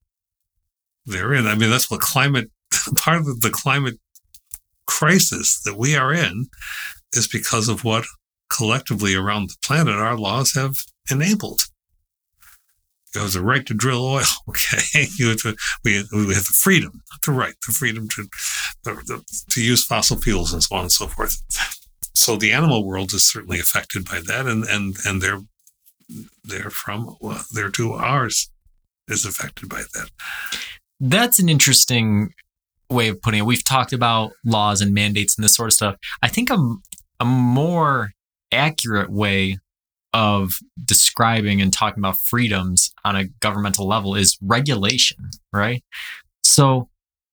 therein. 1.07 1.47
I 1.47 1.55
mean, 1.55 1.71
that's 1.71 1.91
what 1.91 2.01
climate, 2.01 2.51
part 2.97 3.19
of 3.19 3.41
the 3.41 3.51
climate 3.51 3.99
crisis 4.87 5.61
that 5.63 5.77
we 5.77 5.97
are 5.97 6.13
in 6.13 6.47
is 7.13 7.29
because 7.29 7.69
of 7.69 7.85
what 7.85 8.05
collectively 8.49 9.15
around 9.15 9.51
the 9.51 9.57
planet 9.65 9.95
our 9.95 10.17
laws 10.17 10.53
have 10.55 10.77
enabled. 11.11 11.61
You 13.15 13.21
have 13.21 13.33
the 13.33 13.43
right 13.43 13.65
to 13.67 13.75
drill 13.75 14.05
oil. 14.05 14.23
Okay, 14.49 15.07
you 15.17 15.29
have 15.29 15.39
to, 15.39 15.57
we, 15.85 16.05
we 16.13 16.35
have 16.35 16.45
the 16.45 16.55
freedom, 16.57 17.03
the 17.25 17.33
right, 17.33 17.55
the 17.67 17.73
freedom 17.73 18.09
to 18.11 18.29
to 19.51 19.63
use 19.63 19.85
fossil 19.85 20.19
fuels 20.19 20.53
and 20.53 20.63
so 20.63 20.77
on 20.77 20.83
and 20.83 20.93
so 20.93 21.07
forth 21.07 21.35
so 22.15 22.37
the 22.37 22.53
animal 22.53 22.85
world 22.85 23.13
is 23.13 23.27
certainly 23.27 23.61
affected 23.61 24.05
by 24.05 24.21
that, 24.27 24.47
and 24.47 24.65
and 24.65 24.97
and 25.05 25.21
they're 25.21 25.43
they're 26.45 26.71
from 26.71 27.17
well, 27.21 27.45
their 27.53 27.71
to 27.71 27.93
ours 27.93 28.51
is 29.09 29.25
affected 29.25 29.69
by 29.69 29.83
that. 29.95 30.11
That's 31.01 31.39
an 31.39 31.49
interesting 31.49 32.33
way 32.91 33.09
of 33.09 33.21
putting 33.21 33.41
it. 33.41 33.47
We've 33.47 33.65
talked 33.65 33.93
about 33.93 34.33
laws 34.45 34.81
and 34.81 34.95
mandates 34.95 35.37
and 35.37 35.45
this 35.45 35.55
sort 35.55 35.69
of 35.69 35.73
stuff. 35.73 35.97
I 36.23 36.29
think 36.29 36.51
a, 36.51 36.75
a 37.21 37.25
more 37.25 38.13
accurate 38.53 39.11
way 39.11 39.59
of 40.13 40.53
describing 40.83 41.61
and 41.61 41.73
talking 41.73 42.01
about 42.01 42.17
freedoms 42.17 42.95
on 43.05 43.17
a 43.17 43.25
governmental 43.41 43.87
level 43.87 44.15
is 44.15 44.39
regulation, 44.41 45.31
right? 45.53 45.83
So, 46.45 46.89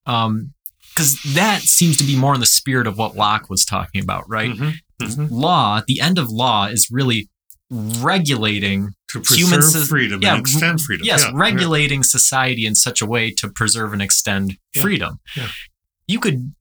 um, 0.08 0.54
because 1.02 1.34
that 1.34 1.62
seems 1.62 1.98
to 1.98 2.04
be 2.04 2.16
more 2.16 2.34
in 2.34 2.40
the 2.40 2.46
spirit 2.46 2.86
of 2.86 2.98
what 2.98 3.16
Locke 3.16 3.50
was 3.50 3.66
talking 3.66 4.04
about, 4.04 4.30
right? 4.30 4.52
Mm-hmm. 4.52 5.06
Mm-hmm. 5.06 5.34
Law, 5.34 5.82
the 5.88 6.00
end 6.00 6.20
of 6.20 6.30
law 6.30 6.68
is 6.68 6.90
really 6.92 7.28
regulating 7.72 8.90
to 9.08 9.22
human 9.22 9.64
so- 9.64 9.82
freedom 9.82 10.22
yeah, 10.22 10.34
and 10.34 10.42
extend 10.42 10.82
freedom. 10.82 11.06
Yes, 11.06 11.26
yeah, 11.26 11.32
regulating 11.34 12.00
yeah. 12.00 12.04
society 12.04 12.66
in 12.66 12.76
such 12.76 13.02
a 13.02 13.06
way 13.06 13.32
to 13.32 13.50
preserve 13.50 13.94
and 13.94 14.02
extend 14.02 14.58
freedom. 14.80 15.20
You 16.08 16.20
could 16.20 16.54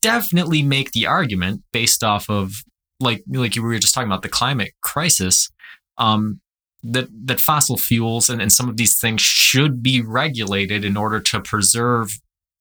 definitely 0.00 0.62
make 0.62 0.92
the 0.92 1.06
argument 1.06 1.62
based 1.72 2.02
off 2.02 2.28
of 2.28 2.52
like 3.00 3.22
like 3.28 3.54
you 3.54 3.62
were 3.62 3.78
just 3.78 3.94
talking 3.94 4.08
about 4.08 4.22
the 4.22 4.28
climate 4.28 4.72
crisis 4.82 5.50
um, 5.98 6.40
that 6.82 7.08
that 7.26 7.40
fossil 7.40 7.76
fuels 7.76 8.28
and, 8.28 8.42
and 8.42 8.50
some 8.50 8.68
of 8.68 8.76
these 8.76 8.98
things 8.98 9.20
should 9.20 9.82
be 9.82 10.00
regulated 10.00 10.84
in 10.84 10.96
order 10.96 11.20
to 11.20 11.40
preserve 11.40 12.18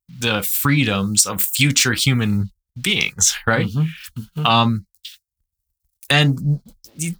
the 0.07 0.41
freedoms 0.43 1.25
of 1.25 1.41
future 1.41 1.93
human 1.93 2.51
beings, 2.79 3.37
right? 3.45 3.67
Mm-hmm. 3.67 4.21
Mm-hmm. 4.21 4.45
Um, 4.45 4.85
and 6.09 6.61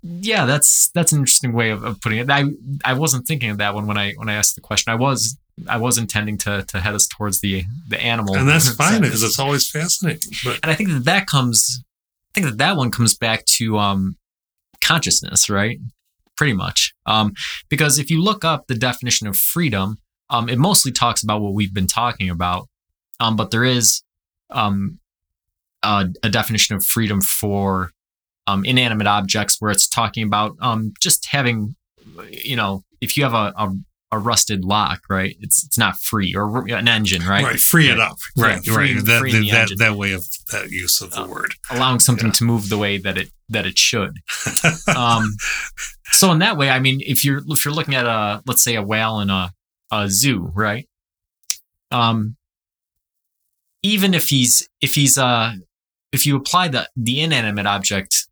yeah, 0.01 0.45
that's 0.45 0.89
that's 0.93 1.11
an 1.11 1.19
interesting 1.19 1.53
way 1.53 1.69
of, 1.69 1.83
of 1.83 2.01
putting 2.01 2.19
it. 2.19 2.29
I 2.29 2.45
I 2.83 2.93
wasn't 2.93 3.27
thinking 3.27 3.49
of 3.49 3.57
that 3.57 3.73
one 3.73 3.87
when 3.87 3.97
I 3.97 4.13
when 4.13 4.29
I 4.29 4.33
asked 4.33 4.55
the 4.55 4.61
question. 4.61 4.91
I 4.91 4.95
was 4.95 5.37
I 5.67 5.77
was 5.77 5.97
intending 5.97 6.37
to 6.39 6.63
to 6.67 6.79
head 6.79 6.95
us 6.95 7.07
towards 7.07 7.41
the 7.41 7.65
the 7.87 8.01
animal, 8.01 8.35
and 8.35 8.47
that's 8.47 8.73
fine 8.73 9.01
because 9.01 9.23
it's 9.23 9.39
always 9.39 9.69
fascinating. 9.69 10.31
But. 10.43 10.59
And 10.63 10.71
I 10.71 10.75
think 10.75 10.89
that 10.89 11.05
that 11.05 11.27
comes, 11.27 11.83
I 12.31 12.33
think 12.33 12.47
that 12.47 12.57
that 12.57 12.77
one 12.77 12.91
comes 12.91 13.15
back 13.15 13.45
to 13.57 13.77
um, 13.77 14.17
consciousness, 14.83 15.49
right? 15.49 15.79
Pretty 16.35 16.53
much, 16.53 16.93
um, 17.05 17.33
because 17.69 17.97
if 17.97 18.11
you 18.11 18.21
look 18.21 18.45
up 18.45 18.67
the 18.67 18.75
definition 18.75 19.27
of 19.27 19.35
freedom, 19.35 19.97
um, 20.29 20.49
it 20.49 20.59
mostly 20.59 20.91
talks 20.91 21.23
about 21.23 21.41
what 21.41 21.53
we've 21.53 21.73
been 21.73 21.87
talking 21.87 22.29
about, 22.29 22.67
um, 23.19 23.35
but 23.35 23.51
there 23.51 23.63
is 23.63 24.03
um, 24.49 24.99
a, 25.83 26.07
a, 26.23 26.29
definition 26.29 26.75
of 26.75 26.85
freedom 26.85 27.21
for 27.21 27.91
um, 28.45 28.63
inanimate 28.63 29.07
objects 29.07 29.57
where 29.59 29.71
it's 29.71 29.87
talking 29.87 30.23
about 30.23 30.55
um, 30.61 30.93
just 31.01 31.27
having, 31.27 31.75
you 32.29 32.55
know, 32.55 32.83
if 33.01 33.17
you 33.17 33.23
have 33.23 33.33
a, 33.33 33.53
a, 33.57 33.73
a, 34.13 34.19
rusted 34.19 34.63
lock, 34.63 35.01
right? 35.09 35.35
It's 35.41 35.65
it's 35.65 35.77
not 35.77 35.99
free 35.99 36.33
or 36.33 36.65
an 36.69 36.87
engine, 36.87 37.23
right? 37.23 37.43
Right, 37.43 37.59
free 37.59 37.89
it 37.89 37.99
up. 37.99 38.17
Right, 38.37 38.65
right. 38.67 38.77
right. 38.77 38.95
That, 39.05 39.23
the, 39.23 39.49
that, 39.51 39.75
that, 39.77 39.95
way 39.95 40.13
of 40.13 40.25
that 40.51 40.71
use 40.71 41.01
of 41.01 41.11
the 41.11 41.23
uh, 41.23 41.27
word, 41.27 41.55
allowing 41.69 41.99
something 41.99 42.27
yeah. 42.27 42.33
to 42.33 42.43
move 42.45 42.69
the 42.69 42.77
way 42.77 42.97
that 42.97 43.17
it 43.17 43.29
that 43.49 43.65
it 43.65 43.77
should. 43.77 44.17
um, 44.95 45.35
so 46.11 46.31
in 46.31 46.39
that 46.39 46.57
way, 46.57 46.69
I 46.69 46.79
mean, 46.79 47.01
if 47.05 47.25
you're 47.25 47.41
if 47.47 47.65
you're 47.65 47.73
looking 47.73 47.95
at 47.95 48.05
a 48.05 48.41
let's 48.45 48.63
say 48.63 48.75
a 48.75 48.81
whale 48.81 49.19
in 49.19 49.29
a 49.29 49.51
a 49.91 50.09
zoo, 50.09 50.51
right? 50.55 50.87
Um, 51.91 52.36
even 53.87 54.13
if 54.13 54.29
he's 54.29 54.67
if 54.81 54.95
he's 54.95 55.17
uh 55.17 55.53
if 56.11 56.25
you 56.25 56.35
apply 56.35 56.67
the 56.67 56.89
the 56.95 57.21
inanimate 57.21 57.65
object 57.65 58.27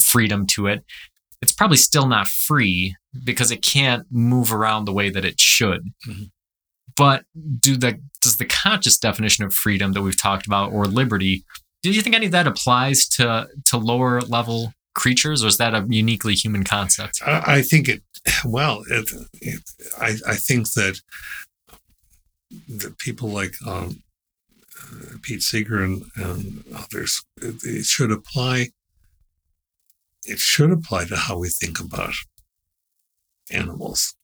freedom 0.00 0.46
to 0.46 0.66
it, 0.66 0.84
it's 1.42 1.52
probably 1.52 1.76
still 1.76 2.06
not 2.06 2.28
free 2.28 2.96
because 3.24 3.50
it 3.50 3.64
can't 3.64 4.06
move 4.10 4.52
around 4.52 4.84
the 4.84 4.92
way 4.92 5.10
that 5.10 5.24
it 5.24 5.40
should. 5.40 5.82
Mm-hmm. 6.06 6.24
But 6.96 7.24
do 7.58 7.76
the 7.76 8.00
does 8.20 8.36
the 8.36 8.44
conscious 8.44 8.98
definition 8.98 9.44
of 9.44 9.52
freedom 9.52 9.92
that 9.92 10.02
we've 10.02 10.20
talked 10.20 10.46
about 10.46 10.72
or 10.72 10.84
liberty, 10.86 11.44
do 11.82 11.90
you 11.90 12.02
think 12.02 12.14
any 12.14 12.26
of 12.26 12.32
that 12.32 12.46
applies 12.46 13.08
to 13.08 13.48
to 13.66 13.76
lower 13.76 14.20
level 14.20 14.72
creatures, 14.94 15.42
or 15.42 15.48
is 15.48 15.56
that 15.58 15.74
a 15.74 15.86
uniquely 15.88 16.34
human 16.34 16.62
concept? 16.62 17.20
I, 17.26 17.56
I 17.56 17.62
think 17.62 17.88
it. 17.88 18.02
Well, 18.44 18.82
it, 18.90 19.10
it, 19.40 19.62
I 19.98 20.16
I 20.26 20.36
think 20.36 20.70
that 20.72 21.00
the 22.68 22.94
people 22.98 23.30
like 23.30 23.54
um, 23.66 24.02
Peter 25.22 25.40
Singer 25.40 25.82
and, 25.82 26.02
and 26.16 26.64
others, 26.74 27.22
it, 27.40 27.84
should 27.84 28.10
apply. 28.10 28.68
It 30.24 30.38
should 30.38 30.70
apply 30.70 31.06
to 31.06 31.16
how 31.16 31.38
we 31.38 31.48
think 31.48 31.80
about 31.80 32.14
animals. 33.50 34.14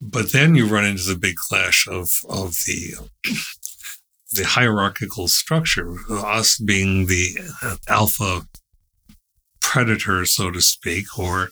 But 0.00 0.32
then 0.32 0.54
you 0.54 0.66
run 0.66 0.84
into 0.84 1.04
the 1.04 1.18
big 1.18 1.36
clash 1.36 1.86
of 1.88 2.10
of 2.28 2.54
the 2.66 2.94
the 4.32 4.44
hierarchical 4.44 5.28
structure, 5.28 5.96
us 6.10 6.58
being 6.58 7.06
the 7.06 7.38
alpha 7.88 8.46
predator, 9.60 10.24
so 10.26 10.50
to 10.50 10.60
speak, 10.60 11.18
or 11.18 11.48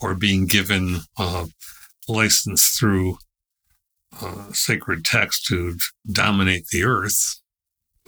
or 0.00 0.14
being 0.14 0.46
given 0.46 1.00
uh, 1.16 1.46
licensed 2.08 2.78
through 2.78 3.18
uh, 4.20 4.52
sacred 4.52 5.04
text 5.04 5.46
to 5.46 5.76
dominate 6.10 6.66
the 6.72 6.84
earth. 6.84 7.36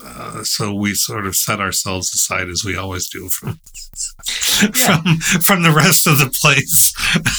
Uh, 0.05 0.43
so 0.43 0.75
we 0.75 0.95
sort 0.95 1.27
of 1.27 1.37
set 1.37 1.61
ourselves 1.61 2.13
aside 2.15 2.49
as 2.49 2.65
we 2.65 2.77
always 2.77 3.09
do 3.09 3.29
from 3.29 3.51
from 4.73 5.17
from 5.19 5.63
the 5.63 5.71
rest 5.71 6.07
of 6.07 6.19
the 6.19 6.33
place. 6.41 6.93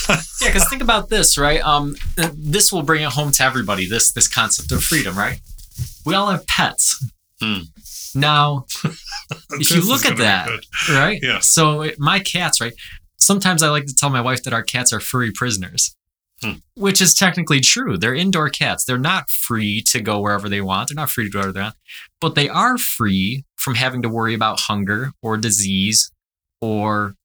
yeah, 0.42 0.48
because 0.48 0.70
think 0.70 0.82
about 0.82 1.10
this, 1.10 1.38
right? 1.38 1.62
Um, 1.62 1.96
this 2.34 2.72
will 2.72 2.84
bring 2.84 3.04
it 3.04 3.10
home 3.10 3.32
to 3.32 3.44
everybody. 3.44 3.88
This 3.88 4.12
this 4.12 4.28
concept 4.28 4.72
of 4.72 4.82
freedom, 4.84 5.18
right? 5.18 5.40
We 6.06 6.16
all 6.16 6.28
have 6.28 6.48
pets. 6.48 7.06
Hmm. 7.42 7.64
Now, 8.16 8.66
if 9.52 9.72
you 9.72 9.82
look 9.88 10.06
at 10.06 10.18
that, 10.18 10.50
right? 10.90 11.20
Yeah. 11.22 11.40
So 11.42 11.90
my 11.98 12.20
cats, 12.20 12.62
right? 12.62 12.74
Sometimes 13.18 13.64
I 13.64 13.70
like 13.70 13.86
to 13.88 13.96
tell 13.96 14.10
my 14.10 14.22
wife 14.22 14.44
that 14.44 14.54
our 14.54 14.64
cats 14.64 14.94
are 14.94 15.00
furry 15.00 15.32
prisoners, 15.32 15.96
Hmm. 16.44 16.54
which 16.76 17.02
is 17.02 17.14
technically 17.14 17.60
true. 17.62 17.98
They're 17.98 18.14
indoor 18.16 18.50
cats. 18.50 18.86
They're 18.86 18.98
not 18.98 19.30
free 19.30 19.82
to 19.88 20.02
go 20.02 20.20
wherever 20.20 20.50
they 20.50 20.62
want. 20.62 20.90
They're 20.90 20.96
not 20.96 21.10
free 21.10 21.26
to 21.26 21.30
do 21.32 21.38
whatever 21.40 21.54
they 21.54 21.62
want, 21.62 21.76
but 22.22 22.36
they 22.36 22.50
are 22.50 22.78
free 22.78 23.46
from 23.56 23.76
having 23.76 24.02
to 24.02 24.10
worry 24.10 24.34
about 24.34 24.60
hunger 24.62 25.12
or 25.22 25.38
disease 25.38 26.12
or 26.62 27.16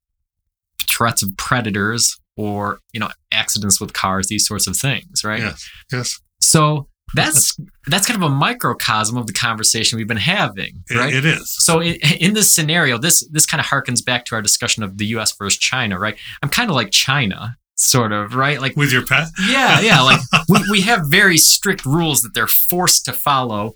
threats 0.89 1.23
of 1.23 1.37
predators 1.37 2.16
or 2.37 2.79
you 2.93 3.01
know 3.01 3.09
accidents 3.33 3.81
with 3.81 3.93
cars. 3.93 4.29
These 4.29 4.47
sorts 4.47 4.66
of 4.66 4.77
things, 4.77 5.25
right? 5.25 5.41
Yeah. 5.41 5.55
Yes, 5.93 6.21
So 6.41 6.89
that's 7.14 7.57
that's 7.87 8.07
kind 8.07 8.23
of 8.23 8.31
a 8.31 8.35
microcosm 8.35 9.16
of 9.16 9.27
the 9.27 9.33
conversation 9.33 9.97
we've 9.97 10.07
been 10.07 10.16
having, 10.19 10.85
it- 10.91 10.97
right? 10.97 11.12
it 11.14 11.25
is. 11.25 11.51
So 11.51 11.81
in, 11.81 11.95
in 12.21 12.35
this 12.35 12.55
scenario, 12.55 12.99
this 12.99 13.27
this 13.29 13.47
kind 13.47 13.61
of 13.61 13.66
harkens 13.66 14.05
back 14.05 14.25
to 14.27 14.35
our 14.35 14.43
discussion 14.43 14.83
of 14.83 14.99
the 14.99 15.07
U.S. 15.07 15.35
versus 15.37 15.59
China, 15.59 15.99
right? 15.99 16.16
I'm 16.43 16.51
kind 16.51 16.69
of 16.71 16.77
like 16.77 16.91
China, 16.91 17.57
sort 17.79 18.12
of, 18.12 18.35
right? 18.35 18.61
Like, 18.61 18.76
With 18.76 18.93
your 18.93 19.07
pet? 19.07 19.29
yeah, 19.49 19.81
yeah, 19.81 20.01
like 20.03 20.20
we, 20.49 20.59
we 20.70 20.81
have 20.83 21.03
very 21.09 21.37
strict 21.39 21.87
rules 21.87 22.20
that 22.22 22.35
they're 22.35 22.47
forced 22.47 23.05
to 23.07 23.12
follow, 23.12 23.74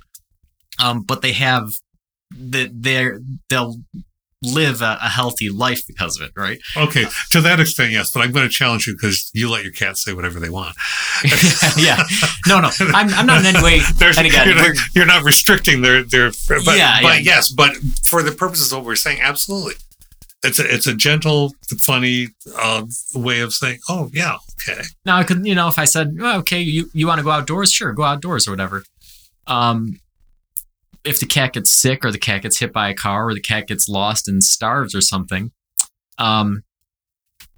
um, 0.79 1.03
but 1.03 1.23
they 1.23 1.33
have 1.33 1.69
that 2.31 2.71
they're 2.83 3.21
they'll 3.49 3.77
live 4.45 4.83
a, 4.83 4.99
a 5.01 5.09
healthy 5.09 5.49
life 5.49 5.83
because 5.87 6.19
of 6.21 6.27
it, 6.27 6.33
right? 6.37 6.59
Okay, 6.77 7.05
to 7.31 7.41
that 7.41 7.61
extent, 7.61 7.93
yes. 7.93 8.11
But 8.13 8.21
I'm 8.21 8.33
going 8.33 8.45
to 8.45 8.51
challenge 8.53 8.87
you 8.87 8.95
because 8.95 9.31
you 9.33 9.49
let 9.49 9.63
your 9.63 9.73
cat 9.73 9.97
say 9.97 10.13
whatever 10.13 10.41
they 10.41 10.51
want. 10.51 10.75
yeah, 11.77 12.03
no, 12.49 12.61
no, 12.61 12.71
I'm, 12.81 13.09
I'm 13.11 13.27
not 13.27 13.41
in 13.41 13.55
any 13.55 13.63
way. 13.63 13.81
Again, 14.01 14.49
you're, 14.49 14.57
not, 14.57 14.77
you're 14.95 15.07
not 15.07 15.23
restricting 15.23 15.83
their 15.83 16.03
their. 16.03 16.33
But, 16.49 16.77
Yeah, 16.77 17.01
but 17.03 17.23
yeah. 17.23 17.35
yes, 17.37 17.51
but 17.51 17.77
for 18.05 18.23
the 18.23 18.33
purposes 18.33 18.73
of 18.73 18.79
what 18.79 18.87
we're 18.87 18.97
saying, 18.97 19.21
absolutely. 19.23 19.75
It's 20.45 20.59
a 20.59 20.75
it's 20.75 20.87
a 20.87 20.95
gentle, 20.95 21.55
funny 21.81 22.29
uh, 22.59 22.85
way 23.15 23.41
of 23.41 23.53
saying, 23.53 23.79
"Oh 23.89 24.11
yeah, 24.13 24.37
okay." 24.69 24.83
Now 25.05 25.17
I 25.17 25.25
could, 25.25 25.47
you 25.47 25.55
know, 25.55 25.69
if 25.69 25.79
I 25.79 25.85
said, 25.85 26.17
oh, 26.21 26.39
okay, 26.41 26.61
you, 26.61 26.91
you 26.93 27.07
want 27.07 27.19
to 27.19 27.25
go 27.25 27.31
outdoors, 27.31 27.71
sure, 27.73 27.93
go 27.93 28.03
outdoors 28.03 28.47
or 28.49 28.51
whatever. 28.53 28.85
Um, 29.47 30.01
if 31.05 31.19
the 31.21 31.27
cat 31.27 31.53
gets 31.55 31.73
sick 31.73 32.05
or 32.05 32.11
the 32.13 32.19
cat 32.19 32.43
gets 32.43 32.59
hit 32.59 32.73
by 32.73 32.89
a 32.89 32.95
car 32.95 33.29
or 33.29 33.35
the 33.35 33.41
cat 33.41 33.67
gets 33.69 33.89
lost 33.89 34.29
and 34.29 34.43
starves 34.43 34.95
or 34.95 35.01
something, 35.01 35.51
um, 36.19 36.63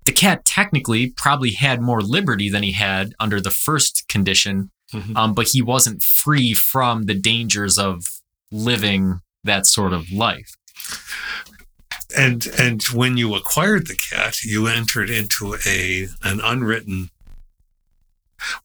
the 0.07 0.13
cat 0.13 0.45
technically 0.45 1.11
probably 1.17 1.53
had 1.53 1.81
more 1.81 2.01
liberty 2.03 2.49
than 2.51 2.63
he 2.63 2.73
had 2.73 3.13
under 3.21 3.41
the 3.41 3.51
first 3.51 4.07
condition, 4.09 4.71
Mhm. 4.93 5.17
um, 5.17 5.35
but 5.35 5.49
he 5.49 5.61
wasn't 5.63 6.03
free 6.03 6.55
from 6.55 7.05
the 7.05 7.15
dangers 7.15 7.79
of 7.79 8.05
living 8.51 9.21
that 9.43 9.67
sort 9.67 9.93
of 9.93 10.11
life. 10.11 10.55
And 12.17 12.47
and 12.59 12.83
when 12.93 13.17
you 13.17 13.35
acquired 13.35 13.87
the 13.87 13.97
cat, 13.97 14.43
you 14.45 14.67
entered 14.67 15.11
into 15.11 15.57
a 15.67 16.09
an 16.23 16.41
unwritten. 16.43 17.11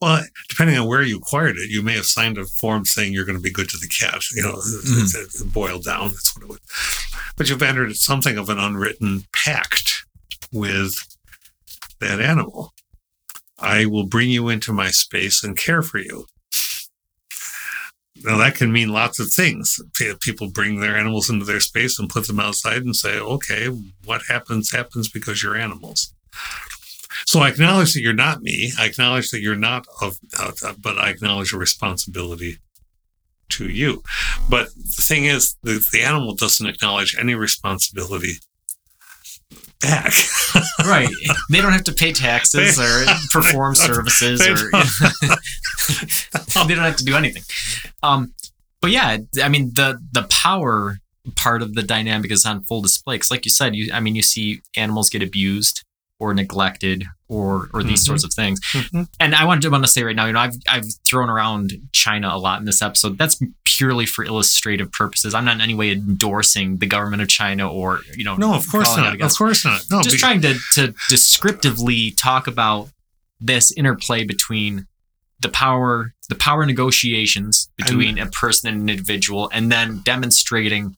Well, 0.00 0.24
depending 0.48 0.76
on 0.78 0.86
where 0.88 1.02
you 1.02 1.16
acquired 1.16 1.56
it, 1.56 1.70
you 1.70 1.80
may 1.82 1.94
have 1.94 2.04
signed 2.04 2.36
a 2.38 2.44
form 2.44 2.84
saying 2.84 3.12
you're 3.12 3.24
going 3.24 3.38
to 3.38 3.42
be 3.42 3.50
good 3.52 3.68
to 3.70 3.78
the 3.78 3.88
cat. 3.88 4.22
You 4.34 4.42
know, 4.42 4.52
Mm-hmm. 4.56 5.48
boiled 5.50 5.84
down. 5.84 6.08
That's 6.08 6.36
what 6.36 6.42
it 6.44 6.48
was. 6.48 6.60
But 7.36 7.48
you've 7.48 7.62
entered 7.62 7.96
something 7.96 8.36
of 8.36 8.48
an 8.50 8.58
unwritten 8.58 9.24
pact 9.32 10.04
with 10.52 10.94
that 12.00 12.20
animal. 12.20 12.72
I 13.58 13.86
will 13.86 14.06
bring 14.06 14.30
you 14.30 14.48
into 14.48 14.72
my 14.72 14.90
space 14.90 15.42
and 15.42 15.56
care 15.56 15.82
for 15.82 15.98
you. 15.98 16.26
Now 18.22 18.36
that 18.38 18.54
can 18.54 18.72
mean 18.72 18.90
lots 18.90 19.18
of 19.18 19.32
things. 19.32 19.80
People 20.20 20.50
bring 20.50 20.80
their 20.80 20.96
animals 20.96 21.30
into 21.30 21.44
their 21.44 21.60
space 21.60 21.98
and 21.98 22.10
put 22.10 22.26
them 22.26 22.40
outside 22.40 22.82
and 22.82 22.94
say, 22.94 23.18
"Okay, 23.18 23.66
what 24.04 24.22
happens 24.28 24.72
happens 24.72 25.08
because 25.08 25.42
you're 25.42 25.56
animals." 25.56 26.12
So 27.26 27.40
I 27.40 27.48
acknowledge 27.48 27.94
that 27.94 28.00
you're 28.00 28.12
not 28.12 28.42
me. 28.42 28.72
I 28.78 28.86
acknowledge 28.86 29.30
that 29.30 29.40
you're 29.40 29.56
not 29.56 29.86
of, 30.00 30.18
uh, 30.38 30.52
but 30.78 30.98
I 30.98 31.10
acknowledge 31.10 31.52
a 31.52 31.58
responsibility 31.58 32.58
to 33.50 33.68
you. 33.68 34.02
But 34.48 34.74
the 34.74 35.02
thing 35.02 35.26
is, 35.26 35.56
the, 35.62 35.84
the 35.92 36.02
animal 36.02 36.34
doesn't 36.34 36.66
acknowledge 36.66 37.16
any 37.18 37.34
responsibility 37.34 38.34
back. 39.80 40.12
Right. 40.84 41.08
they 41.50 41.60
don't 41.60 41.72
have 41.72 41.84
to 41.84 41.92
pay 41.92 42.12
taxes 42.12 42.78
or 42.78 43.04
perform 43.32 43.74
services 43.76 44.40
or 44.40 44.56
they 46.66 46.74
don't 46.74 46.84
have 46.84 46.96
to 46.96 47.04
do 47.04 47.14
anything. 47.14 47.42
Um, 48.02 48.32
but 48.80 48.90
yeah, 48.90 49.18
I 49.42 49.48
mean 49.48 49.72
the 49.74 50.00
the 50.12 50.26
power 50.30 50.98
part 51.36 51.62
of 51.62 51.74
the 51.74 51.82
dynamic 51.82 52.32
is 52.32 52.46
on 52.46 52.64
full 52.64 52.82
display. 52.82 53.18
Cause 53.18 53.30
like 53.30 53.44
you 53.44 53.50
said, 53.50 53.76
you 53.76 53.92
I 53.92 54.00
mean 54.00 54.16
you 54.16 54.22
see 54.22 54.62
animals 54.76 55.10
get 55.10 55.22
abused 55.22 55.84
or 56.20 56.32
neglected 56.34 57.04
or 57.28 57.68
or 57.72 57.82
these 57.82 58.02
Mhm. 58.02 58.06
sorts 58.06 58.24
of 58.24 58.32
things. 58.34 58.60
Mhm. 58.72 59.08
And 59.18 59.34
I 59.34 59.44
want 59.44 59.62
to 59.62 59.68
want 59.70 59.84
to 59.84 59.90
say 59.90 60.02
right 60.04 60.14
now, 60.14 60.26
you 60.26 60.32
know, 60.32 60.40
I've 60.40 60.54
I've 60.68 60.86
thrown 61.06 61.28
around 61.30 61.72
China 61.92 62.28
a 62.32 62.38
lot 62.38 62.60
in 62.60 62.66
this 62.66 62.82
episode. 62.82 63.18
That's 63.18 63.40
purely 63.64 64.04
for 64.06 64.24
illustrative 64.24 64.92
purposes. 64.92 65.32
I'm 65.34 65.44
not 65.44 65.54
in 65.56 65.60
any 65.62 65.74
way 65.74 65.90
endorsing 65.92 66.78
the 66.78 66.86
government 66.86 67.22
of 67.22 67.28
China 67.28 67.68
or 67.68 68.00
you 68.16 68.24
know 68.24 68.36
No, 68.36 68.54
of 68.54 68.68
course 68.70 68.94
not. 68.96 69.20
Of 69.20 69.34
course 69.36 69.64
not. 69.64 69.82
No, 69.90 70.02
just 70.02 70.16
be- 70.16 70.18
trying 70.20 70.40
to, 70.42 70.58
to 70.74 70.94
descriptively 71.08 72.10
talk 72.12 72.46
about 72.46 72.90
this 73.40 73.72
interplay 73.72 74.24
between 74.24 74.86
the 75.40 75.48
power 75.48 76.12
the 76.28 76.34
power 76.34 76.66
negotiations 76.66 77.70
between 77.78 78.18
a 78.18 78.26
person 78.26 78.68
and 78.68 78.82
an 78.82 78.88
individual 78.90 79.48
and 79.52 79.72
then 79.72 80.00
demonstrating 80.04 80.96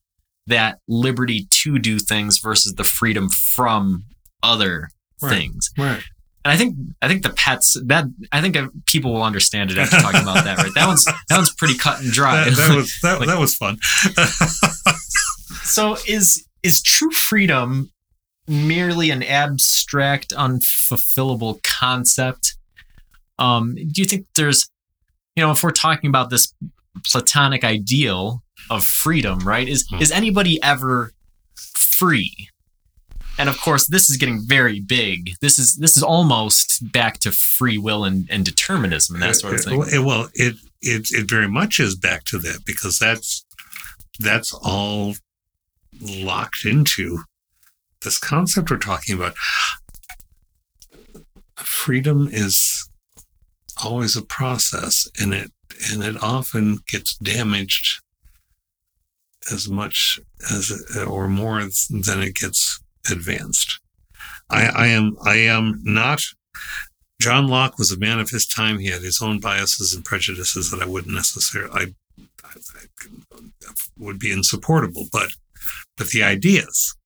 that 0.48 0.78
liberty 0.88 1.46
to 1.50 1.78
do 1.78 1.98
things 2.00 2.38
versus 2.38 2.74
the 2.74 2.82
freedom 2.84 3.28
from 3.30 4.04
other 4.42 4.88
Right. 5.22 5.38
things 5.38 5.70
right. 5.78 6.02
and 6.44 6.52
i 6.52 6.56
think 6.56 6.76
i 7.02 7.08
think 7.08 7.22
the 7.22 7.30
pets 7.30 7.76
that 7.86 8.04
i 8.32 8.40
think 8.40 8.56
people 8.86 9.12
will 9.12 9.22
understand 9.22 9.70
it 9.70 9.78
after 9.78 9.96
talking 9.98 10.22
about 10.22 10.44
that 10.44 10.58
right 10.58 10.72
that 10.74 10.86
one's 10.86 11.04
that 11.04 11.36
one's 11.36 11.54
pretty 11.54 11.76
cut 11.78 12.00
and 12.00 12.12
dry 12.12 12.44
That, 12.44 12.56
that 12.56 12.76
was 12.76 12.98
that, 13.02 13.18
Like- 13.20 13.28
that 13.28 13.38
was 13.38 13.54
fun. 13.54 13.78
So 15.64 15.96
is 16.06 16.44
is 16.62 16.82
true 16.82 17.10
freedom 17.10 17.90
merely 18.48 19.10
an 19.10 19.22
abstract, 19.22 20.30
unfulfillable 20.32 21.60
concept? 21.62 22.56
Um, 23.38 23.74
do 23.76 24.02
you 24.02 24.04
think 24.04 24.26
there's, 24.36 24.68
you 25.36 25.42
know, 25.42 25.50
if 25.52 25.62
we're 25.62 25.70
talking 25.70 26.08
about 26.08 26.30
this 26.30 26.52
platonic 27.04 27.64
ideal 27.64 28.42
of 28.70 28.84
freedom, 28.84 29.38
right? 29.40 29.66
Is 29.68 29.86
Hmm. 29.88 30.02
is 30.02 30.10
anybody 30.12 30.62
ever 30.62 31.12
free? 31.74 32.48
And 33.38 33.48
of 33.48 33.58
course, 33.60 33.86
this 33.88 34.10
is 34.10 34.16
getting 34.18 34.40
very 34.46 34.78
big. 34.80 35.30
This 35.40 35.58
is 35.58 35.76
this 35.76 35.96
is 35.96 36.02
almost 36.02 36.92
back 36.92 37.18
to 37.20 37.32
free 37.32 37.78
will 37.78 38.04
and, 38.04 38.26
and 38.30 38.44
determinism 38.44 39.16
and 39.16 39.22
that 39.22 39.36
sort 39.36 39.54
of 39.54 39.64
thing. 39.64 39.82
It- 40.00 40.04
well, 40.04 40.28
it, 40.34 40.56
it 40.80 41.08
it 41.12 41.28
very 41.30 41.48
much 41.48 41.80
is 41.80 41.96
back 41.96 42.24
to 42.24 42.38
that 42.38 42.60
because 42.66 42.98
that's 42.98 43.44
that's 44.18 44.52
all 44.52 45.14
locked 46.00 46.64
into 46.64 47.22
this 48.02 48.18
concept 48.18 48.70
we're 48.70 48.76
talking 48.78 49.14
about. 49.14 49.34
Freedom 51.56 52.28
is 52.30 52.88
always 53.82 54.16
a 54.16 54.22
process, 54.22 55.06
and 55.20 55.32
it 55.32 55.52
and 55.90 56.02
it 56.02 56.22
often 56.22 56.78
gets 56.88 57.16
damaged 57.16 58.00
as 59.50 59.68
much 59.68 60.20
as 60.52 60.70
or 61.06 61.28
more 61.28 61.60
than 61.90 62.22
it 62.22 62.34
gets 62.34 62.80
advanced. 63.10 63.80
I, 64.50 64.66
I 64.66 64.86
am 64.88 65.16
I 65.24 65.36
am 65.36 65.80
not 65.82 66.20
John 67.22 67.46
Locke 67.46 67.78
was 67.78 67.92
a 67.92 67.98
man 67.98 68.18
of 68.18 68.30
his 68.30 68.46
time. 68.46 68.80
He 68.80 68.88
had 68.88 69.02
his 69.02 69.22
own 69.22 69.38
biases 69.38 69.94
and 69.94 70.04
prejudices 70.04 70.72
that 70.72 70.82
I 70.82 70.86
wouldn't 70.86 71.14
necessarily 71.14 71.70
I, 71.72 72.24
I, 72.44 72.54
I 73.04 73.44
would 73.96 74.18
be 74.18 74.32
insupportable. 74.32 75.06
But 75.12 75.30
but 75.96 76.08
the 76.08 76.22
ideas, 76.24 76.96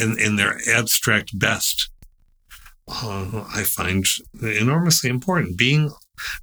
in 0.00 0.18
in 0.18 0.36
their 0.36 0.58
abstract 0.68 1.38
best, 1.38 1.90
uh, 2.88 3.44
I 3.54 3.64
find 3.64 4.04
enormously 4.40 5.10
important. 5.10 5.58
Being 5.58 5.90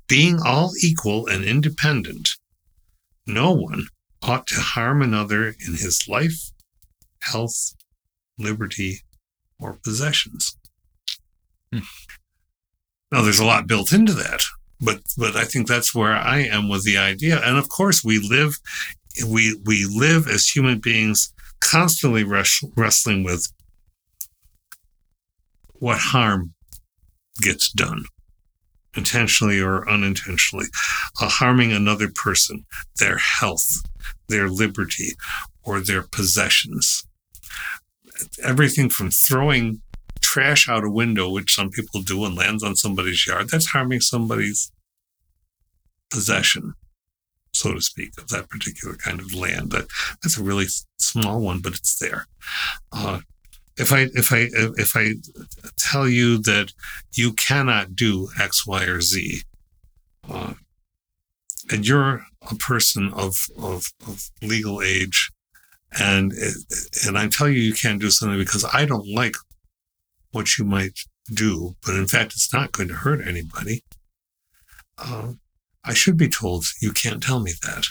being 0.07 0.39
all 0.45 0.71
equal 0.83 1.25
and 1.25 1.43
independent, 1.43 2.35
no 3.25 3.51
one 3.51 3.87
ought 4.21 4.45
to 4.47 4.61
harm 4.61 5.01
another 5.01 5.47
in 5.47 5.73
his 5.73 6.07
life, 6.07 6.51
health, 7.21 7.73
liberty, 8.39 9.01
or 9.59 9.77
possessions. 9.83 10.57
Now, 13.11 13.21
there's 13.23 13.39
a 13.39 13.45
lot 13.45 13.67
built 13.67 13.91
into 13.91 14.13
that, 14.13 14.41
but 14.79 15.01
but 15.17 15.35
I 15.35 15.43
think 15.43 15.67
that's 15.67 15.93
where 15.93 16.13
I 16.13 16.39
am 16.39 16.69
with 16.69 16.83
the 16.83 16.97
idea. 16.97 17.41
And 17.43 17.57
of 17.57 17.69
course, 17.69 18.03
we 18.03 18.19
live 18.19 18.55
we 19.27 19.59
we 19.65 19.85
live 19.85 20.27
as 20.27 20.47
human 20.47 20.79
beings 20.79 21.33
constantly 21.59 22.23
wrestling 22.23 23.23
with 23.23 23.51
what 25.73 25.97
harm 25.97 26.53
gets 27.41 27.71
done 27.71 28.05
intentionally 28.95 29.59
or 29.59 29.87
unintentionally, 29.89 30.65
uh, 31.21 31.29
harming 31.29 31.71
another 31.71 32.09
person, 32.09 32.65
their 32.99 33.17
health, 33.17 33.81
their 34.27 34.49
liberty, 34.49 35.11
or 35.63 35.79
their 35.79 36.03
possessions. 36.03 37.05
Everything 38.43 38.89
from 38.89 39.11
throwing 39.11 39.82
trash 40.22 40.67
out 40.67 40.84
a 40.84 40.89
window, 40.89 41.30
which 41.30 41.55
some 41.55 41.70
people 41.70 42.01
do 42.01 42.26
and 42.26 42.36
lands 42.36 42.63
on 42.63 42.76
somebody's 42.76 43.26
yard, 43.26 43.49
that's 43.49 43.67
harming 43.67 44.01
somebody's 44.01 44.72
possession, 46.09 46.74
so 47.53 47.74
to 47.74 47.82
speak, 47.82 48.11
of 48.17 48.30
that 48.30 48.49
particular 48.49 48.95
kind 48.95 49.20
of 49.20 49.34
land. 49.34 49.72
That 49.72 49.88
that's 50.22 50.38
a 50.38 50.43
really 50.43 50.67
small 50.97 51.39
one, 51.41 51.59
but 51.59 51.74
it's 51.74 51.97
there. 51.97 52.28
Uh, 52.91 53.20
if 53.78 53.93
I 53.93 54.09
if 54.13 54.32
I 54.34 54.49
if 54.78 54.95
I 54.95 55.15
tell 55.78 56.07
you 56.07 56.38
that 56.39 56.74
you 57.13 57.34
cannot 57.34 57.95
do 57.95 58.30
X, 58.39 58.67
Y, 58.67 58.84
or 58.84 59.01
Z, 59.01 59.43
uh, 60.30 60.53
and 61.72 61.88
you're 61.88 62.26
a 62.49 62.55
person 62.55 63.11
of, 63.13 63.47
of 63.57 63.93
of 64.05 64.30
legal 64.41 64.82
age, 64.82 65.32
and 65.97 66.33
and 67.05 67.17
I 67.17 67.27
tell 67.27 67.49
you 67.49 67.59
you 67.59 67.73
can't 67.73 68.01
do 68.01 68.09
something 68.09 68.37
because 68.37 68.65
I 68.73 68.85
don't 68.85 69.07
like 69.07 69.35
what 70.31 70.57
you 70.57 70.65
might 70.65 70.99
do, 71.33 71.75
but 71.85 71.95
in 71.95 72.07
fact 72.07 72.33
it's 72.33 72.53
not 72.53 72.71
going 72.71 72.89
to 72.89 72.95
hurt 72.95 73.25
anybody. 73.25 73.83
Uh, 74.97 75.33
I 75.83 75.93
should 75.93 76.17
be 76.17 76.29
told 76.29 76.65
you 76.81 76.91
can't 76.91 77.23
tell 77.23 77.39
me 77.39 77.53
that. 77.63 77.87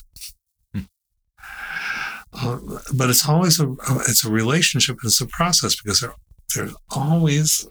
Uh, 2.33 2.59
but 2.95 3.09
it's 3.09 3.27
always 3.29 3.59
a 3.59 3.75
it's 4.07 4.25
a 4.25 4.31
relationship. 4.31 4.99
It's 5.03 5.21
a 5.21 5.27
process 5.27 5.75
because 5.81 6.01
there 6.01 6.15
there's 6.55 6.75
always 6.91 7.67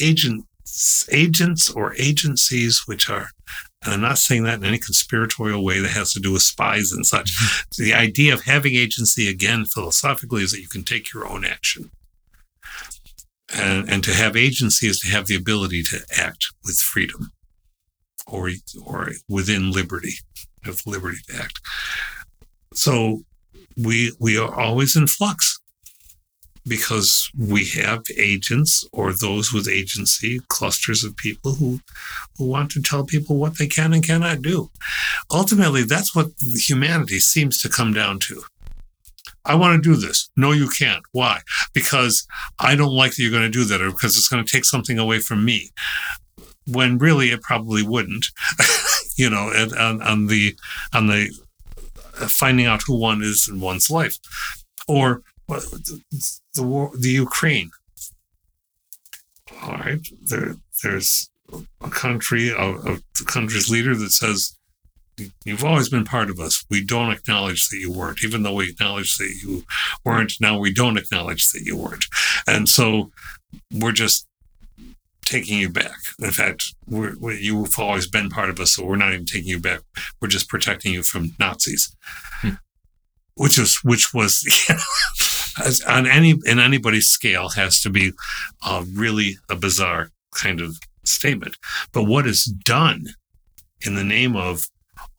agents 0.00 1.06
agents 1.10 1.70
or 1.70 1.94
agencies 1.96 2.82
which 2.86 3.10
are 3.10 3.30
and 3.84 3.94
I'm 3.94 4.00
not 4.00 4.18
saying 4.18 4.44
that 4.44 4.58
in 4.58 4.64
any 4.64 4.78
conspiratorial 4.78 5.64
way 5.64 5.80
that 5.80 5.92
has 5.92 6.12
to 6.12 6.20
do 6.20 6.32
with 6.32 6.42
spies 6.42 6.92
and 6.92 7.06
such. 7.06 7.32
Mm-hmm. 7.32 7.82
the 7.82 7.94
idea 7.94 8.34
of 8.34 8.42
having 8.42 8.74
agency 8.74 9.28
again 9.28 9.64
philosophically 9.64 10.42
is 10.42 10.52
that 10.52 10.60
you 10.60 10.68
can 10.68 10.84
take 10.84 11.12
your 11.12 11.26
own 11.26 11.44
action. 11.44 11.90
And, 13.52 13.88
and 13.90 14.04
to 14.04 14.12
have 14.12 14.36
agency 14.36 14.86
is 14.86 15.00
to 15.00 15.08
have 15.08 15.26
the 15.26 15.34
ability 15.34 15.82
to 15.84 15.98
act 16.16 16.52
with 16.64 16.76
freedom 16.78 17.32
or 18.26 18.50
or 18.84 19.10
within 19.28 19.72
liberty, 19.72 20.14
have 20.62 20.82
liberty 20.86 21.18
to 21.28 21.36
act. 21.36 21.60
So 22.74 23.24
we 23.76 24.12
we 24.20 24.38
are 24.38 24.54
always 24.54 24.94
in 24.94 25.06
flux 25.08 25.59
because 26.66 27.30
we 27.38 27.64
have 27.66 28.02
agents 28.16 28.86
or 28.92 29.12
those 29.12 29.52
with 29.52 29.68
agency, 29.68 30.40
clusters 30.48 31.04
of 31.04 31.16
people 31.16 31.54
who 31.54 31.80
who 32.36 32.46
want 32.46 32.70
to 32.72 32.82
tell 32.82 33.04
people 33.04 33.36
what 33.36 33.58
they 33.58 33.66
can 33.66 33.92
and 33.92 34.04
cannot 34.04 34.42
do. 34.42 34.70
Ultimately, 35.30 35.82
that's 35.82 36.14
what 36.14 36.30
humanity 36.40 37.18
seems 37.18 37.60
to 37.62 37.68
come 37.68 37.92
down 37.92 38.18
to. 38.20 38.42
I 39.44 39.54
want 39.54 39.82
to 39.82 39.90
do 39.90 39.96
this. 39.96 40.30
No, 40.36 40.52
you 40.52 40.68
can't. 40.68 41.02
Why? 41.12 41.40
Because 41.72 42.26
I 42.58 42.76
don't 42.76 42.94
like 42.94 43.12
that 43.12 43.22
you're 43.22 43.30
going 43.30 43.42
to 43.42 43.48
do 43.48 43.64
that 43.64 43.80
or 43.80 43.90
because 43.90 44.16
it's 44.16 44.28
going 44.28 44.44
to 44.44 44.50
take 44.50 44.64
something 44.64 44.98
away 44.98 45.18
from 45.18 45.44
me. 45.44 45.70
When 46.66 46.98
really 46.98 47.30
it 47.30 47.42
probably 47.42 47.82
wouldn't. 47.82 48.26
you 49.16 49.30
know, 49.30 49.50
on, 49.78 50.02
on 50.02 50.26
the 50.26 50.56
on 50.94 51.06
the 51.06 51.30
finding 52.28 52.66
out 52.66 52.82
who 52.86 52.98
one 52.98 53.22
is 53.22 53.48
in 53.48 53.60
one's 53.60 53.90
life, 53.90 54.18
or 54.86 55.22
the, 55.58 56.40
the 56.54 56.62
war, 56.62 56.90
the 56.96 57.10
Ukraine. 57.10 57.70
All 59.62 59.72
right, 59.72 60.00
there, 60.22 60.56
there's 60.82 61.30
a 61.80 61.90
country, 61.90 62.50
a, 62.50 62.56
a 62.56 62.98
country's 63.26 63.68
leader 63.68 63.94
that 63.96 64.12
says, 64.12 64.56
"You've 65.44 65.64
always 65.64 65.88
been 65.88 66.04
part 66.04 66.30
of 66.30 66.38
us. 66.38 66.64
We 66.70 66.84
don't 66.84 67.10
acknowledge 67.10 67.68
that 67.68 67.78
you 67.78 67.92
weren't, 67.92 68.22
even 68.24 68.42
though 68.42 68.54
we 68.54 68.70
acknowledge 68.70 69.18
that 69.18 69.34
you 69.42 69.64
weren't. 70.04 70.34
Now 70.40 70.58
we 70.58 70.72
don't 70.72 70.98
acknowledge 70.98 71.50
that 71.50 71.62
you 71.62 71.76
weren't, 71.76 72.06
and 72.46 72.68
so 72.68 73.10
we're 73.72 73.92
just 73.92 74.26
taking 75.30 75.58
you 75.58 75.68
back. 75.68 75.96
In 76.18 76.32
fact, 76.32 76.74
we're, 76.86 77.16
we, 77.18 77.38
you've 77.40 77.78
always 77.78 78.08
been 78.08 78.30
part 78.30 78.50
of 78.50 78.58
us, 78.58 78.74
so 78.74 78.84
we're 78.84 78.96
not 78.96 79.12
even 79.12 79.26
taking 79.26 79.48
you 79.48 79.60
back. 79.60 79.80
We're 80.20 80.28
just 80.28 80.48
protecting 80.48 80.92
you 80.92 81.02
from 81.02 81.34
Nazis, 81.38 81.94
hmm. 82.40 82.54
which 83.36 83.58
was 83.58 83.78
which 83.84 84.12
was 84.12 84.44
on 85.86 86.06
any 86.06 86.34
in 86.44 86.58
anybody's 86.58 87.08
scale 87.08 87.50
has 87.50 87.80
to 87.80 87.90
be 87.90 88.12
uh, 88.62 88.84
really 88.94 89.36
a 89.48 89.56
bizarre 89.56 90.10
kind 90.34 90.60
of 90.60 90.78
statement. 91.04 91.56
But 91.92 92.04
what 92.04 92.26
is 92.26 92.44
done 92.44 93.06
in 93.80 93.94
the 93.94 94.04
name 94.04 94.36
of 94.36 94.68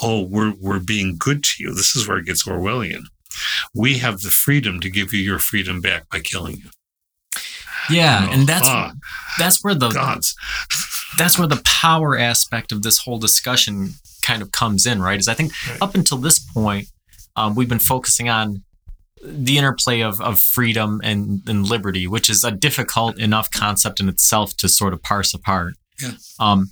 oh 0.01 0.21
we're 0.21 0.53
we're 0.59 0.79
being 0.79 1.17
good 1.17 1.43
to 1.43 1.63
you? 1.63 1.73
This 1.73 1.95
is 1.95 2.07
where 2.07 2.17
it 2.17 2.25
gets 2.25 2.47
Orwellian. 2.47 3.03
We 3.73 3.97
have 3.99 4.21
the 4.21 4.29
freedom 4.29 4.79
to 4.82 4.89
give 4.89 5.13
you 5.13 5.19
your 5.19 5.39
freedom 5.39 5.82
back 5.82 6.09
by 6.09 6.19
killing 6.19 6.57
you. 6.57 6.69
Yeah, 7.89 8.29
and 8.32 8.47
that's 8.47 8.69
that's 9.38 9.63
where 9.63 9.75
the 9.75 9.89
gods. 9.89 10.36
that's 11.17 11.38
where 11.38 11.47
the 11.47 11.61
power 11.65 12.17
aspect 12.17 12.71
of 12.71 12.84
this 12.84 12.99
whole 12.99 13.17
discussion 13.17 13.95
kind 14.23 14.41
of 14.41 14.51
comes 14.51 14.86
in, 14.86 15.01
right? 15.01 15.19
Is 15.19 15.27
I 15.27 15.34
think 15.34 15.51
right. 15.67 15.82
up 15.82 15.95
until 15.95 16.17
this 16.17 16.39
point, 16.39 16.88
um, 17.36 17.55
we've 17.55 17.69
been 17.69 17.79
focusing 17.79 18.29
on 18.29 18.63
the 19.24 19.57
interplay 19.57 20.01
of, 20.01 20.19
of 20.22 20.39
freedom 20.39 21.01
and, 21.03 21.41
and 21.47 21.67
liberty, 21.67 22.07
which 22.07 22.30
is 22.30 22.43
a 22.43 22.51
difficult 22.51 23.19
enough 23.19 23.51
concept 23.51 23.99
in 23.99 24.09
itself 24.09 24.55
to 24.57 24.67
sort 24.67 24.93
of 24.93 25.01
parse 25.01 25.34
apart. 25.34 25.74
Yeah. 26.01 26.13
Um, 26.39 26.72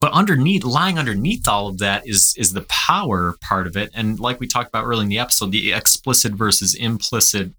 but 0.00 0.12
underneath, 0.12 0.64
lying 0.64 0.98
underneath 0.98 1.48
all 1.48 1.68
of 1.68 1.78
that 1.78 2.06
is 2.06 2.34
is 2.36 2.52
the 2.52 2.66
power 2.68 3.36
part 3.40 3.66
of 3.66 3.76
it, 3.76 3.90
and 3.94 4.20
like 4.20 4.40
we 4.40 4.46
talked 4.46 4.68
about 4.68 4.84
early 4.84 5.02
in 5.02 5.08
the 5.08 5.18
episode, 5.18 5.52
the 5.52 5.72
explicit 5.72 6.32
versus 6.32 6.74
implicit 6.74 7.52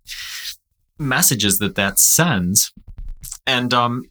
messages 0.99 1.59
that 1.59 1.75
that 1.75 1.99
sends. 1.99 2.73
And, 3.45 3.73
um, 3.73 4.03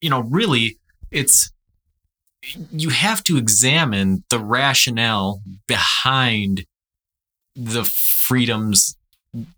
you 0.00 0.10
know, 0.10 0.20
really, 0.20 0.78
it's, 1.10 1.50
you 2.70 2.90
have 2.90 3.24
to 3.24 3.36
examine 3.36 4.24
the 4.28 4.38
rationale 4.38 5.40
behind 5.66 6.66
the 7.56 7.84
freedoms 7.84 8.96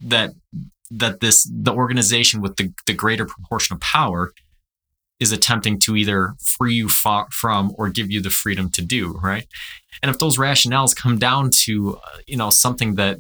that 0.01 0.31
that 0.91 1.21
this 1.21 1.49
the 1.51 1.73
organization 1.73 2.41
with 2.41 2.57
the, 2.57 2.73
the 2.87 2.95
greater 2.95 3.27
proportion 3.27 3.75
of 3.75 3.81
power 3.81 4.33
is 5.21 5.33
attempting 5.33 5.79
to 5.79 5.95
either 5.95 6.35
free 6.43 6.75
you 6.75 6.89
fa- 6.89 7.27
from 7.31 7.73
or 7.77 7.89
give 7.89 8.11
you 8.11 8.21
the 8.21 8.31
freedom 8.31 8.71
to 8.71 8.83
do 8.83 9.19
right 9.23 9.47
and 10.03 10.11
if 10.11 10.19
those 10.19 10.39
rationales 10.39 10.97
come 10.97 11.19
down 11.19 11.51
to 11.65 11.97
uh, 11.97 12.19
you 12.27 12.37
know 12.37 12.51
something 12.51 12.95
that 12.97 13.19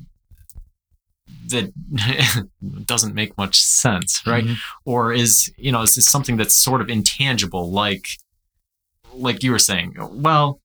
that 1.51 1.73
doesn't 2.87 3.15
make 3.15 3.37
much 3.37 3.61
sense, 3.61 4.23
right? 4.27 4.45
Mm-hmm. 4.45 4.55
Or 4.85 5.13
is 5.13 5.53
you 5.57 5.73
know 5.73 5.83
is 5.83 5.95
this 5.95 6.07
something 6.07 6.37
that's 6.37 6.55
sort 6.55 6.81
of 6.81 6.89
intangible, 6.89 7.71
like 7.71 8.09
like 9.13 9.43
you 9.43 9.51
were 9.51 9.59
saying? 9.59 9.97
Well, 9.99 10.61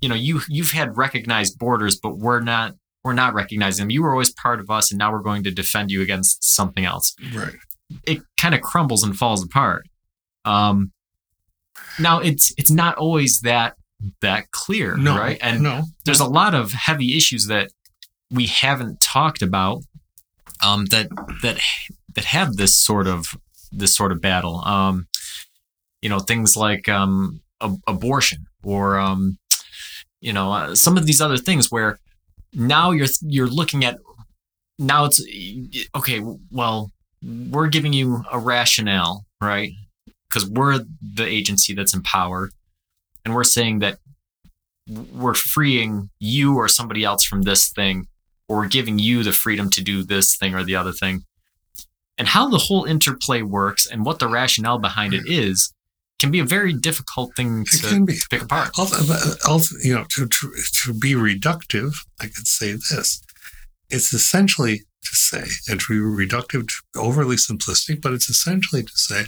you 0.00 0.08
know, 0.08 0.14
you 0.14 0.40
you've 0.48 0.72
had 0.72 0.96
recognized 0.96 1.58
borders, 1.58 1.98
but 2.00 2.18
we're 2.18 2.40
not 2.40 2.74
we're 3.06 3.12
not 3.12 3.34
recognizing 3.34 3.84
them. 3.84 3.90
You 3.90 4.02
were 4.02 4.10
always 4.10 4.32
part 4.32 4.58
of 4.58 4.68
us, 4.68 4.90
and 4.90 4.98
now 4.98 5.12
we're 5.12 5.20
going 5.20 5.44
to 5.44 5.52
defend 5.52 5.92
you 5.92 6.02
against 6.02 6.42
something 6.42 6.84
else. 6.84 7.14
Right. 7.32 7.54
It 8.04 8.18
kind 8.36 8.52
of 8.52 8.62
crumbles 8.62 9.04
and 9.04 9.16
falls 9.16 9.44
apart. 9.44 9.86
Um, 10.44 10.90
now 12.00 12.18
it's 12.18 12.52
it's 12.58 12.70
not 12.70 12.96
always 12.96 13.40
that 13.42 13.76
that 14.22 14.50
clear, 14.50 14.96
no, 14.96 15.16
right? 15.16 15.38
And 15.40 15.62
no, 15.62 15.84
there's 16.04 16.18
no. 16.18 16.26
a 16.26 16.28
lot 16.28 16.52
of 16.52 16.72
heavy 16.72 17.16
issues 17.16 17.46
that 17.46 17.70
we 18.28 18.46
haven't 18.46 19.00
talked 19.00 19.40
about 19.40 19.82
um, 20.64 20.86
that 20.86 21.08
that 21.42 21.60
that 22.16 22.24
have 22.24 22.56
this 22.56 22.76
sort 22.76 23.06
of 23.06 23.26
this 23.70 23.94
sort 23.94 24.10
of 24.10 24.20
battle. 24.20 24.64
Um, 24.64 25.06
you 26.02 26.08
know, 26.08 26.18
things 26.18 26.56
like 26.56 26.88
um, 26.88 27.40
a- 27.60 27.76
abortion 27.86 28.46
or 28.64 28.98
um, 28.98 29.38
you 30.20 30.32
know 30.32 30.52
uh, 30.52 30.74
some 30.74 30.96
of 30.96 31.06
these 31.06 31.20
other 31.20 31.36
things 31.36 31.70
where 31.70 32.00
now 32.52 32.90
you're 32.90 33.08
you're 33.22 33.48
looking 33.48 33.84
at 33.84 33.98
now 34.78 35.04
it's 35.04 35.22
okay. 35.94 36.22
Well, 36.50 36.90
we're 37.22 37.68
giving 37.68 37.92
you 37.92 38.24
a 38.30 38.38
rationale, 38.38 39.24
right? 39.40 39.72
Because 40.28 40.48
we're 40.48 40.80
the 41.00 41.26
agency 41.26 41.74
that's 41.74 41.94
in 41.94 42.02
power, 42.02 42.50
and 43.24 43.34
we're 43.34 43.44
saying 43.44 43.80
that 43.80 43.98
we're 44.88 45.34
freeing 45.34 46.10
you 46.18 46.56
or 46.56 46.68
somebody 46.68 47.04
else 47.04 47.24
from 47.24 47.42
this 47.42 47.70
thing 47.70 48.06
or 48.48 48.58
we're 48.58 48.68
giving 48.68 48.98
you 48.98 49.22
the 49.22 49.32
freedom 49.32 49.70
to 49.70 49.82
do 49.82 50.04
this 50.04 50.36
thing 50.36 50.54
or 50.54 50.64
the 50.64 50.76
other 50.76 50.92
thing. 50.92 51.24
And 52.18 52.28
how 52.28 52.48
the 52.48 52.58
whole 52.58 52.84
interplay 52.84 53.42
works 53.42 53.86
and 53.86 54.04
what 54.04 54.18
the 54.18 54.28
rationale 54.28 54.78
behind 54.78 55.12
it 55.12 55.26
is, 55.26 55.74
can 56.18 56.30
be 56.30 56.40
a 56.40 56.44
very 56.44 56.72
difficult 56.72 57.34
thing 57.36 57.62
It 57.62 57.82
to, 57.82 58.04
be. 58.04 58.14
to 58.14 58.28
pick 58.28 58.42
apart. 58.42 58.70
Also, 58.78 59.12
uh, 59.12 59.16
uh, 59.16 59.34
also, 59.50 59.76
you 59.82 59.94
know, 59.94 60.04
to, 60.10 60.26
to, 60.26 60.52
to 60.84 60.94
be 60.94 61.12
reductive, 61.14 61.94
I 62.20 62.26
could 62.26 62.46
say 62.46 62.72
this. 62.72 63.22
It's 63.90 64.12
essentially 64.12 64.82
to 65.02 65.14
say, 65.14 65.44
and 65.68 65.80
to 65.80 66.16
be 66.16 66.26
reductive, 66.26 66.68
overly 66.96 67.36
simplistic, 67.36 68.00
but 68.00 68.12
it's 68.12 68.28
essentially 68.28 68.82
to 68.82 68.96
say, 68.96 69.26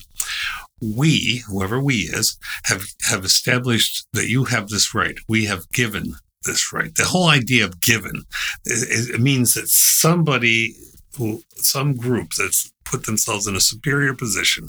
we, 0.80 1.43
whoever 1.49 1.80
we 1.80 1.97
is, 1.97 2.39
have, 2.64 2.84
have 3.03 3.24
established 3.24 4.07
that 4.12 4.28
you 4.28 4.45
have 4.45 4.68
this 4.68 4.95
right. 4.95 5.18
We 5.28 5.45
have 5.45 5.68
given 5.70 6.14
this 6.45 6.72
right. 6.72 6.95
The 6.95 7.05
whole 7.05 7.28
idea 7.28 7.64
of 7.64 7.80
given, 7.80 8.22
it, 8.64 9.14
it 9.14 9.20
means 9.20 9.55
that 9.55 9.68
somebody 9.68 10.74
who, 11.16 11.43
some 11.57 11.95
group 11.95 12.30
that's 12.39 12.72
put 12.91 13.05
themselves 13.07 13.47
in 13.47 13.55
a 13.57 13.61
superior 13.61 14.14
position 14.14 14.66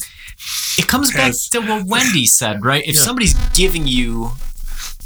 It 0.78 0.88
comes 0.88 1.12
back 1.14 1.34
to 1.52 1.60
what 1.62 1.86
Wendy 1.86 2.26
said, 2.26 2.64
right? 2.64 2.84
If 2.86 2.96
Yeah. 2.96 3.02
somebody's 3.02 3.34
giving 3.54 3.86
you 3.88 4.32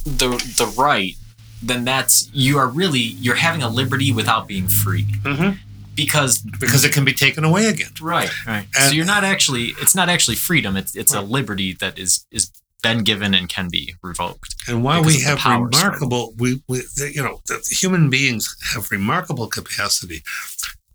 the 0.06 0.30
the 0.58 0.68
right, 0.78 1.16
then 1.62 1.86
that's 1.86 2.30
you 2.34 2.58
are 2.58 2.68
really 2.82 3.00
you're 3.26 3.42
having 3.48 3.64
a 3.64 3.70
liberty 3.70 4.12
without 4.12 4.48
being 4.48 4.68
free. 4.68 5.06
Mhm. 5.24 5.60
Because 5.96 6.40
because 6.60 6.84
it 6.84 6.92
can 6.92 7.06
be 7.06 7.14
taken 7.14 7.44
away 7.44 7.66
again. 7.68 7.92
right, 8.02 8.32
right. 8.48 8.68
And- 8.76 8.90
so 8.90 8.92
you're 8.96 9.06
not 9.16 9.24
actually 9.24 9.66
it's 9.82 9.96
not 9.96 10.10
actually 10.10 10.36
freedom. 10.36 10.76
It's 10.82 10.96
it's 10.96 11.14
a 11.14 11.22
liberty 11.22 11.74
that 11.82 11.98
is 11.98 12.26
is 12.32 12.52
been 12.82 13.04
given 13.04 13.34
and 13.34 13.48
can 13.48 13.70
be 13.70 13.96
revoked. 14.02 14.56
And 14.68 14.84
while 14.84 15.02
we 15.02 15.22
have 15.22 15.40
remarkable, 15.46 16.34
we, 16.38 16.62
we 16.68 16.78
you 17.18 17.24
know, 17.24 17.42
the 17.48 17.58
human 17.82 18.10
beings 18.10 18.44
have 18.74 18.92
remarkable 18.92 19.48
capacity 19.48 20.22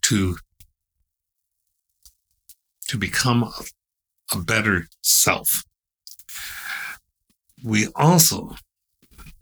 to 0.03 0.37
to 2.89 2.99
become 2.99 3.43
a, 3.45 4.39
better 4.39 4.89
self. 5.03 5.49
We 7.65 7.89
also 7.95 8.57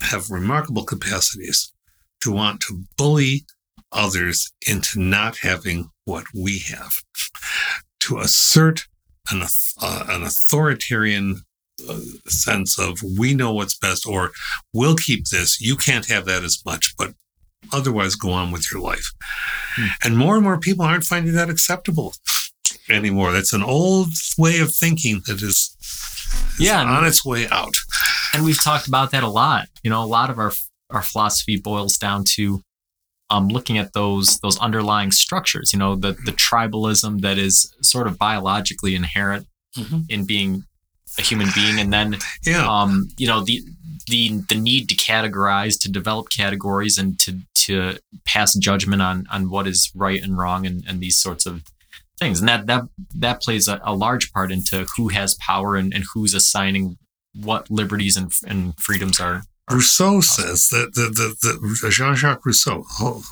have 0.00 0.30
remarkable 0.30 0.84
capacities 0.84 1.72
to 2.20 2.30
want 2.32 2.60
to 2.62 2.84
bully 2.96 3.44
others 3.92 4.52
into 4.66 5.00
not 5.00 5.38
having 5.38 5.90
what 6.04 6.24
we 6.34 6.60
have, 6.60 6.92
to 8.00 8.18
assert 8.18 8.86
an, 9.32 9.42
uh, 9.82 10.04
an 10.08 10.22
authoritarian 10.22 11.42
uh, 11.88 11.98
sense 12.26 12.78
of 12.78 12.98
we 13.18 13.34
know 13.34 13.52
what's 13.52 13.76
best 13.76 14.06
or 14.06 14.30
we'll 14.72 14.96
keep 14.96 15.26
this 15.28 15.60
you 15.60 15.76
can't 15.76 16.06
have 16.06 16.24
that 16.24 16.42
as 16.42 16.62
much 16.64 16.94
but 16.96 17.12
otherwise 17.70 18.14
go 18.14 18.30
on 18.30 18.50
with 18.50 18.72
your 18.72 18.80
life 18.80 19.12
Hmm. 19.76 19.88
and 20.02 20.16
more 20.16 20.36
and 20.36 20.42
more 20.44 20.58
people 20.58 20.86
aren't 20.86 21.04
finding 21.04 21.34
that 21.34 21.50
acceptable 21.50 22.14
anymore 22.90 23.32
that's 23.32 23.52
an 23.52 23.62
old 23.62 24.08
way 24.38 24.58
of 24.60 24.74
thinking 24.74 25.20
that 25.26 25.42
is, 25.42 25.76
is 25.80 26.56
Yeah, 26.58 26.80
and- 26.82 26.90
on 26.90 27.04
its 27.06 27.24
way 27.24 27.48
out 27.48 27.74
and 28.34 28.44
we've 28.44 28.62
talked 28.62 28.86
about 28.86 29.10
that 29.12 29.22
a 29.22 29.28
lot. 29.28 29.68
You 29.82 29.90
know, 29.90 30.02
a 30.02 30.06
lot 30.06 30.28
of 30.30 30.38
our 30.38 30.52
our 30.90 31.02
philosophy 31.02 31.56
boils 31.56 31.96
down 31.96 32.24
to 32.34 32.62
um, 33.30 33.48
looking 33.48 33.78
at 33.78 33.92
those 33.94 34.38
those 34.40 34.58
underlying 34.58 35.10
structures. 35.10 35.72
You 35.72 35.78
know, 35.78 35.96
the 35.96 36.12
the 36.12 36.32
tribalism 36.32 37.22
that 37.22 37.38
is 37.38 37.72
sort 37.82 38.06
of 38.06 38.18
biologically 38.18 38.94
inherent 38.94 39.46
Mhm. 39.78 40.04
in 40.10 40.26
being 40.26 40.64
a 41.18 41.22
human 41.22 41.48
being, 41.54 41.80
and 41.80 41.92
then 41.92 42.18
yeah 42.44 42.66
um, 42.68 43.08
you 43.16 43.26
know 43.26 43.42
the 43.42 43.62
the 44.08 44.42
the 44.50 44.54
need 44.54 44.88
to 44.90 44.94
categorize, 44.96 45.80
to 45.80 45.90
develop 45.90 46.28
categories, 46.28 46.98
and 46.98 47.18
to 47.20 47.40
to 47.64 47.98
pass 48.26 48.54
judgment 48.54 49.00
on 49.00 49.24
on 49.30 49.48
what 49.48 49.66
is 49.66 49.90
right 49.94 50.22
and 50.22 50.36
wrong, 50.36 50.66
and, 50.66 50.84
and 50.86 51.00
these 51.00 51.18
sorts 51.18 51.46
of 51.46 51.62
things, 52.18 52.40
and 52.40 52.48
that 52.48 52.66
that 52.66 52.84
that 53.14 53.42
plays 53.42 53.68
a, 53.68 53.80
a 53.84 53.94
large 53.94 54.32
part 54.32 54.50
into 54.50 54.86
who 54.96 55.08
has 55.08 55.34
power 55.34 55.76
and, 55.76 55.92
and 55.94 56.04
who's 56.12 56.34
assigning 56.34 56.98
what 57.34 57.70
liberties 57.70 58.16
and, 58.16 58.32
and 58.46 58.74
freedoms 58.78 59.20
are. 59.20 59.42
are 59.68 59.76
Rousseau 59.76 60.20
says 60.20 60.68
that 60.68 60.94
the, 60.94 61.10
the, 61.10 61.76
the 61.82 61.90
Jean-Jacques 61.90 62.46
Rousseau, 62.46 62.84
oh, 62.98 63.24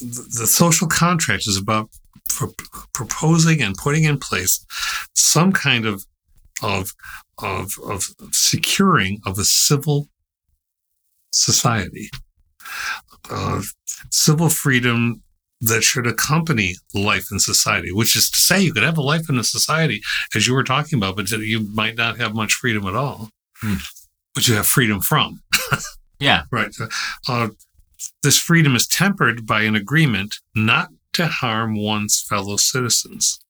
the, 0.00 0.40
the 0.40 0.46
social 0.46 0.88
contract 0.88 1.46
is 1.46 1.56
about 1.56 1.90
pro- 2.28 2.54
proposing 2.92 3.62
and 3.62 3.76
putting 3.76 4.04
in 4.04 4.18
place 4.18 4.64
some 5.14 5.52
kind 5.52 5.86
of 5.86 6.04
of 6.62 6.92
of 7.38 7.74
of 7.84 8.04
securing 8.32 9.20
of 9.24 9.38
a 9.38 9.44
civil 9.44 10.08
society, 11.30 12.10
uh, 13.30 13.62
civil 14.10 14.48
freedom 14.48 15.22
that 15.60 15.82
should 15.82 16.06
accompany 16.06 16.76
life 16.94 17.28
in 17.32 17.38
society. 17.38 17.92
Which 17.92 18.16
is 18.16 18.30
to 18.30 18.40
say, 18.40 18.60
you 18.60 18.72
could 18.72 18.82
have 18.82 18.98
a 18.98 19.02
life 19.02 19.28
in 19.28 19.38
a 19.38 19.44
society 19.44 20.02
as 20.34 20.46
you 20.46 20.54
were 20.54 20.64
talking 20.64 20.98
about, 20.98 21.16
but 21.16 21.30
you 21.30 21.60
might 21.60 21.96
not 21.96 22.18
have 22.18 22.34
much 22.34 22.52
freedom 22.52 22.86
at 22.86 22.94
all. 22.94 23.30
Hmm. 23.60 23.74
But 24.34 24.46
you 24.46 24.54
have 24.54 24.66
freedom 24.66 25.00
from. 25.00 25.42
yeah, 26.20 26.42
Right. 26.52 26.74
Uh, 27.28 27.48
this 28.22 28.38
freedom 28.38 28.76
is 28.76 28.86
tempered 28.86 29.46
by 29.46 29.62
an 29.62 29.74
agreement 29.74 30.36
not 30.54 30.90
to 31.14 31.26
harm 31.26 31.74
one's 31.74 32.20
fellow 32.20 32.56
citizens. 32.56 33.40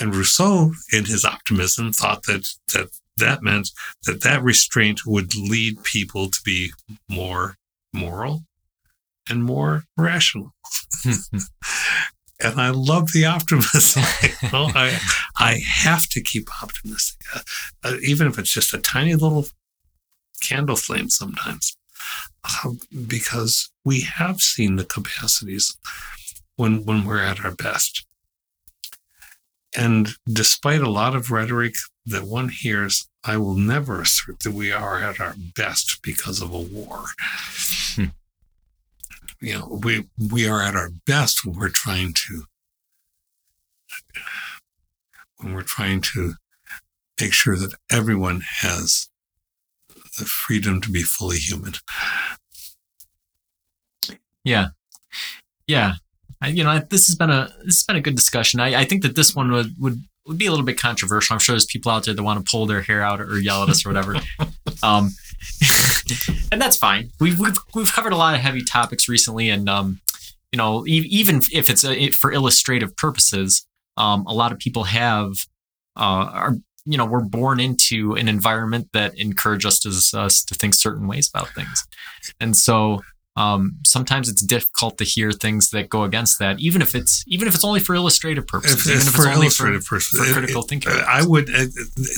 And 0.00 0.14
Rousseau, 0.14 0.72
in 0.92 1.06
his 1.06 1.24
optimism, 1.24 1.92
thought 1.92 2.22
that 2.24 2.48
that, 2.72 2.88
that 3.16 3.42
meant 3.42 3.70
that 4.04 4.22
that 4.22 4.42
restraint 4.42 5.00
would 5.04 5.34
lead 5.34 5.82
people 5.82 6.30
to 6.30 6.38
be 6.44 6.72
more 7.08 7.56
moral 7.92 8.44
and 9.28 9.44
more 9.44 9.84
rational. 9.96 10.52
and 12.40 12.60
I 12.60 12.70
love 12.70 13.12
the 13.12 13.26
optimism. 13.26 14.02
you 14.22 14.48
know, 14.52 14.70
I 14.74 14.98
I 15.36 15.60
have 15.66 16.06
to 16.10 16.20
keep 16.20 16.48
optimistic, 16.62 17.20
uh, 17.34 17.40
uh, 17.84 17.96
even 18.02 18.26
if 18.26 18.38
it's 18.38 18.52
just 18.52 18.74
a 18.74 18.78
tiny 18.78 19.14
little 19.14 19.46
candle 20.40 20.76
flame 20.76 21.10
sometimes, 21.10 21.76
uh, 22.44 22.72
because 23.06 23.70
we 23.84 24.00
have 24.00 24.40
seen 24.40 24.76
the 24.76 24.84
capacities 24.84 25.76
when 26.56 26.84
when 26.84 27.04
we're 27.04 27.22
at 27.22 27.44
our 27.44 27.54
best. 27.54 28.04
And 29.76 30.08
despite 30.26 30.80
a 30.80 30.90
lot 30.90 31.14
of 31.14 31.30
rhetoric 31.30 31.76
that 32.06 32.24
one 32.24 32.48
hears, 32.48 33.06
I 33.22 33.36
will 33.36 33.54
never 33.54 34.00
assert 34.00 34.40
that 34.40 34.54
we 34.54 34.72
are 34.72 34.98
at 34.98 35.20
our 35.20 35.34
best 35.54 36.00
because 36.02 36.40
of 36.40 36.52
a 36.52 36.58
war. 36.58 37.04
You 39.40 39.54
know, 39.54 39.80
we 39.82 40.08
we 40.32 40.48
are 40.48 40.62
at 40.62 40.74
our 40.74 40.90
best 41.06 41.44
when 41.44 41.58
we're 41.58 41.68
trying 41.68 42.12
to 42.26 42.44
when 45.36 45.54
we're 45.54 45.62
trying 45.62 46.00
to 46.00 46.34
make 47.20 47.32
sure 47.32 47.56
that 47.56 47.74
everyone 47.90 48.42
has 48.60 49.08
the 50.18 50.24
freedom 50.24 50.80
to 50.80 50.90
be 50.90 51.02
fully 51.02 51.36
human. 51.36 51.74
yeah, 54.44 54.68
yeah. 55.66 55.94
I, 56.40 56.48
you 56.48 56.62
know, 56.62 56.78
this 56.90 57.06
has 57.06 57.16
been 57.16 57.30
a 57.30 57.48
this 57.64 57.78
has 57.78 57.84
been 57.84 57.96
a 57.96 58.00
good 58.00 58.16
discussion. 58.16 58.60
I, 58.60 58.80
I 58.80 58.84
think 58.84 59.02
that 59.02 59.16
this 59.16 59.34
one 59.34 59.50
would, 59.50 59.74
would 59.78 60.02
would 60.28 60.38
be 60.38 60.46
a 60.46 60.50
little 60.50 60.66
bit 60.66 60.78
controversial. 60.78 61.34
I'm 61.34 61.40
sure 61.40 61.54
there's 61.54 61.64
people 61.64 61.90
out 61.90 62.04
there 62.04 62.14
that 62.14 62.22
want 62.22 62.44
to 62.44 62.48
pull 62.48 62.66
their 62.66 62.82
hair 62.82 63.02
out 63.02 63.20
or 63.20 63.38
yell 63.38 63.62
at 63.62 63.70
us 63.70 63.84
or 63.84 63.88
whatever. 63.88 64.16
um, 64.82 65.10
and 66.52 66.60
that's 66.60 66.76
fine. 66.76 67.10
We've, 67.18 67.38
we've 67.38 67.56
we've 67.74 67.92
covered 67.92 68.12
a 68.12 68.16
lot 68.16 68.34
of 68.34 68.40
heavy 68.40 68.62
topics 68.62 69.08
recently, 69.08 69.48
and 69.48 69.68
um, 69.68 70.00
you 70.52 70.58
know, 70.58 70.86
e- 70.86 71.08
even 71.10 71.40
if 71.52 71.70
it's 71.70 71.84
a, 71.84 72.10
for 72.10 72.32
illustrative 72.32 72.94
purposes, 72.96 73.66
um, 73.96 74.26
a 74.26 74.34
lot 74.34 74.52
of 74.52 74.58
people 74.58 74.84
have 74.84 75.32
uh, 75.96 76.28
are 76.32 76.56
you 76.84 76.98
know 76.98 77.06
we're 77.06 77.24
born 77.24 77.58
into 77.58 78.14
an 78.14 78.28
environment 78.28 78.88
that 78.92 79.18
encourages 79.18 80.12
us 80.14 80.44
to 80.44 80.54
think 80.54 80.74
certain 80.74 81.06
ways 81.08 81.30
about 81.32 81.48
things, 81.54 81.86
and 82.38 82.56
so 82.56 83.00
um, 83.38 83.78
sometimes 83.86 84.28
it's 84.28 84.42
difficult 84.42 84.98
to 84.98 85.04
hear 85.04 85.30
things 85.32 85.70
that 85.70 85.88
go 85.88 86.02
against 86.02 86.38
that, 86.40 86.58
even 86.58 86.82
if 86.82 86.94
it's 86.94 87.22
even 87.26 87.46
if 87.48 87.54
it's 87.54 87.64
only 87.64 87.80
for 87.80 87.94
illustrative 87.94 88.46
purposes, 88.46 88.86
If 88.86 88.94
even 88.94 89.06
if 89.08 89.12
for 89.14 89.22
it's 89.22 89.26
only 89.28 89.46
illustrative 89.46 89.84
for, 89.84 89.96
purposes, 89.96 90.26
for 90.26 90.32
critical 90.32 90.62
it- 90.62 90.68
thinking. 90.68 90.92
I 90.92 91.24
would. 91.24 91.48
Uh, 91.48 91.66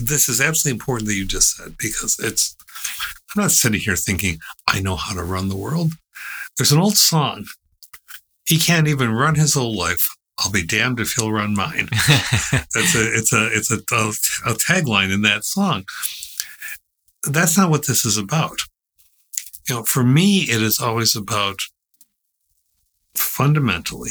this 0.03 0.29
is 0.29 0.41
absolutely 0.41 0.77
important 0.79 1.09
that 1.09 1.17
you 1.17 1.27
just 1.27 1.57
said 1.57 1.77
because 1.79 2.19
it's. 2.19 2.57
I'm 3.37 3.43
not 3.43 3.51
sitting 3.53 3.81
here 3.81 3.97
thinking 3.97 4.39
I 4.67 4.81
know 4.81 4.97
how 4.97 5.15
to 5.15 5.23
run 5.23 5.49
the 5.49 5.57
world. 5.57 5.93
There's 6.57 6.73
an 6.73 6.81
old 6.81 6.97
song. 6.97 7.47
He 8.47 8.59
can't 8.59 8.89
even 8.89 9.13
run 9.13 9.35
his 9.37 9.57
old 9.57 9.77
life. 9.77 10.17
I'll 10.39 10.51
be 10.51 10.65
damned 10.67 10.99
if 11.01 11.13
he'll 11.17 11.31
run 11.33 11.55
mine. 11.55 11.89
It's 12.75 12.95
a 12.95 13.03
it's 13.19 13.33
a 13.33 13.47
it's 13.57 13.71
a, 13.71 13.79
a, 13.95 14.09
a 14.53 14.55
tagline 14.55 15.13
in 15.13 15.23
that 15.23 15.45
song. 15.45 15.85
That's 17.29 17.57
not 17.59 17.69
what 17.71 17.87
this 17.87 18.05
is 18.05 18.17
about. 18.17 18.61
You 19.71 19.77
know, 19.77 19.83
for 19.85 20.03
me, 20.03 20.41
it 20.51 20.61
is 20.61 20.81
always 20.81 21.15
about 21.15 21.61
fundamentally 23.15 24.11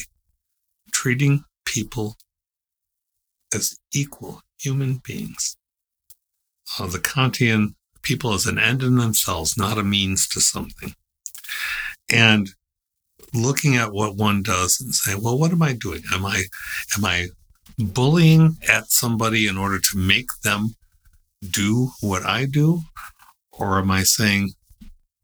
treating 0.93 1.43
people 1.65 2.15
as 3.53 3.77
equal 3.93 4.39
human 4.57 5.01
beings. 5.03 5.57
Uh, 6.79 6.87
the 6.87 6.97
Kantian 6.97 7.75
people 8.03 8.33
as 8.33 8.45
an 8.45 8.57
end 8.57 8.83
in 8.83 8.95
themselves, 8.95 9.57
not 9.57 9.77
a 9.77 9.83
means 9.83 10.29
to 10.29 10.39
something. 10.39 10.93
And 12.09 12.51
looking 13.33 13.75
at 13.75 13.91
what 13.91 14.15
one 14.15 14.41
does 14.41 14.79
and 14.79 14.95
saying, 14.95 15.21
well, 15.21 15.37
what 15.37 15.51
am 15.51 15.61
I 15.61 15.73
doing? 15.73 16.03
Am 16.13 16.25
I, 16.25 16.43
am 16.95 17.03
I 17.03 17.27
bullying 17.77 18.55
at 18.71 18.93
somebody 18.93 19.45
in 19.45 19.57
order 19.57 19.79
to 19.91 19.97
make 19.97 20.29
them 20.41 20.75
do 21.41 21.89
what 21.99 22.25
I 22.25 22.45
do? 22.45 22.83
Or 23.51 23.77
am 23.77 23.91
I 23.91 24.03
saying 24.03 24.53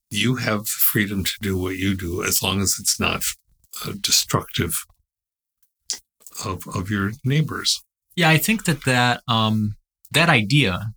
you 0.10 0.36
have 0.36 0.68
freedom 0.68 1.24
to 1.24 1.34
do 1.42 1.58
what 1.58 1.78
you 1.78 1.96
do 1.96 2.24
as 2.24 2.42
long 2.42 2.62
as 2.62 2.78
it's 2.80 3.00
not 3.00 3.24
uh, 3.86 3.94
destructive 4.00 4.86
of, 6.44 6.68
of 6.76 6.90
your 6.90 7.12
neighbors? 7.24 7.84
Yeah, 8.16 8.30
I 8.30 8.38
think 8.38 8.66
that 8.66 8.86
that 8.86 9.22
um, 9.28 9.76
that 10.12 10.30
idea, 10.30 10.94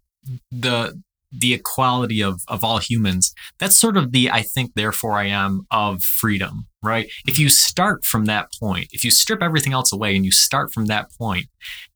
the 0.52 1.00
the 1.30 1.52
equality 1.52 2.22
of 2.22 2.42
of 2.48 2.62
all 2.62 2.78
humans, 2.78 3.34
that's 3.59 3.78
sort 3.78 3.96
of 3.96 4.12
the 4.12 4.30
I 4.30 4.42
think 4.42 4.72
therefore 4.74 5.18
I 5.18 5.26
am 5.26 5.66
of 5.70 6.02
freedom, 6.02 6.68
right? 6.82 7.11
If 7.26 7.38
you 7.38 7.48
start 7.48 8.04
from 8.04 8.26
that 8.26 8.52
point, 8.59 8.88
if 8.92 9.04
you 9.04 9.11
strip 9.11 9.42
everything 9.42 9.72
else 9.72 9.92
away 9.92 10.14
and 10.14 10.24
you 10.24 10.30
start 10.30 10.72
from 10.72 10.86
that 10.86 11.11
point, 11.18 11.46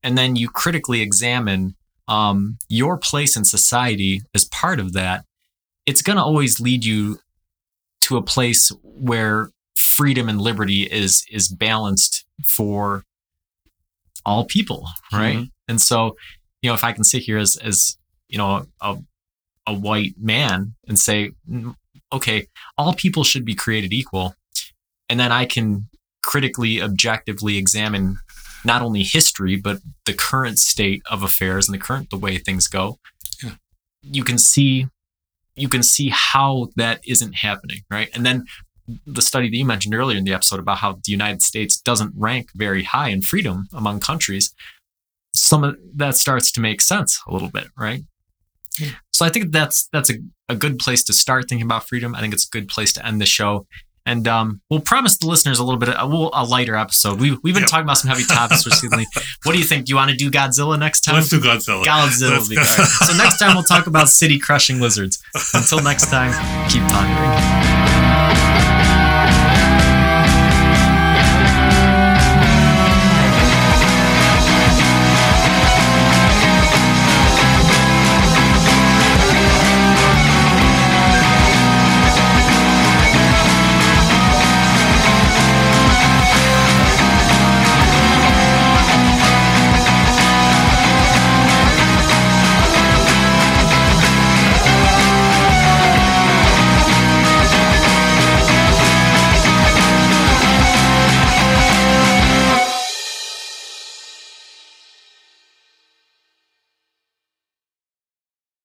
and 0.02 0.18
then 0.18 0.34
you 0.34 0.48
critically 0.48 1.00
examine 1.00 1.76
um, 2.08 2.58
your 2.68 2.98
place 2.98 3.36
in 3.36 3.44
society 3.44 4.22
as 4.34 4.44
part 4.46 4.80
of 4.80 4.92
that, 4.92 5.24
it's 5.86 6.02
going 6.02 6.16
to 6.16 6.22
always 6.22 6.60
lead 6.60 6.84
you 6.84 7.18
to 8.02 8.16
a 8.16 8.22
place 8.22 8.70
where 8.82 9.50
freedom 9.76 10.28
and 10.28 10.40
liberty 10.40 10.82
is 10.82 11.24
is 11.30 11.48
balanced 11.48 12.24
for 12.46 13.04
all 14.24 14.44
people, 14.44 14.86
right? 15.12 15.36
Mm-hmm. 15.36 15.44
And 15.68 15.80
so, 15.80 16.16
you 16.60 16.70
know, 16.70 16.74
if 16.74 16.84
I 16.84 16.92
can 16.92 17.04
sit 17.04 17.22
here 17.22 17.38
as 17.38 17.56
as 17.56 17.96
you 18.28 18.38
know 18.38 18.66
a 18.80 18.98
a 19.66 19.74
white 19.74 20.14
man 20.18 20.74
and 20.88 20.98
say, 20.98 21.32
mm, 21.48 21.74
okay, 22.12 22.46
all 22.76 22.94
people 22.94 23.24
should 23.24 23.44
be 23.44 23.54
created 23.54 23.92
equal, 23.92 24.34
and 25.08 25.18
then 25.18 25.32
I 25.32 25.44
can 25.44 25.88
critically, 26.22 26.80
objectively 26.80 27.56
examine 27.56 28.18
not 28.64 28.80
only 28.80 29.02
history 29.02 29.56
but 29.56 29.78
the 30.06 30.14
current 30.14 30.58
state 30.58 31.02
of 31.10 31.24
affairs 31.24 31.68
and 31.68 31.74
the 31.74 31.82
current 31.82 32.10
the 32.10 32.16
way 32.16 32.38
things 32.38 32.68
go. 32.68 32.98
Yeah. 33.42 33.54
You 34.02 34.22
can 34.22 34.38
see 34.38 34.86
you 35.54 35.68
can 35.68 35.82
see 35.82 36.08
how 36.10 36.68
that 36.76 37.00
isn't 37.06 37.34
happening, 37.36 37.80
right? 37.90 38.08
And 38.14 38.24
then 38.24 38.44
the 39.06 39.22
study 39.22 39.48
that 39.48 39.56
you 39.56 39.64
mentioned 39.64 39.94
earlier 39.94 40.18
in 40.18 40.24
the 40.24 40.32
episode 40.32 40.60
about 40.60 40.78
how 40.78 40.92
the 40.92 41.12
United 41.12 41.42
States 41.42 41.80
doesn't 41.80 42.12
rank 42.16 42.50
very 42.54 42.82
high 42.84 43.08
in 43.08 43.22
freedom 43.22 43.66
among 43.72 44.00
countries, 44.00 44.54
some 45.34 45.64
of 45.64 45.76
that 45.94 46.16
starts 46.16 46.50
to 46.52 46.60
make 46.60 46.82
sense 46.82 47.20
a 47.26 47.32
little 47.32 47.48
bit, 47.48 47.68
right? 47.76 48.02
Yeah. 48.78 48.90
So 49.12 49.24
I 49.24 49.28
think 49.28 49.52
that's 49.52 49.88
that's 49.92 50.10
a, 50.10 50.14
a 50.48 50.56
good 50.56 50.78
place 50.78 51.04
to 51.04 51.12
start 51.12 51.48
thinking 51.48 51.66
about 51.66 51.86
freedom. 51.86 52.14
I 52.14 52.20
think 52.20 52.34
it's 52.34 52.46
a 52.46 52.50
good 52.50 52.68
place 52.68 52.92
to 52.94 53.06
end 53.06 53.20
the 53.20 53.26
show. 53.26 53.66
And 54.04 54.26
um, 54.26 54.60
we'll 54.68 54.80
promise 54.80 55.16
the 55.16 55.26
listeners 55.28 55.58
a 55.58 55.64
little 55.64 55.78
bit 55.78 55.90
of 55.90 56.12
a, 56.12 56.28
a 56.32 56.44
lighter 56.44 56.76
episode. 56.76 57.20
We, 57.20 57.38
we've 57.42 57.54
been 57.54 57.62
yep. 57.62 57.70
talking 57.70 57.84
about 57.84 57.98
some 57.98 58.08
heavy 58.08 58.24
topics 58.24 58.66
recently. 58.66 59.06
what 59.44 59.52
do 59.52 59.58
you 59.58 59.64
think? 59.64 59.86
Do 59.86 59.90
you 59.90 59.96
want 59.96 60.10
to 60.10 60.16
do 60.16 60.30
Godzilla 60.30 60.78
next 60.78 61.02
time? 61.02 61.14
Let's 61.16 61.28
do 61.28 61.40
Godzilla. 61.40 61.84
Godzilla 61.84 62.38
will 62.38 62.48
be 62.48 62.56
great. 62.56 62.68
So 63.02 63.16
next 63.16 63.38
time 63.38 63.54
we'll 63.54 63.64
talk 63.64 63.86
about 63.86 64.08
city 64.08 64.38
crushing 64.38 64.80
lizards. 64.80 65.22
Until 65.54 65.82
next 65.82 66.10
time, 66.10 66.32
keep 66.68 66.82
pondering. 66.82 68.71